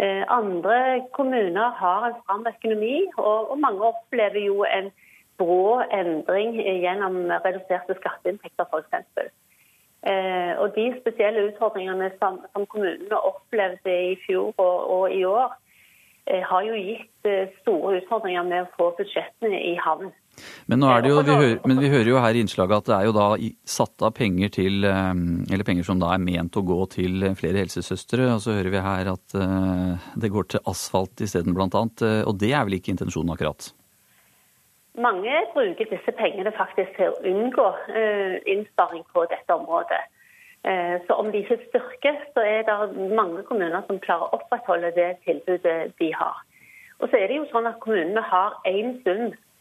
Eh, 0.00 0.22
andre 0.32 1.02
kommuner 1.12 1.76
har 1.76 2.06
en 2.08 2.16
stram 2.22 2.48
økonomi, 2.48 3.02
og 3.20 3.52
mange 3.60 3.90
opplever 3.90 4.40
jo 4.46 4.64
en 4.64 4.88
brå 5.36 5.82
endring 5.92 6.56
gjennom 6.62 7.20
reduserte 7.44 7.98
skatteinntekter 8.00 8.64
f.eks. 8.72 9.28
Eh, 10.08 10.56
og 10.56 10.72
de 10.78 10.88
spesielle 11.02 11.50
utfordringene 11.50 12.14
som, 12.16 12.40
kommunene 12.64 13.20
opplevde 13.20 14.00
i 14.08 14.16
fjor 14.24 14.56
og 14.56 15.12
i 15.12 15.20
år, 15.28 15.52
har 16.24 16.64
jo 16.64 16.76
gitt 16.80 17.26
store 17.60 17.98
utfordringer 17.98 18.46
med 18.48 18.62
å 18.62 18.76
få 18.78 18.94
budsjettene 18.96 19.58
i 19.60 19.74
havn. 19.76 20.14
Men, 20.66 20.84
jo, 21.04 21.18
vi 21.20 21.34
hører, 21.36 21.58
men, 21.68 21.80
vi 21.80 21.90
hører, 21.92 22.08
jo 22.08 22.20
her 22.22 22.36
i 22.36 22.40
innslaget 22.44 22.82
at 22.82 22.88
det 22.88 22.96
er 22.96 23.08
jo 23.08 23.14
da 23.16 23.26
satt 23.68 24.04
av 24.06 24.14
penger 24.16 24.52
til 24.54 24.86
eh, 24.88 25.12
Eller 25.52 25.66
penger 25.66 25.86
som 25.86 26.00
da 26.00 26.14
er 26.14 26.22
ment 26.24 26.56
å 26.56 26.64
gå 26.64 26.78
til 26.94 27.26
flere 27.38 27.60
helsesøstre. 27.60 28.30
Og 28.32 28.42
så 28.44 28.56
hører 28.56 28.72
vi 28.72 28.84
her 28.84 29.12
at 29.12 29.36
uh, 29.36 30.08
det 30.20 30.32
går 30.32 30.48
til 30.54 30.64
asfalt 30.70 31.20
isteden, 31.24 31.56
annet. 31.56 32.04
Eh, 32.04 32.22
og 32.24 32.38
det 32.40 32.52
er 32.52 32.64
vel 32.66 32.78
ikke 32.78 32.94
intensjonen 32.94 33.34
akkurat? 33.34 33.70
Mange 34.94 35.36
bruker 35.52 35.90
disse 35.90 36.14
pengene 36.16 36.52
faktisk 36.54 36.94
til 36.96 37.10
å 37.10 37.20
unngå 37.26 37.64
innsparing 38.46 39.02
på 39.10 39.24
dette 39.26 39.50
området. 39.50 39.98
Så 41.08 41.16
om 41.18 41.32
de 41.34 41.40
ikke 41.42 41.58
styrker, 41.64 42.20
så 42.30 42.44
er 42.46 42.62
det 42.68 42.76
mange 43.10 43.42
kommuner 43.48 43.82
som 43.88 43.98
klarer 44.04 44.28
å 44.28 44.38
opprettholde 44.38 44.92
det 44.94 45.08
tilbudet 45.26 45.96
de 45.98 46.12
har. 46.14 46.38
Og 47.02 47.10
så 47.10 47.18
er 47.18 47.26
det 47.26 47.40
jo 47.40 47.48
sånn 47.50 47.66
at 47.66 47.82
kommunene 47.82 48.22
har 48.22 48.54
én 48.70 48.94
sum 49.02 49.34
Eh, 49.34 49.53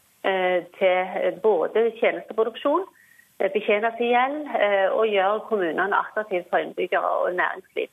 til 0.78 1.40
både 1.42 1.90
tjenesteproduksjon, 2.00 2.86
eh, 3.40 3.50
betjene 3.52 3.90
seg 3.98 4.08
gjeld 4.08 4.48
eh, 4.56 4.88
og 4.88 5.10
gjøre 5.12 5.44
kommunene 5.50 6.00
attraktive 6.00 6.46
for 6.50 6.64
innbyggere 6.64 7.10
og 7.24 7.34
næringsliv. 7.34 7.90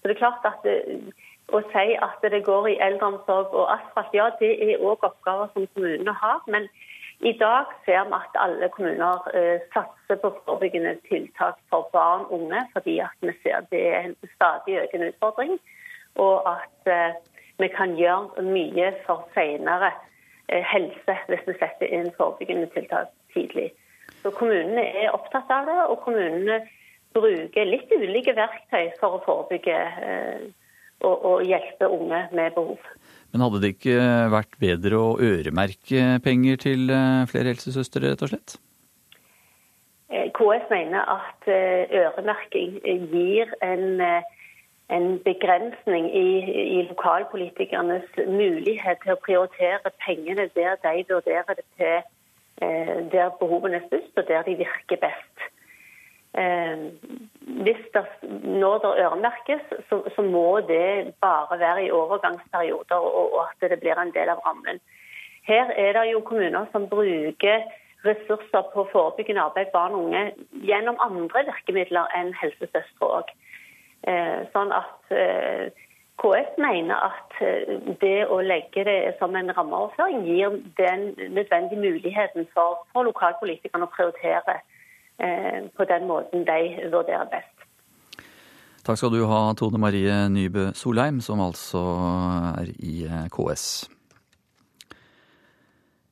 Så 0.00 0.08
det 0.08 0.16
er 0.16 0.24
klart 0.24 0.50
at 0.52 0.68
Å 1.52 1.58
si 1.60 1.92
at 2.00 2.22
det 2.32 2.38
går 2.46 2.66
i 2.70 2.78
eldreomsorg 2.80 3.52
og 3.52 3.66
asfalt, 3.68 4.14
ja 4.16 4.30
det 4.40 4.48
er 4.64 4.80
òg 4.80 5.02
oppgaver 5.04 5.50
som 5.52 5.66
kommunene 5.74 6.14
har. 6.16 6.38
Men 6.48 6.64
i 7.20 7.34
dag 7.36 7.68
ser 7.84 8.06
vi 8.08 8.16
at 8.16 8.38
alle 8.40 8.70
kommuner 8.72 9.20
satser 9.74 10.16
på 10.22 10.30
forebyggende 10.46 10.94
tiltak 11.10 11.60
for 11.68 11.90
barn 11.92 12.24
og 12.30 12.32
unge, 12.38 12.62
fordi 12.72 12.96
at 13.04 13.12
vi 13.20 13.36
ser 13.42 13.60
det 13.70 13.82
er 13.90 14.00
en 14.06 14.16
stadig 14.32 14.80
økende 14.86 15.10
utfordring. 15.12 15.58
Og 16.16 16.48
at 16.48 17.20
vi 17.60 17.68
kan 17.76 17.92
gjøre 18.00 18.48
mye 18.48 18.94
for 19.04 19.28
senere 19.36 19.92
Eh, 19.92 20.13
helse 20.48 21.16
hvis 21.28 21.46
vi 21.48 21.56
setter 21.58 21.90
inn 21.90 22.10
forebyggende 22.18 22.68
tiltak 22.74 23.12
tidlig. 23.34 23.70
Så 24.22 24.32
Kommunene 24.36 24.84
er 25.04 25.12
opptatt 25.12 25.50
av 25.52 25.68
det, 25.68 25.78
og 25.88 26.02
kommunene 26.04 26.62
bruker 27.14 27.68
litt 27.68 27.92
ulike 27.94 28.34
verktøy 28.36 28.92
for 29.00 29.16
å 29.16 29.22
forebygge 29.24 29.74
eh, 29.76 30.44
og, 31.04 31.14
og 31.14 31.42
hjelpe 31.46 31.88
unge 31.92 32.24
med 32.34 32.54
behov. 32.56 32.80
Men 33.32 33.44
hadde 33.44 33.60
det 33.62 33.72
ikke 33.74 33.98
vært 34.32 34.56
bedre 34.62 35.00
å 35.00 35.16
øremerke 35.22 36.20
penger 36.24 36.60
til 36.66 36.92
eh, 36.92 37.24
flere 37.30 37.54
helsesøstre, 37.54 38.08
rett 38.10 38.24
og 38.24 38.32
slett? 38.34 38.56
KS 40.34 40.68
mener 40.70 41.08
at 41.10 41.46
øremerking 41.48 42.76
gir 43.10 43.50
en 43.64 44.00
en 44.88 45.18
begrensning 45.24 46.16
i, 46.16 46.28
i, 46.76 46.82
lokalpolitikernes 46.88 48.08
mulighet 48.28 49.00
til 49.02 49.14
å 49.14 49.22
prioritere 49.26 49.92
pengene 50.04 50.50
der 50.54 50.76
de 50.82 51.04
vurderer 51.08 51.56
det 51.56 51.64
til 51.78 51.96
eh, 52.62 52.96
der 53.12 53.32
behovene 53.40 53.80
er 53.80 53.86
størst, 53.88 54.12
og 54.16 54.28
der 54.28 54.42
de 54.44 54.58
virker 54.60 55.00
best. 55.06 55.46
Eh, 56.36 56.84
hvis 57.64 57.84
det, 57.94 58.04
når 58.44 58.82
det 58.82 58.92
øremerkes, 59.04 59.64
så, 59.88 60.02
så, 60.16 60.22
må 60.22 60.60
det 60.68 61.14
bare 61.20 61.58
være 61.58 61.86
i 61.86 61.90
overgangsperioder, 61.90 62.96
og, 62.96 63.32
og, 63.34 63.46
at 63.48 63.70
det 63.70 63.80
blir 63.80 64.00
en 64.00 64.12
del 64.12 64.34
av 64.34 64.44
rammen. 64.46 64.82
Her 65.48 65.72
er 65.76 65.92
det 65.96 66.10
jo 66.12 66.20
kommuner 66.20 66.68
som 66.72 66.88
bruker 66.88 67.64
ressurser 68.04 68.64
på 68.74 68.88
forebyggende 68.92 69.40
arbeid 69.40 69.72
barn 69.72 69.96
og 69.96 70.04
unge 70.04 70.24
gjennom 70.68 71.00
andre 71.00 71.44
virkemidler 71.48 72.10
enn 72.18 72.34
helsesøstre 72.36 73.08
òg. 73.20 73.32
Eh, 74.04 74.40
sånn 74.52 74.72
at 74.74 75.12
eh, 75.16 75.70
KS 76.20 76.58
mener 76.60 77.06
at 77.06 77.36
eh, 77.40 77.70
det 78.02 78.26
å 78.28 78.42
legge 78.44 78.84
det 78.84 79.14
som 79.20 79.32
en 79.38 79.48
rammeoverføring 79.56 80.26
gir 80.28 80.58
den 80.76 81.06
nødvendige 81.32 81.80
muligheten 81.80 82.44
for, 82.52 82.82
for 82.92 83.08
lokalpolitikerne 83.08 83.88
å 83.88 83.94
prioritere 83.94 84.60
på 85.14 85.84
den 85.86 86.08
måten 86.08 86.42
de 86.42 86.88
vurderer 86.90 87.28
best. 87.30 87.60
Takk 88.82 88.98
skal 88.98 89.12
du 89.14 89.20
ha, 89.30 89.52
Tone 89.54 89.78
Marie 89.78 90.16
Nybø 90.26 90.72
Solheim, 90.74 91.20
som 91.22 91.38
altså 91.38 91.84
er 92.58 92.72
i 92.82 93.06
KS. 93.30 93.68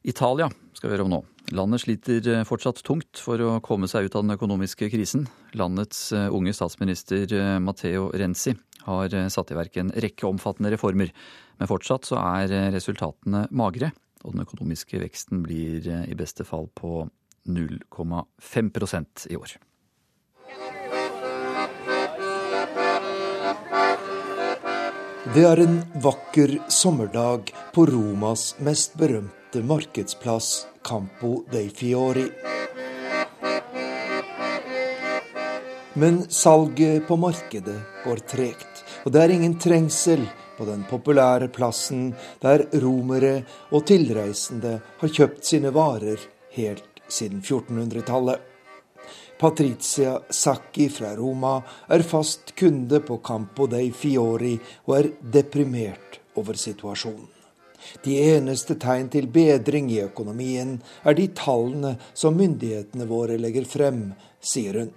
Italia 0.07 0.47
skal 0.78 0.86
vi 0.86 0.95
høre 0.95 1.09
om 1.09 1.12
nå. 1.16 1.20
Landet 1.53 1.82
sliter 1.82 2.28
eh, 2.32 2.44
fortsatt 2.48 2.80
tungt 2.86 3.20
for 3.20 3.40
å 3.44 3.59
komme 3.64 3.88
seg 3.90 4.07
ut 4.07 4.14
av 4.16 4.22
den 4.24 4.32
økonomiske 4.38 4.86
krisen. 4.88 5.26
Landets 5.59 6.07
eh, 6.16 6.30
unge 6.32 6.55
statsminister 6.57 7.28
eh, 7.36 7.59
Matteo 7.61 8.07
Renzi 8.16 8.55
har 8.86 9.12
satt 9.30 9.53
i 9.53 9.59
verk 9.59 9.76
en 9.78 9.92
rekke 9.92 10.24
omfattende 10.26 10.72
reformer. 10.72 11.12
Men 11.61 11.68
fortsatt 11.70 12.09
så 12.09 12.16
er 12.18 12.72
resultatene 12.74 13.44
magre, 13.55 13.92
og 14.24 14.32
den 14.32 14.42
økonomiske 14.46 14.98
veksten 15.03 15.44
blir 15.44 15.86
i 16.09 16.16
beste 16.18 16.42
fall 16.48 16.66
på 16.74 17.05
0,5% 17.46 19.28
i 19.30 19.38
år. 19.38 19.55
Det 25.36 25.46
er 25.46 25.62
en 25.62 25.78
vakker 26.03 26.57
sommerdag 26.72 27.55
på 27.76 27.86
Romas 27.92 28.48
mest 28.64 28.98
berømte 28.98 29.41
markedsplass, 29.61 30.66
Campo 30.82 31.44
dei 31.50 31.68
Fiori. 31.68 32.24
Men 35.92 36.30
salget 36.30 37.07
på 37.09 37.16
markedet 37.16 37.80
går 38.05 38.16
tregt, 38.16 38.84
og 39.05 39.12
det 39.12 39.20
er 39.22 39.34
ingen 39.34 39.59
trengsel 39.61 40.24
på 40.57 40.64
den 40.64 40.86
populære 40.88 41.50
plassen 41.53 42.14
der 42.40 42.64
romere 42.80 43.42
og 43.74 43.84
tilreisende 43.90 44.78
har 45.03 45.12
kjøpt 45.18 45.44
sine 45.44 45.74
varer 45.74 46.22
helt 46.57 47.03
siden 47.09 47.42
1400-tallet. 47.44 48.40
Patricia 49.42 50.16
Sacchi 50.30 50.88
fra 50.88 51.16
Roma 51.18 51.57
er 51.90 52.07
fast 52.07 52.55
kunde 52.57 53.03
på 53.03 53.18
Campo 53.26 53.66
dei 53.66 53.90
Fiori 53.90 54.55
og 54.86 54.98
er 55.00 55.12
deprimert 55.34 56.20
over 56.38 56.55
situasjonen. 56.57 57.31
De 58.04 58.16
eneste 58.34 58.76
tegn 58.80 59.08
til 59.12 59.28
bedring 59.32 59.90
i 59.92 60.02
økonomien 60.04 60.76
er 61.04 61.18
de 61.18 61.28
tallene 61.36 61.96
som 62.14 62.36
myndighetene 62.38 63.08
våre 63.10 63.38
legger 63.40 63.66
frem, 63.68 64.12
sier 64.40 64.80
hun. 64.82 64.94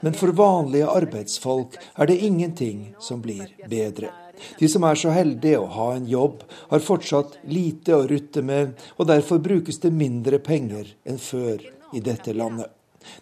Men 0.00 0.16
for 0.18 0.34
vanlige 0.38 0.88
arbeidsfolk 0.90 1.78
er 1.94 2.10
det 2.10 2.18
ingenting 2.26 2.82
som 3.02 3.22
blir 3.22 3.46
bedre. 3.70 4.10
De 4.58 4.68
som 4.72 4.84
er 4.88 4.98
så 4.98 5.12
heldige 5.14 5.60
å 5.60 5.68
ha 5.74 5.88
en 5.96 6.08
jobb, 6.08 6.42
har 6.70 6.84
fortsatt 6.84 7.38
lite 7.50 7.96
å 7.96 8.06
rutte 8.08 8.42
med, 8.42 8.74
og 8.96 9.08
derfor 9.10 9.42
brukes 9.42 9.80
det 9.82 9.92
mindre 9.92 10.40
penger 10.42 10.94
enn 11.04 11.20
før 11.20 11.66
i 11.94 12.00
dette 12.04 12.34
landet. 12.36 12.70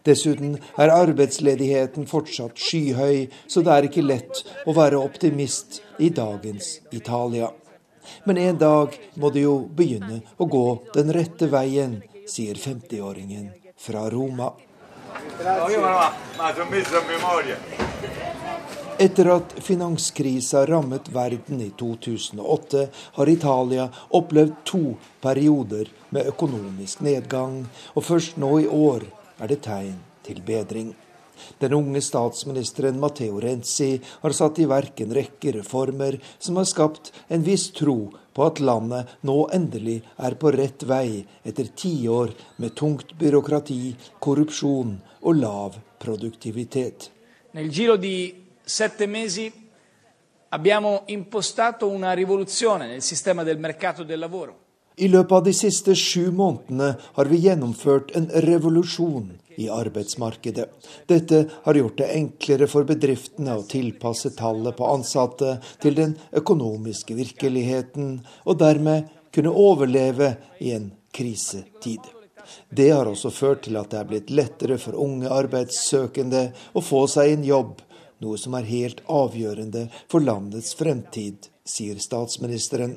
Dessuten 0.07 0.57
er 0.79 0.93
arbeidsledigheten 0.95 2.09
fortsatt 2.11 2.59
skyhøy, 2.59 3.29
så 3.47 3.63
det 3.65 3.75
er 3.75 3.89
ikke 3.89 4.07
lett 4.07 4.43
å 4.67 4.75
være 4.77 5.01
optimist 5.01 5.81
i 5.99 6.11
dagens 6.15 6.79
Italia. 6.91 7.51
Men 8.25 8.39
en 8.39 8.59
dag 8.59 8.95
må 9.15 9.31
det 9.31 9.45
jo 9.45 9.59
begynne 9.69 10.23
å 10.39 10.49
gå 10.49 10.67
den 10.95 11.13
rette 11.15 11.51
veien, 11.53 12.01
sier 12.29 12.57
50-åringen 12.61 13.51
fra 13.79 14.09
Roma. 14.13 14.53
Etter 18.99 19.31
at 19.31 19.53
finanskrisa 19.63 20.65
rammet 20.67 21.09
verden 21.15 21.61
i 21.63 21.69
2008, 21.79 22.87
har 23.19 23.31
Italia 23.31 23.87
opplevd 24.19 24.57
to 24.67 24.83
perioder 25.23 25.93
med 26.11 26.33
økonomisk 26.33 27.05
nedgang, 27.07 27.63
og 27.95 28.05
først 28.05 28.41
nå 28.43 28.51
i 28.65 28.67
år 28.67 29.07
er 29.39 29.51
det 29.51 29.63
tegn 29.67 29.99
til 30.27 30.43
bedring. 30.45 30.95
Den 31.59 31.75
unge 31.75 32.01
statsministeren 32.03 32.99
Matteo 33.01 33.39
Renzi 33.41 34.01
har 34.23 34.35
satt 34.35 34.59
i 34.59 34.67
verk 34.69 35.01
en 35.05 35.15
rekke 35.15 35.53
reformer 35.59 36.19
som 36.39 36.59
har 36.59 36.67
skapt 36.69 37.13
en 37.29 37.45
viss 37.47 37.69
tro 37.77 38.11
på 38.35 38.47
at 38.47 38.61
landet 38.63 39.15
nå 39.27 39.37
endelig 39.55 40.01
er 40.27 40.35
på 40.39 40.53
rett 40.55 40.85
vei 40.87 41.23
etter 41.47 41.71
tiår 41.75 42.35
med 42.63 42.75
tungt 42.79 43.15
byråkrati, 43.19 43.95
korrupsjon 44.19 44.97
og 45.23 45.41
lav 45.41 45.79
produktivitet. 45.99 47.11
Nel 47.55 47.71
giro 47.71 47.97
di 47.97 48.35
sette 48.63 49.07
mesi 49.07 49.49
abbiamo 50.51 51.03
impostato 51.07 51.89
una 51.89 52.13
rivoluzione 52.13 52.87
nel 52.87 53.03
sistema 53.03 53.43
del 53.43 53.59
mercato 53.59 54.05
del 54.05 54.19
lavoro. 54.19 54.68
I 54.99 55.09
løpet 55.09 55.33
av 55.33 55.45
de 55.47 55.53
siste 55.55 55.95
sju 55.95 56.33
månedene 56.35 56.95
har 57.15 57.29
vi 57.31 57.39
gjennomført 57.45 58.11
en 58.19 58.25
revolusjon 58.43 59.29
i 59.59 59.69
arbeidsmarkedet. 59.71 60.67
Dette 61.07 61.45
har 61.63 61.79
gjort 61.79 62.01
det 62.01 62.09
enklere 62.17 62.67
for 62.71 62.87
bedriftene 62.89 63.55
å 63.59 63.67
tilpasse 63.71 64.33
tallet 64.39 64.75
på 64.79 64.89
ansatte 64.91 65.57
til 65.83 65.95
den 65.99 66.17
økonomiske 66.41 67.15
virkeligheten, 67.19 68.21
og 68.47 68.59
dermed 68.59 69.11
kunne 69.35 69.55
overleve 69.55 70.33
i 70.59 70.73
en 70.75 70.91
krisetid. 71.15 72.03
Det 72.71 72.89
har 72.91 73.07
også 73.07 73.31
ført 73.35 73.67
til 73.67 73.79
at 73.79 73.93
det 73.93 74.01
er 74.01 74.09
blitt 74.09 74.33
lettere 74.35 74.79
for 74.83 74.99
unge 74.99 75.31
arbeidssøkende 75.31 76.49
å 76.75 76.83
få 76.83 77.05
seg 77.11 77.37
en 77.37 77.47
jobb, 77.47 77.77
noe 78.25 78.39
som 78.41 78.57
er 78.59 78.67
helt 78.67 79.05
avgjørende 79.07 79.87
for 80.11 80.25
landets 80.27 80.75
fremtid, 80.79 81.47
sier 81.69 82.01
statsministeren 82.03 82.97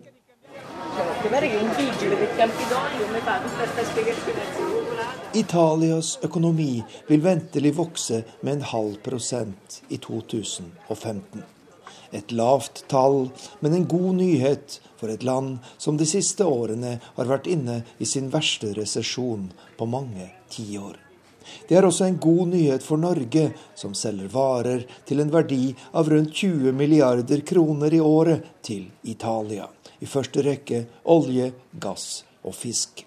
Italias 5.34 6.20
økonomi 6.26 6.84
vil 7.08 7.22
ventelig 7.22 7.72
vokse 7.78 8.24
med 8.42 8.54
en 8.54 8.64
halv 8.72 8.96
prosent 9.06 9.82
i 9.90 10.00
2015. 10.02 11.44
Et 12.12 12.34
lavt 12.34 12.84
tall, 12.92 13.30
men 13.60 13.76
en 13.78 13.86
god 13.86 14.16
nyhet 14.18 14.80
for 14.98 15.14
et 15.14 15.24
land 15.24 15.60
som 15.78 16.00
de 16.00 16.08
siste 16.10 16.48
årene 16.48 16.98
har 17.04 17.30
vært 17.30 17.50
inne 17.54 17.84
i 18.02 18.08
sin 18.10 18.32
verste 18.34 18.74
resesjon 18.80 19.52
på 19.78 19.88
mange 19.88 20.26
tiår. 20.50 20.98
Det 21.70 21.78
er 21.78 21.86
også 21.86 22.08
en 22.08 22.18
god 22.22 22.48
nyhet 22.56 22.84
for 22.86 22.98
Norge, 23.02 23.52
som 23.76 23.94
selger 23.98 24.32
varer 24.34 24.88
til 25.06 25.22
en 25.22 25.32
verdi 25.34 25.68
av 25.94 26.10
rundt 26.10 26.34
20 26.34 26.74
milliarder 26.74 27.46
kroner 27.46 27.94
i 27.94 28.02
året 28.02 28.58
til 28.66 28.90
Italia 29.04 29.70
i 30.02 30.10
første 30.10 30.44
rekke 30.46 30.84
olje, 31.14 31.52
gass 31.80 32.24
og 32.44 32.58
fisk. 32.58 33.06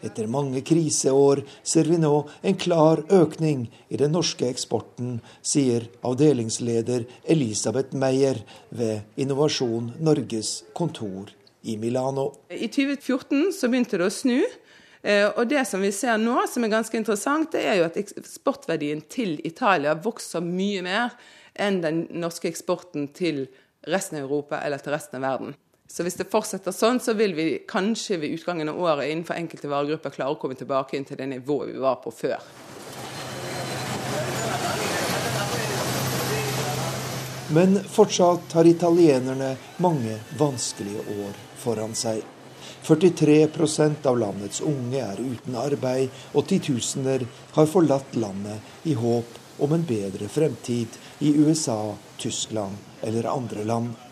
Etter 0.00 0.30
mange 0.32 0.62
kriseår 0.64 1.42
ser 1.66 1.90
vi 1.90 1.98
nå 2.00 2.14
en 2.46 2.56
klar 2.56 3.02
økning 3.12 3.66
i 3.92 3.98
den 4.00 4.14
norske 4.16 4.48
eksporten, 4.48 5.18
sier 5.44 5.90
avdelingsleder 6.06 7.04
Elisabeth 7.34 7.92
Meyer 7.92 8.40
ved 8.72 9.20
Innovasjon 9.20 9.92
Norges 10.00 10.62
kontor 10.72 11.34
i 11.68 11.76
Milano. 11.76 12.30
I 12.48 12.70
2014 12.72 13.52
så 13.52 13.68
begynte 13.68 14.00
det 14.00 14.08
å 14.08 14.14
snu. 14.14 14.40
Eh, 15.02 15.26
og 15.28 15.46
det 15.48 15.66
som 15.68 15.84
vi 15.84 15.92
ser 15.96 16.16
nå, 16.20 16.38
som 16.48 16.64
er 16.64 16.72
ganske 16.72 16.96
interessant, 16.96 17.52
det 17.52 17.66
er 17.68 17.80
jo 17.80 17.88
at 17.88 18.00
eksportverdien 18.00 19.04
til 19.12 19.36
Italia 19.44 19.94
vokser 19.96 20.44
mye 20.44 20.84
mer 20.84 21.16
enn 21.60 21.80
den 21.84 22.06
norske 22.20 22.48
eksporten 22.48 23.10
til 23.16 23.46
resten 23.88 24.20
av 24.20 24.28
Europa 24.28 24.60
eller 24.64 24.80
til 24.80 24.96
resten 24.96 25.20
av 25.20 25.28
verden. 25.28 25.56
Så 25.90 26.04
hvis 26.06 26.14
det 26.20 26.28
fortsetter 26.30 26.70
sånn, 26.70 27.00
så 27.02 27.16
vil 27.18 27.32
vi 27.34 27.44
kanskje 27.66 28.20
ved 28.22 28.36
utgangen 28.36 28.68
av 28.70 28.76
året 28.78 29.10
innenfor 29.10 29.34
enkelte 29.34 29.66
varegrupper 29.72 30.12
klare 30.14 30.36
å 30.36 30.38
komme 30.38 30.54
tilbake 30.54 30.94
inn 30.94 31.06
til 31.08 31.18
det 31.18 31.26
nivået 31.26 31.72
vi 31.72 31.80
var 31.82 31.96
på 31.98 32.12
før. 32.14 32.38
Men 37.50 37.74
fortsatt 37.90 38.52
har 38.54 38.68
italienerne 38.70 39.56
mange 39.82 40.20
vanskelige 40.38 41.02
år 41.24 41.40
foran 41.58 41.96
seg. 41.98 42.20
43% 42.86 44.06
av 44.06 44.20
landets 44.20 44.62
unge 44.62 45.00
er 45.02 45.18
uten 45.18 45.56
arbeid, 45.58 46.14
og 46.38 46.46
titusener 46.52 47.24
har 47.56 47.66
forlatt 47.72 48.14
landet 48.14 48.86
i 48.86 48.94
håp 48.94 49.58
om 49.66 49.74
en 49.74 49.82
bedre 49.90 50.30
fremtid 50.30 50.94
i 51.18 51.34
USA, 51.42 51.96
Tyskland 52.22 52.78
eller 53.02 53.26
andre 53.34 53.66
land. 53.66 54.09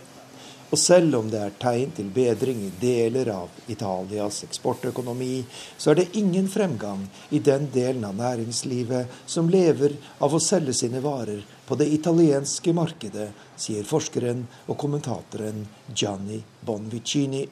Og 0.69 0.79
selv 0.79 1.17
om 1.17 1.29
det 1.33 1.39
er 1.41 1.55
tegn 1.61 1.95
til 1.97 2.11
bedring 2.13 2.61
i 2.67 2.73
deler 2.81 3.31
av 3.33 3.71
Italias 3.73 4.43
eksportøkonomi, 4.45 5.41
så 5.81 5.93
er 5.93 6.03
det 6.03 6.19
ingen 6.21 6.49
fremgang 6.53 7.07
i 7.33 7.41
den 7.41 7.71
delen 7.73 8.05
av 8.05 8.19
næringslivet 8.19 9.15
som 9.25 9.49
lever 9.49 9.97
av 10.21 10.37
å 10.37 10.43
selge 10.43 10.77
sine 10.77 11.01
varer 11.05 11.41
på 11.69 11.79
det 11.81 11.89
italienske 11.93 12.73
markedet, 12.77 13.31
sier 13.57 13.89
forskeren 13.89 14.45
og 14.67 14.77
kommentatoren 14.81 15.65
Gianni 15.95 16.43
Bonvicini. 16.61 17.47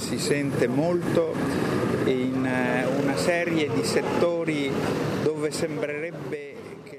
Si 0.00 0.18
sente 0.18 0.66
molto 0.66 1.28
in 2.06 2.46
eh, 2.46 2.86
una 2.98 3.16
serie 3.16 3.68
di 3.70 3.84
settori 3.84 4.72
dove 5.22 5.50
sembrerebbe 5.52 6.45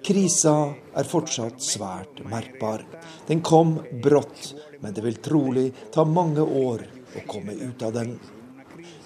Krisa 0.08 0.72
er 0.96 1.04
fortsatt 1.04 1.60
svært 1.60 2.22
merkbar. 2.32 2.86
Den 3.28 3.42
kom 3.44 3.74
brått, 4.04 4.54
men 4.80 4.94
det 4.96 5.02
vil 5.04 5.18
trolig 5.20 5.66
ta 5.92 6.06
mange 6.08 6.46
år 6.46 6.86
å 7.12 7.24
komme 7.28 7.52
ut 7.60 7.82
av 7.84 7.92
den. 7.98 8.14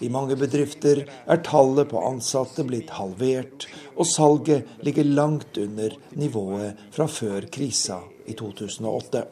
I 0.05 0.09
mange 0.13 0.35
bedrifter 0.37 1.01
er 1.01 1.41
tallet 1.41 1.89
på 1.89 2.03
ansatte 2.05 2.61
blitt 2.69 2.93
halvert, 2.93 3.65
og 3.97 4.05
salget 4.05 4.83
ligger 4.85 5.09
langt 5.09 5.57
under 5.57 5.95
nivået 6.21 6.83
fra 6.93 7.07
før 7.09 7.47
krisa 7.49 7.97
i 8.29 8.35
2008. 8.37 9.23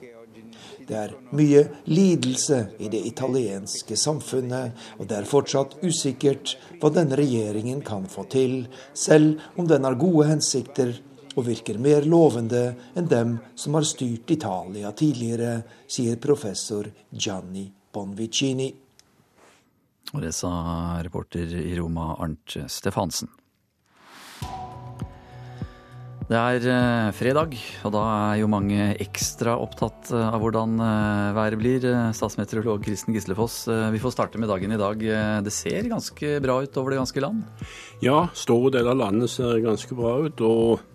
Det 0.89 0.97
er 0.97 1.13
mye 1.37 1.61
lidelse 1.85 2.63
i 2.81 2.89
det 2.89 3.03
italienske 3.11 3.93
samfunnet, 3.93 4.73
og 4.97 5.05
det 5.11 5.19
er 5.19 5.29
fortsatt 5.29 5.77
usikkert 5.85 6.55
hva 6.81 6.89
denne 6.95 7.19
regjeringen 7.19 7.85
kan 7.85 8.09
få 8.09 8.25
til, 8.33 8.63
selv 8.97 9.37
om 9.53 9.69
den 9.69 9.85
har 9.85 9.99
gode 10.01 10.31
hensikter 10.31 10.95
og 11.35 11.45
virker 11.47 11.79
mer 11.81 12.05
lovende 12.09 12.63
enn 12.97 13.09
dem 13.09 13.35
som 13.55 13.77
har 13.77 13.87
styrt 13.87 14.31
Italia 14.33 14.91
tidligere, 14.91 15.59
sier 15.87 16.19
professor 16.21 16.89
Gianni 17.09 17.67
Bonvicini. 17.93 18.69
Og 20.13 20.23
det 20.23 20.33
sa 20.33 20.51
reporter 21.05 21.53
i 21.61 21.75
Roma 21.77 22.15
Arnt 22.17 22.57
Stefansen. 22.67 23.29
Det 26.29 26.37
er 26.37 26.65
eh, 26.69 27.07
fredag, 27.17 27.55
og 27.87 27.93
da 27.95 28.01
er 28.05 28.35
jo 28.43 28.49
mange 28.53 28.91
ekstra 29.01 29.55
opptatt 29.57 30.11
eh, 30.13 30.27
av 30.29 30.43
hvordan 30.43 30.75
eh, 30.77 31.29
været 31.33 31.57
blir. 31.57 31.87
Statsmeteorolog 32.13 32.83
Kristen 32.85 33.15
Gislefoss, 33.17 33.63
vi 33.89 34.01
får 34.03 34.13
starte 34.13 34.37
med 34.37 34.51
dagen 34.51 34.75
i 34.75 34.77
dag. 34.77 35.01
Det 35.41 35.53
ser 35.53 35.89
ganske 35.89 36.35
bra 36.45 36.59
ut 36.61 36.77
over 36.77 36.93
det 36.93 36.99
ganske 37.01 37.23
land? 37.25 37.65
Ja, 38.05 38.27
store 38.37 38.75
deler 38.77 38.93
av 38.93 39.01
landet 39.01 39.33
ser 39.33 39.57
ganske 39.65 39.97
bra 39.97 40.19
ut. 40.27 40.45
og 40.45 40.85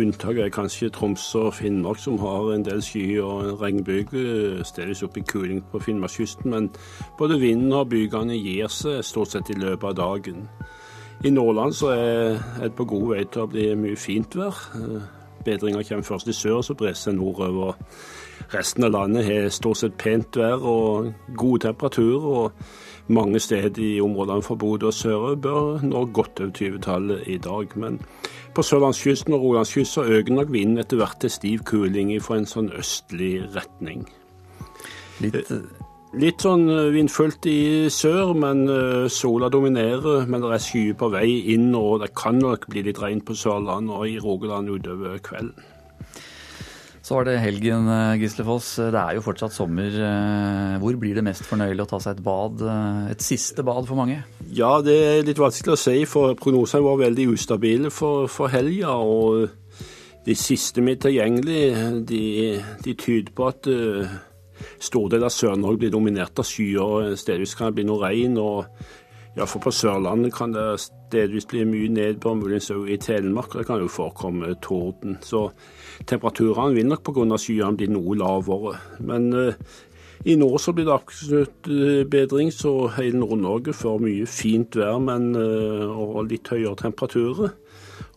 Unntaket 0.00 0.46
er 0.46 0.56
kanskje 0.56 0.88
Troms 0.96 1.26
og 1.36 1.52
Finnmark, 1.58 2.00
som 2.00 2.16
har 2.24 2.48
en 2.54 2.64
del 2.64 2.80
sky 2.80 3.04
og 3.20 3.44
en 3.44 3.60
regnbyge. 3.60 4.64
Stedvis 4.64 5.04
opp 5.04 5.20
i 5.20 5.26
kuling 5.28 5.60
på 5.68 5.84
Finnmarkskysten, 5.84 6.48
men 6.54 6.72
både 7.20 7.36
vinden 7.44 7.76
og 7.76 7.90
bygene 7.92 8.40
gir 8.40 8.72
seg 8.72 9.04
stort 9.04 9.36
sett 9.36 9.52
i 9.52 9.60
løpet 9.60 9.92
av 9.92 10.00
dagen. 10.00 10.48
I 11.24 11.30
Nordland 11.30 11.72
så 11.74 11.88
er 11.88 12.62
det 12.62 12.74
på 12.78 12.84
god 12.84 13.08
vei 13.10 13.24
til 13.26 13.42
å 13.42 13.50
bli 13.50 13.64
mye 13.74 13.98
fint 13.98 14.36
vær. 14.38 14.58
Bedringa 15.44 15.82
kommer 15.82 16.06
først 16.06 16.28
i 16.30 16.34
sør, 16.36 16.60
så 16.62 16.76
brer 16.78 16.94
seg 16.94 17.16
nordover. 17.18 17.74
Resten 18.52 18.86
av 18.86 18.94
landet 18.94 19.26
har 19.26 19.48
stort 19.52 19.80
sett 19.80 19.96
pent 19.98 20.38
vær 20.38 20.62
og 20.62 21.10
gode 21.36 21.66
temperaturer. 21.66 22.28
og 22.44 23.10
Mange 23.10 23.40
steder 23.40 23.82
i 23.82 24.00
områdene 24.04 24.44
fra 24.46 24.54
Bodø 24.54 24.92
og 24.92 24.94
sørover 24.94 25.34
bør 25.34 25.82
nå 25.82 26.04
godt 26.14 26.40
over 26.44 26.54
20-tallet 26.54 27.26
i 27.26 27.38
dag. 27.42 27.74
Men 27.74 27.98
på 28.54 28.62
sørlandskysten 28.62 29.34
og 29.34 29.42
rolandskysten 29.42 30.04
øker 30.04 30.34
nok 30.34 30.52
vinden 30.52 30.78
etter 30.78 31.00
hvert 31.02 31.18
til 31.20 31.30
stiv 31.30 31.66
kuling 31.66 32.14
fra 32.22 32.38
en 32.38 32.46
sånn 32.46 32.70
østlig 32.78 33.42
retning. 33.56 34.06
Litt 35.18 35.50
Litt 36.16 36.40
sånn 36.40 36.62
eh, 36.72 36.86
vindfullt 36.94 37.44
i 37.50 37.88
sør, 37.92 38.30
men 38.32 38.62
eh, 38.72 39.08
sola 39.12 39.50
dominerer. 39.52 40.24
Men 40.24 40.40
det 40.40 40.54
er 40.56 40.62
skyer 40.64 40.94
på 40.96 41.10
vei 41.12 41.26
inn, 41.52 41.68
og 41.76 42.00
det 42.00 42.14
kan 42.16 42.38
nok 42.40 42.64
bli 42.72 42.86
litt 42.86 43.00
regn 43.02 43.20
på 43.20 43.36
Sørlandet 43.36 43.92
og 43.92 44.06
i 44.08 44.14
Rogaland 44.22 44.72
utover 44.72 45.18
kvelden. 45.20 45.66
Så 47.04 47.16
var 47.16 47.28
det 47.28 47.34
helgen, 47.42 47.90
eh, 47.92 48.16
Gislefoss. 48.22 48.70
Det 48.88 49.02
er 49.02 49.18
jo 49.18 49.24
fortsatt 49.26 49.52
sommer. 49.52 49.98
Hvor 50.80 50.96
blir 51.00 51.18
det 51.18 51.26
mest 51.26 51.44
fornøyelig 51.44 51.84
å 51.84 51.90
ta 51.90 52.00
seg 52.00 52.16
et 52.16 52.24
bad? 52.24 52.64
Et 53.12 53.24
siste 53.24 53.64
bad 53.64 53.84
for 53.88 54.00
mange? 54.00 54.22
Ja, 54.48 54.78
det 54.80 54.96
er 55.10 55.28
litt 55.28 55.40
vanskelig 55.40 55.76
å 55.76 55.82
si, 55.82 55.98
for 56.08 56.32
prognosene 56.40 56.86
var 56.88 57.02
veldig 57.04 57.28
ustabile 57.34 57.92
for, 57.92 58.30
for 58.32 58.48
helga. 58.48 58.96
Og 58.96 59.84
de 60.24 60.36
siste 60.36 60.80
vi 60.80 60.96
er 60.96 61.04
tilgjengelige, 61.04 61.92
de, 62.08 62.24
de 62.84 62.96
tyder 62.96 63.36
på 63.36 63.52
at 63.52 63.70
Store 64.78 65.10
deler 65.10 65.28
av 65.28 65.34
Sør-Norge 65.34 65.82
blir 65.82 65.92
dominert 65.92 66.38
av 66.38 66.46
skyer. 66.46 67.14
Stedvis 67.18 67.56
kan 67.58 67.70
det 67.70 67.80
bli 67.80 67.88
noe 67.88 68.02
regn. 68.06 68.38
og 68.38 68.66
Iallfall 69.38 69.62
på 69.62 69.70
Sørlandet 69.70 70.32
kan 70.34 70.54
det 70.54 70.80
stedvis 70.82 71.46
bli 71.46 71.64
mye 71.68 71.90
nedbør, 71.94 72.34
muligens 72.40 72.70
også 72.74 72.88
i 72.90 72.96
Telemark. 72.98 73.52
Det 73.54 73.66
kan 73.68 73.82
jo 73.82 73.90
forekomme 73.90 74.54
torden. 74.62 75.18
Så 75.22 75.50
temperaturene 76.06 76.74
vil 76.74 76.88
nok 76.88 77.04
pga. 77.06 77.38
skyene 77.38 77.76
bli 77.76 77.86
noe 77.86 78.16
lavere. 78.18 78.78
Men 78.98 79.32
uh, 79.32 79.52
i 80.24 80.34
nord 80.34 80.58
så 80.60 80.72
blir 80.72 80.88
det 80.88 80.94
absolutt 80.94 81.70
uh, 81.70 82.04
bedring, 82.10 82.50
så 82.52 82.88
hele 82.96 83.20
Nord-Norge 83.20 83.72
får 83.72 84.02
mye 84.02 84.26
fint 84.26 84.76
vær 84.76 84.98
men, 84.98 85.36
uh, 85.36 85.86
og 85.86 86.26
litt 86.30 86.48
høyere 86.48 86.74
temperaturer. 86.74 87.54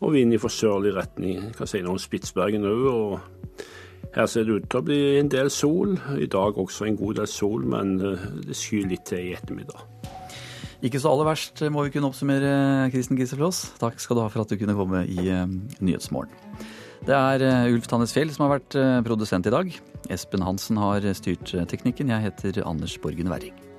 Og 0.02 0.14
vind 0.14 0.40
fra 0.40 0.50
sørlig 0.50 0.96
retning. 0.96 1.38
Jeg 1.52 1.56
kan 1.58 1.70
si 1.70 1.82
noe 1.82 2.00
om 2.00 2.02
Spitsbergen 2.02 2.66
òg. 2.66 3.41
Her 4.16 4.28
ser 4.28 4.48
det 4.48 4.58
ut 4.58 4.68
til 4.70 4.82
å 4.82 4.86
bli 4.88 5.00
en 5.20 5.32
del 5.32 5.52
sol. 5.54 5.96
I 6.20 6.28
dag 6.32 6.60
også 6.60 6.88
en 6.88 7.00
god 7.00 7.22
del 7.22 7.30
sol, 7.32 7.64
men 7.68 7.96
eh, 8.00 8.28
det 8.48 8.58
skyr 8.60 8.90
litt 8.92 9.06
til 9.10 9.32
i 9.32 9.36
ettermiddag. 9.38 9.86
Ikke 10.82 11.00
så 11.00 11.12
aller 11.14 11.30
verst, 11.30 11.62
må 11.70 11.86
vi 11.86 11.94
kunne 11.94 12.10
oppsummere, 12.10 12.90
Kristen 12.94 13.20
Giseflås. 13.20 13.64
Takk 13.80 14.02
skal 14.02 14.18
du 14.18 14.24
ha 14.24 14.30
for 14.34 14.42
at 14.42 14.50
du 14.50 14.58
kunne 14.58 14.76
komme 14.78 15.04
i 15.06 15.30
Nyhetsmorgen. 15.30 16.34
Det 17.06 17.14
er 17.18 17.70
Ulf 17.70 17.86
Tannes 17.90 18.14
Fjell 18.14 18.34
som 18.34 18.48
har 18.48 18.58
vært 18.58 18.78
produsent 19.06 19.46
i 19.46 19.54
dag. 19.54 19.74
Espen 20.10 20.46
Hansen 20.46 20.82
har 20.82 21.06
styrt 21.18 21.54
teknikken. 21.70 22.10
Jeg 22.10 22.32
heter 22.32 22.66
Anders 22.66 22.98
Borgen 23.02 23.30
Werring. 23.30 23.71